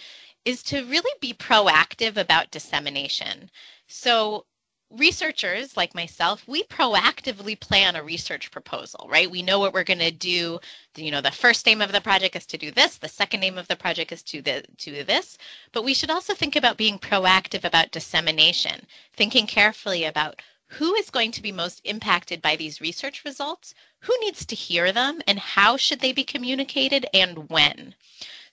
is 0.47 0.63
to 0.63 0.85
really 0.87 1.13
be 1.21 1.35
proactive 1.35 2.17
about 2.17 2.51
dissemination. 2.51 3.51
So 3.87 4.47
researchers 4.91 5.77
like 5.77 5.95
myself, 5.95 6.47
we 6.47 6.63
proactively 6.65 7.59
plan 7.59 7.97
a 7.97 8.03
research 8.03 8.51
proposal, 8.51 9.09
right? 9.11 9.31
We 9.31 9.43
know 9.43 9.59
what 9.59 9.73
we're 9.73 9.85
going 9.85 9.99
to 9.99 10.11
do. 10.11 10.61
You 10.97 11.11
know, 11.11 11.21
the 11.21 11.31
first 11.31 11.67
name 11.67 11.81
of 11.81 11.93
the 11.93 12.01
project 12.01 12.37
is 12.37 12.47
to 12.47 12.59
do 12.59 12.71
this. 12.71 12.97
The 12.97 13.09
second 13.09 13.41
name 13.41 13.59
of 13.59 13.67
the 13.69 13.77
project 13.77 14.13
is 14.13 14.23
to 14.25 14.43
the 14.43 14.65
to 14.79 15.05
this. 15.05 15.39
But 15.73 15.85
we 15.85 15.95
should 15.95 16.11
also 16.11 16.35
think 16.35 16.57
about 16.57 16.77
being 16.77 16.99
proactive 16.99 17.65
about 17.65 17.91
dissemination, 17.91 18.87
thinking 19.15 19.47
carefully 19.47 20.05
about 20.05 20.41
who 20.67 20.95
is 20.95 21.11
going 21.11 21.33
to 21.33 21.43
be 21.43 21.53
most 21.53 21.81
impacted 21.85 22.41
by 22.41 22.57
these 22.57 22.81
research 22.81 23.25
results, 23.25 23.75
who 24.01 24.17
needs 24.21 24.47
to 24.47 24.57
hear 24.57 24.93
them, 24.93 25.21
and 25.27 25.39
how 25.39 25.77
should 25.77 26.01
they 26.01 26.13
be 26.13 26.25
communicated 26.25 27.07
and 27.15 27.49
when. 27.51 27.95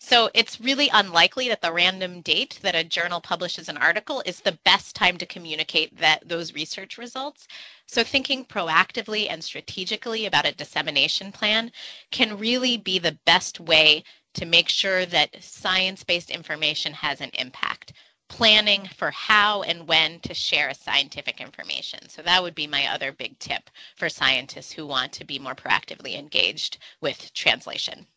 So 0.03 0.31
it's 0.33 0.59
really 0.59 0.89
unlikely 0.89 1.47
that 1.49 1.61
the 1.61 1.71
random 1.71 2.21
date 2.21 2.57
that 2.63 2.75
a 2.75 2.83
journal 2.83 3.21
publishes 3.21 3.69
an 3.69 3.77
article 3.77 4.23
is 4.25 4.41
the 4.41 4.57
best 4.63 4.95
time 4.95 5.17
to 5.19 5.27
communicate 5.27 5.95
that 5.97 6.27
those 6.27 6.55
research 6.55 6.97
results. 6.97 7.47
So 7.85 8.03
thinking 8.03 8.43
proactively 8.43 9.27
and 9.29 9.43
strategically 9.43 10.25
about 10.25 10.47
a 10.47 10.53
dissemination 10.53 11.31
plan 11.31 11.71
can 12.09 12.39
really 12.39 12.77
be 12.77 12.97
the 12.97 13.17
best 13.25 13.59
way 13.59 14.03
to 14.33 14.45
make 14.45 14.69
sure 14.69 15.05
that 15.05 15.41
science-based 15.41 16.31
information 16.31 16.93
has 16.93 17.21
an 17.21 17.29
impact 17.35 17.93
planning 18.27 18.89
for 18.97 19.11
how 19.11 19.61
and 19.61 19.87
when 19.87 20.19
to 20.21 20.33
share 20.33 20.73
scientific 20.73 21.39
information. 21.39 22.09
So 22.09 22.23
that 22.23 22.41
would 22.41 22.55
be 22.55 22.65
my 22.65 22.87
other 22.87 23.11
big 23.11 23.37
tip 23.37 23.69
for 23.95 24.09
scientists 24.09 24.71
who 24.71 24.87
want 24.87 25.13
to 25.13 25.25
be 25.25 25.37
more 25.37 25.55
proactively 25.55 26.17
engaged 26.17 26.79
with 27.01 27.31
translation. 27.33 28.07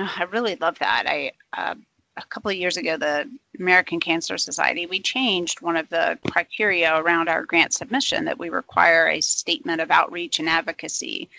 Oh, 0.00 0.14
I 0.16 0.24
really 0.24 0.56
love 0.56 0.78
that. 0.78 1.04
I 1.06 1.32
uh, 1.52 1.74
a 2.16 2.22
couple 2.24 2.50
of 2.50 2.56
years 2.56 2.76
ago, 2.76 2.96
the 2.96 3.28
American 3.58 4.00
Cancer 4.00 4.36
Society, 4.36 4.86
we 4.86 5.00
changed 5.00 5.60
one 5.60 5.76
of 5.76 5.88
the 5.88 6.18
criteria 6.30 6.96
around 6.96 7.28
our 7.28 7.44
grant 7.44 7.72
submission 7.72 8.24
that 8.24 8.38
we 8.38 8.50
require 8.50 9.08
a 9.08 9.20
statement 9.20 9.80
of 9.80 9.90
outreach 9.90 10.38
and 10.38 10.48
advocacy 10.48 11.30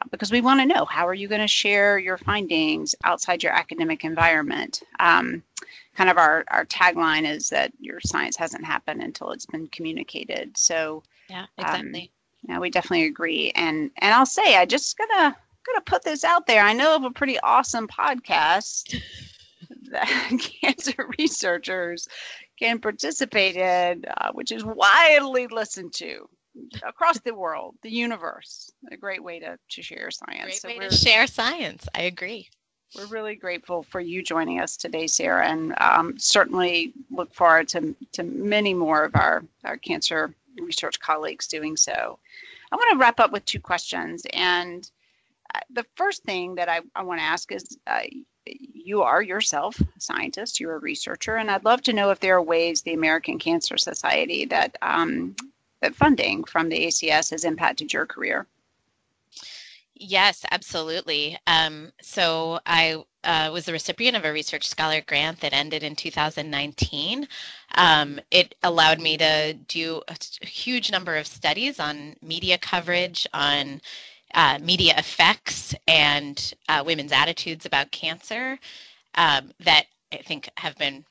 uh, 0.00 0.06
because 0.10 0.30
we 0.30 0.40
want 0.40 0.60
to 0.60 0.66
know 0.66 0.84
how 0.84 1.06
are 1.06 1.14
you 1.14 1.28
going 1.28 1.40
to 1.40 1.48
share 1.48 1.98
your 1.98 2.16
findings 2.16 2.94
outside 3.04 3.42
your 3.42 3.52
academic 3.52 4.04
environment. 4.04 4.82
Um, 5.00 5.42
kind 5.96 6.08
of 6.08 6.16
our, 6.16 6.44
our 6.48 6.64
tagline 6.64 7.28
is 7.28 7.48
that 7.50 7.72
your 7.80 8.00
science 8.00 8.36
hasn't 8.36 8.64
happened 8.64 9.02
until 9.02 9.30
it's 9.32 9.46
been 9.46 9.66
communicated. 9.68 10.56
So 10.56 11.02
yeah, 11.28 11.46
exactly. 11.58 12.02
Um, 12.02 12.08
yeah, 12.48 12.58
we 12.58 12.70
definitely 12.70 13.06
agree. 13.06 13.52
And 13.54 13.90
and 13.98 14.14
I'll 14.14 14.26
say 14.26 14.56
I 14.56 14.64
just 14.64 14.96
gonna 14.96 15.36
gonna 15.72 15.84
put 15.84 16.02
this 16.02 16.24
out 16.24 16.46
there. 16.46 16.62
I 16.62 16.72
know 16.72 16.96
of 16.96 17.04
a 17.04 17.10
pretty 17.10 17.38
awesome 17.40 17.88
podcast 17.88 19.00
that 19.90 20.30
cancer 20.62 21.08
researchers 21.18 22.08
can 22.58 22.78
participate 22.78 23.56
in, 23.56 24.04
uh, 24.16 24.32
which 24.32 24.52
is 24.52 24.64
widely 24.64 25.46
listened 25.46 25.92
to 25.94 26.28
across 26.82 27.18
the 27.20 27.34
world, 27.34 27.76
the 27.82 27.90
universe. 27.90 28.70
A 28.90 28.96
great 28.96 29.22
way 29.22 29.40
to, 29.40 29.58
to 29.70 29.82
share 29.82 30.10
science. 30.10 30.42
Great 30.42 30.60
so 30.60 30.68
way 30.68 30.78
to 30.88 30.94
share 30.94 31.26
science. 31.26 31.88
I 31.94 32.02
agree. 32.02 32.48
We're 32.96 33.06
really 33.06 33.36
grateful 33.36 33.84
for 33.84 34.00
you 34.00 34.22
joining 34.22 34.60
us 34.60 34.76
today, 34.76 35.06
Sarah, 35.06 35.46
and 35.46 35.74
um, 35.80 36.18
certainly 36.18 36.92
look 37.10 37.32
forward 37.32 37.68
to, 37.68 37.94
to 38.12 38.24
many 38.24 38.74
more 38.74 39.04
of 39.04 39.14
our, 39.14 39.44
our 39.64 39.76
cancer 39.76 40.34
research 40.60 40.98
colleagues 40.98 41.46
doing 41.46 41.76
so. 41.76 42.18
I 42.72 42.76
want 42.76 42.90
to 42.92 42.98
wrap 42.98 43.20
up 43.20 43.30
with 43.30 43.44
two 43.44 43.60
questions. 43.60 44.24
And 44.32 44.90
the 45.70 45.86
first 45.96 46.22
thing 46.22 46.56
that 46.56 46.68
I, 46.68 46.80
I 46.94 47.02
want 47.02 47.20
to 47.20 47.24
ask 47.24 47.50
is 47.52 47.78
uh, 47.86 48.00
you 48.46 49.02
are 49.02 49.22
yourself 49.22 49.80
a 49.80 50.00
scientist, 50.00 50.60
you're 50.60 50.76
a 50.76 50.80
researcher, 50.80 51.36
and 51.36 51.50
I'd 51.50 51.64
love 51.64 51.82
to 51.82 51.92
know 51.92 52.10
if 52.10 52.20
there 52.20 52.36
are 52.36 52.42
ways 52.42 52.82
the 52.82 52.94
American 52.94 53.38
Cancer 53.38 53.76
Society 53.76 54.46
that, 54.46 54.76
um, 54.82 55.36
that 55.80 55.94
funding 55.94 56.44
from 56.44 56.68
the 56.68 56.86
ACS 56.86 57.30
has 57.30 57.44
impacted 57.44 57.92
your 57.92 58.06
career. 58.06 58.46
Yes, 59.94 60.46
absolutely. 60.50 61.38
Um, 61.46 61.92
so 62.00 62.58
I 62.64 63.04
uh, 63.22 63.50
was 63.52 63.66
the 63.66 63.72
recipient 63.72 64.16
of 64.16 64.24
a 64.24 64.32
research 64.32 64.66
scholar 64.66 65.02
grant 65.02 65.40
that 65.40 65.52
ended 65.52 65.82
in 65.82 65.94
2019. 65.94 67.28
Um, 67.74 68.18
it 68.30 68.54
allowed 68.62 68.98
me 68.98 69.18
to 69.18 69.52
do 69.68 70.00
a 70.08 70.16
huge 70.46 70.90
number 70.90 71.16
of 71.16 71.26
studies 71.26 71.78
on 71.78 72.16
media 72.22 72.56
coverage, 72.56 73.26
on 73.34 73.82
uh, 74.34 74.58
media 74.60 74.94
effects 74.96 75.74
and 75.86 76.54
uh, 76.68 76.82
women's 76.84 77.12
attitudes 77.12 77.66
about 77.66 77.90
cancer 77.90 78.58
um, 79.14 79.50
that 79.60 79.86
I 80.12 80.18
think 80.18 80.48
have 80.56 80.76
been 80.76 81.04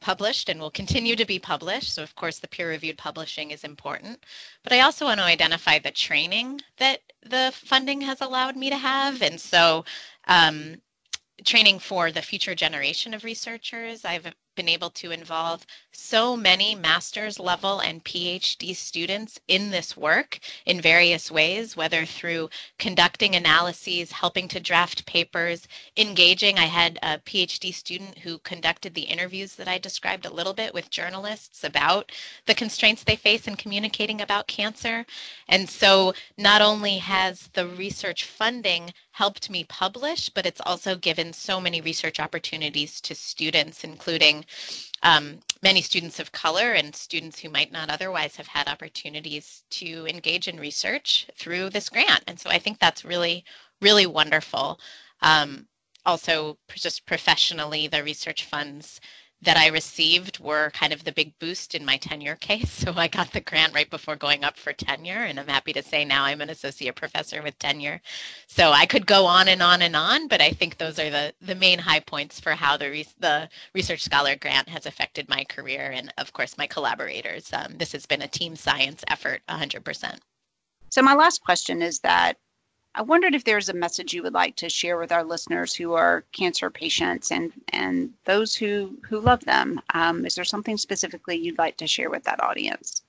published 0.00 0.48
and 0.48 0.60
will 0.60 0.70
continue 0.70 1.14
to 1.16 1.24
be 1.24 1.38
published. 1.38 1.94
So, 1.94 2.02
of 2.02 2.14
course, 2.16 2.38
the 2.38 2.48
peer 2.48 2.68
reviewed 2.68 2.98
publishing 2.98 3.50
is 3.50 3.64
important. 3.64 4.24
But 4.62 4.72
I 4.72 4.80
also 4.80 5.04
want 5.04 5.18
to 5.20 5.24
identify 5.24 5.78
the 5.78 5.90
training 5.90 6.60
that 6.78 7.00
the 7.22 7.52
funding 7.54 8.00
has 8.00 8.20
allowed 8.20 8.56
me 8.56 8.70
to 8.70 8.76
have. 8.76 9.22
And 9.22 9.40
so, 9.40 9.84
um, 10.26 10.76
training 11.44 11.78
for 11.78 12.10
the 12.12 12.22
future 12.22 12.54
generation 12.54 13.14
of 13.14 13.24
researchers. 13.24 14.04
I've 14.04 14.32
been 14.60 14.68
able 14.68 14.90
to 14.90 15.10
involve 15.10 15.64
so 15.90 16.36
many 16.36 16.74
master's 16.74 17.38
level 17.38 17.80
and 17.80 18.04
PhD 18.04 18.76
students 18.76 19.40
in 19.48 19.70
this 19.70 19.96
work 19.96 20.38
in 20.66 20.82
various 20.82 21.30
ways, 21.30 21.78
whether 21.78 22.04
through 22.04 22.50
conducting 22.78 23.36
analyses, 23.36 24.12
helping 24.12 24.48
to 24.48 24.60
draft 24.60 25.06
papers, 25.06 25.66
engaging. 25.96 26.58
I 26.58 26.66
had 26.66 26.98
a 27.02 27.16
PhD 27.18 27.72
student 27.72 28.18
who 28.18 28.38
conducted 28.40 28.92
the 28.92 29.00
interviews 29.14 29.54
that 29.54 29.66
I 29.66 29.78
described 29.78 30.26
a 30.26 30.32
little 30.34 30.52
bit 30.52 30.74
with 30.74 30.90
journalists 30.90 31.64
about 31.64 32.12
the 32.44 32.54
constraints 32.54 33.02
they 33.02 33.16
face 33.16 33.48
in 33.48 33.56
communicating 33.56 34.20
about 34.20 34.46
cancer. 34.46 35.06
And 35.48 35.68
so 35.70 36.12
not 36.36 36.60
only 36.60 36.98
has 36.98 37.48
the 37.54 37.66
research 37.66 38.24
funding 38.24 38.92
helped 39.12 39.50
me 39.50 39.64
publish, 39.64 40.28
but 40.28 40.46
it's 40.46 40.62
also 40.64 40.96
given 40.96 41.32
so 41.32 41.60
many 41.60 41.80
research 41.80 42.20
opportunities 42.20 43.00
to 43.02 43.14
students, 43.14 43.84
including 43.84 44.44
um, 45.02 45.40
many 45.62 45.80
students 45.82 46.20
of 46.20 46.32
color 46.32 46.72
and 46.72 46.94
students 46.94 47.38
who 47.38 47.48
might 47.48 47.72
not 47.72 47.90
otherwise 47.90 48.36
have 48.36 48.46
had 48.46 48.68
opportunities 48.68 49.62
to 49.70 50.06
engage 50.06 50.48
in 50.48 50.60
research 50.60 51.26
through 51.36 51.70
this 51.70 51.88
grant. 51.88 52.22
And 52.26 52.38
so 52.38 52.50
I 52.50 52.58
think 52.58 52.78
that's 52.78 53.04
really, 53.04 53.44
really 53.80 54.06
wonderful. 54.06 54.78
Um, 55.22 55.66
also, 56.04 56.58
just 56.74 57.06
professionally, 57.06 57.86
the 57.86 58.02
research 58.02 58.44
funds 58.44 59.00
that 59.42 59.56
I 59.56 59.68
received 59.68 60.38
were 60.38 60.70
kind 60.70 60.92
of 60.92 61.02
the 61.02 61.12
big 61.12 61.38
boost 61.38 61.74
in 61.74 61.84
my 61.84 61.96
tenure 61.96 62.36
case. 62.36 62.84
So 62.90 62.94
I 62.96 63.08
got 63.08 63.30
the 63.32 63.40
grant 63.40 63.74
right 63.74 63.88
before 63.90 64.16
going 64.16 64.42
up 64.42 64.56
for 64.56 64.72
tenure, 64.72 65.24
and 65.24 65.38
I'm 65.38 65.46
happy 65.46 65.72
to 65.74 65.82
say 65.82 66.04
now 66.04 66.24
I'm 66.24 66.40
an 66.40 66.50
associate 66.50 66.96
professor 66.96 67.42
with 67.42 67.58
tenure. 67.58 68.00
So 68.46 68.72
I 68.72 68.86
could 68.86 69.06
go 69.06 69.26
on 69.26 69.48
and 69.48 69.62
on 69.62 69.82
and 69.82 69.94
on, 69.94 70.28
but 70.28 70.40
I 70.40 70.50
think 70.50 70.78
those 70.78 70.98
are 70.98 71.10
the 71.10 71.34
the 71.42 71.54
main 71.54 71.78
high 71.78 72.00
points 72.00 72.40
for 72.40 72.52
how 72.52 72.76
the 72.76 72.90
re- 72.90 73.06
the 73.18 73.48
research 73.74 74.02
scholar 74.02 74.34
grant 74.36 74.68
has 74.68 74.86
affected 74.86 75.28
my 75.28 75.44
career 75.44 75.90
and 75.92 76.12
of 76.18 76.32
course 76.32 76.58
my 76.58 76.66
collaborators. 76.66 77.52
Um, 77.52 77.76
this 77.76 77.92
has 77.92 78.06
been 78.06 78.22
a 78.22 78.28
team 78.28 78.56
science 78.56 79.04
effort, 79.08 79.42
100%. 79.48 80.18
So 80.90 81.02
my 81.02 81.14
last 81.14 81.42
question 81.42 81.82
is 81.82 82.00
that 82.00 82.38
I 82.94 83.02
wondered 83.02 83.34
if 83.34 83.44
there's 83.44 83.68
a 83.68 83.74
message 83.74 84.12
you 84.12 84.22
would 84.24 84.34
like 84.34 84.56
to 84.56 84.68
share 84.68 84.98
with 84.98 85.12
our 85.12 85.22
listeners 85.22 85.74
who 85.74 85.94
are 85.94 86.24
cancer 86.32 86.70
patients 86.70 87.30
and 87.30 87.52
and 87.72 88.12
those 88.24 88.54
who 88.54 88.98
who 89.08 89.20
love 89.20 89.44
them. 89.44 89.80
Um, 89.94 90.26
is 90.26 90.34
there 90.34 90.44
something 90.44 90.76
specifically 90.76 91.36
you'd 91.36 91.58
like 91.58 91.76
to 91.78 91.86
share 91.86 92.10
with 92.10 92.24
that 92.24 92.42
audience? 92.42 93.02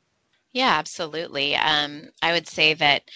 Yeah, 0.53 0.77
absolutely. 0.77 1.55
Um, 1.55 2.09
I 2.21 2.33
would 2.33 2.47
say 2.47 2.73
that 2.75 3.09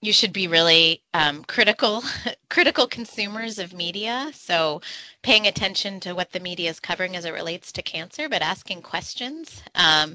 you 0.00 0.12
should 0.12 0.32
be 0.32 0.48
really 0.48 1.02
um, 1.14 1.44
critical 1.44 2.02
critical 2.50 2.86
consumers 2.86 3.58
of 3.58 3.72
media 3.72 4.30
so 4.34 4.82
paying 5.22 5.46
attention 5.46 5.98
to 6.00 6.12
what 6.14 6.30
the 6.30 6.40
media 6.40 6.68
is 6.68 6.78
covering 6.78 7.16
as 7.16 7.24
it 7.24 7.32
relates 7.32 7.72
to 7.72 7.82
cancer 7.82 8.28
but 8.28 8.42
asking 8.42 8.82
questions 8.82 9.62
um, 9.74 10.14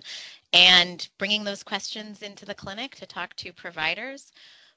and 0.54 1.10
bringing 1.18 1.44
those 1.44 1.64
questions 1.64 2.22
into 2.22 2.46
the 2.46 2.54
clinic 2.54 2.96
to 2.96 3.08
talk 3.08 3.36
to 3.36 3.52
providers 3.52 4.32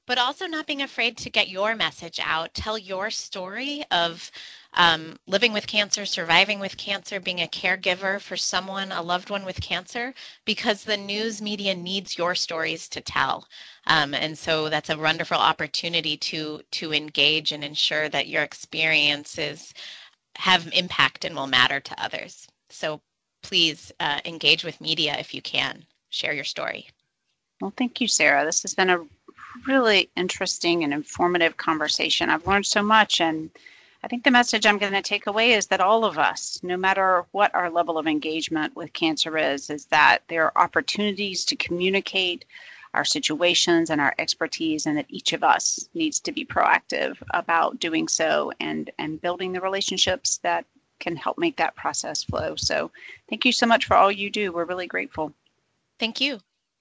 but 0.06 0.18
also 0.18 0.46
not 0.46 0.66
being 0.66 0.82
afraid 0.82 1.16
to 1.16 1.30
get 1.30 1.48
your 1.48 1.74
message 1.76 2.18
out, 2.22 2.52
tell 2.54 2.76
your 2.76 3.10
story 3.10 3.84
of 3.90 4.30
um, 4.74 5.16
living 5.26 5.52
with 5.52 5.66
cancer, 5.66 6.06
surviving 6.06 6.58
with 6.58 6.76
cancer, 6.76 7.20
being 7.20 7.40
a 7.40 7.46
caregiver 7.46 8.20
for 8.20 8.36
someone, 8.36 8.90
a 8.90 9.02
loved 9.02 9.30
one 9.30 9.44
with 9.44 9.60
cancer, 9.60 10.14
because 10.44 10.82
the 10.82 10.96
news 10.96 11.42
media 11.42 11.74
needs 11.74 12.16
your 12.16 12.34
stories 12.34 12.88
to 12.88 13.00
tell. 13.00 13.46
Um, 13.86 14.14
and 14.14 14.36
so 14.36 14.68
that's 14.68 14.90
a 14.90 14.98
wonderful 14.98 15.36
opportunity 15.36 16.16
to 16.16 16.62
to 16.72 16.92
engage 16.92 17.52
and 17.52 17.62
ensure 17.62 18.08
that 18.08 18.28
your 18.28 18.42
experiences 18.42 19.74
have 20.36 20.68
impact 20.72 21.24
and 21.24 21.36
will 21.36 21.46
matter 21.46 21.80
to 21.80 22.02
others. 22.02 22.46
So 22.70 23.00
please 23.42 23.92
uh, 24.00 24.20
engage 24.24 24.64
with 24.64 24.80
media 24.80 25.16
if 25.18 25.34
you 25.34 25.42
can. 25.42 25.84
Share 26.10 26.32
your 26.32 26.44
story. 26.44 26.88
Well, 27.60 27.72
thank 27.76 28.00
you, 28.00 28.08
Sarah. 28.08 28.44
This 28.44 28.62
has 28.62 28.74
been 28.74 28.90
a 28.90 29.06
really 29.66 30.10
interesting 30.16 30.84
and 30.84 30.92
informative 30.92 31.56
conversation. 31.56 32.30
I've 32.30 32.46
learned 32.46 32.66
so 32.66 32.82
much, 32.82 33.20
and 33.20 33.50
I 34.02 34.08
think 34.08 34.24
the 34.24 34.30
message 34.30 34.66
I'm 34.66 34.78
going 34.78 34.92
to 34.92 35.02
take 35.02 35.26
away 35.26 35.52
is 35.52 35.66
that 35.66 35.80
all 35.80 36.04
of 36.04 36.18
us, 36.18 36.60
no 36.62 36.76
matter 36.76 37.24
what 37.32 37.54
our 37.54 37.70
level 37.70 37.98
of 37.98 38.06
engagement 38.06 38.74
with 38.74 38.92
cancer 38.92 39.38
is, 39.38 39.70
is 39.70 39.86
that 39.86 40.20
there 40.28 40.44
are 40.44 40.62
opportunities 40.64 41.44
to 41.46 41.56
communicate 41.56 42.44
our 42.94 43.04
situations 43.04 43.88
and 43.88 44.00
our 44.00 44.14
expertise, 44.18 44.86
and 44.86 44.98
that 44.98 45.06
each 45.08 45.32
of 45.32 45.42
us 45.42 45.88
needs 45.94 46.20
to 46.20 46.32
be 46.32 46.44
proactive 46.44 47.16
about 47.30 47.80
doing 47.80 48.06
so 48.06 48.52
and, 48.60 48.90
and 48.98 49.22
building 49.22 49.52
the 49.52 49.60
relationships 49.60 50.38
that 50.38 50.66
can 50.98 51.16
help 51.16 51.38
make 51.38 51.56
that 51.56 51.74
process 51.74 52.22
flow. 52.22 52.54
So, 52.54 52.90
thank 53.30 53.44
you 53.44 53.52
so 53.52 53.66
much 53.66 53.86
for 53.86 53.96
all 53.96 54.12
you 54.12 54.30
do. 54.30 54.52
We're 54.52 54.66
really 54.66 54.86
grateful. 54.86 55.32
Thank 55.98 56.20
you. 56.20 56.38